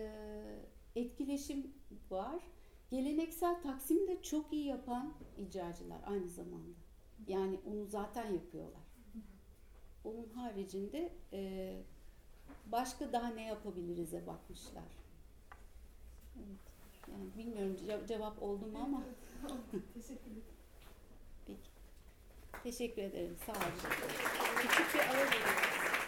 etkileşim 0.95 1.73
var. 2.09 2.43
Geleneksel 2.91 3.61
taksim 3.61 4.07
de 4.07 4.21
çok 4.21 4.53
iyi 4.53 4.65
yapan 4.65 5.13
icracılar 5.37 5.99
aynı 6.05 6.29
zamanda. 6.29 6.79
Yani 7.27 7.59
onu 7.67 7.85
zaten 7.85 8.33
yapıyorlar. 8.33 8.81
Onun 10.03 10.29
haricinde 10.29 11.13
e, 11.33 11.81
başka 12.65 13.13
daha 13.13 13.27
ne 13.27 13.45
yapabiliriz'e 13.45 14.27
bakmışlar. 14.27 14.83
Evet. 16.37 16.59
Yani 17.11 17.29
bilmiyorum 17.37 17.75
ce- 17.75 18.07
cevap 18.07 18.43
oldu 18.43 18.65
mu 18.67 18.77
ama 18.83 19.03
Teşekkür 19.93 20.31
ederim. 20.31 20.43
peki. 21.47 21.69
Teşekkür 22.63 23.01
ederim. 23.01 23.37
Sağ 23.45 23.51
olun. 23.51 23.61
Küçük 24.57 24.93
bir 24.93 24.99
ara 24.99 25.13
veriyoruz. 25.13 26.02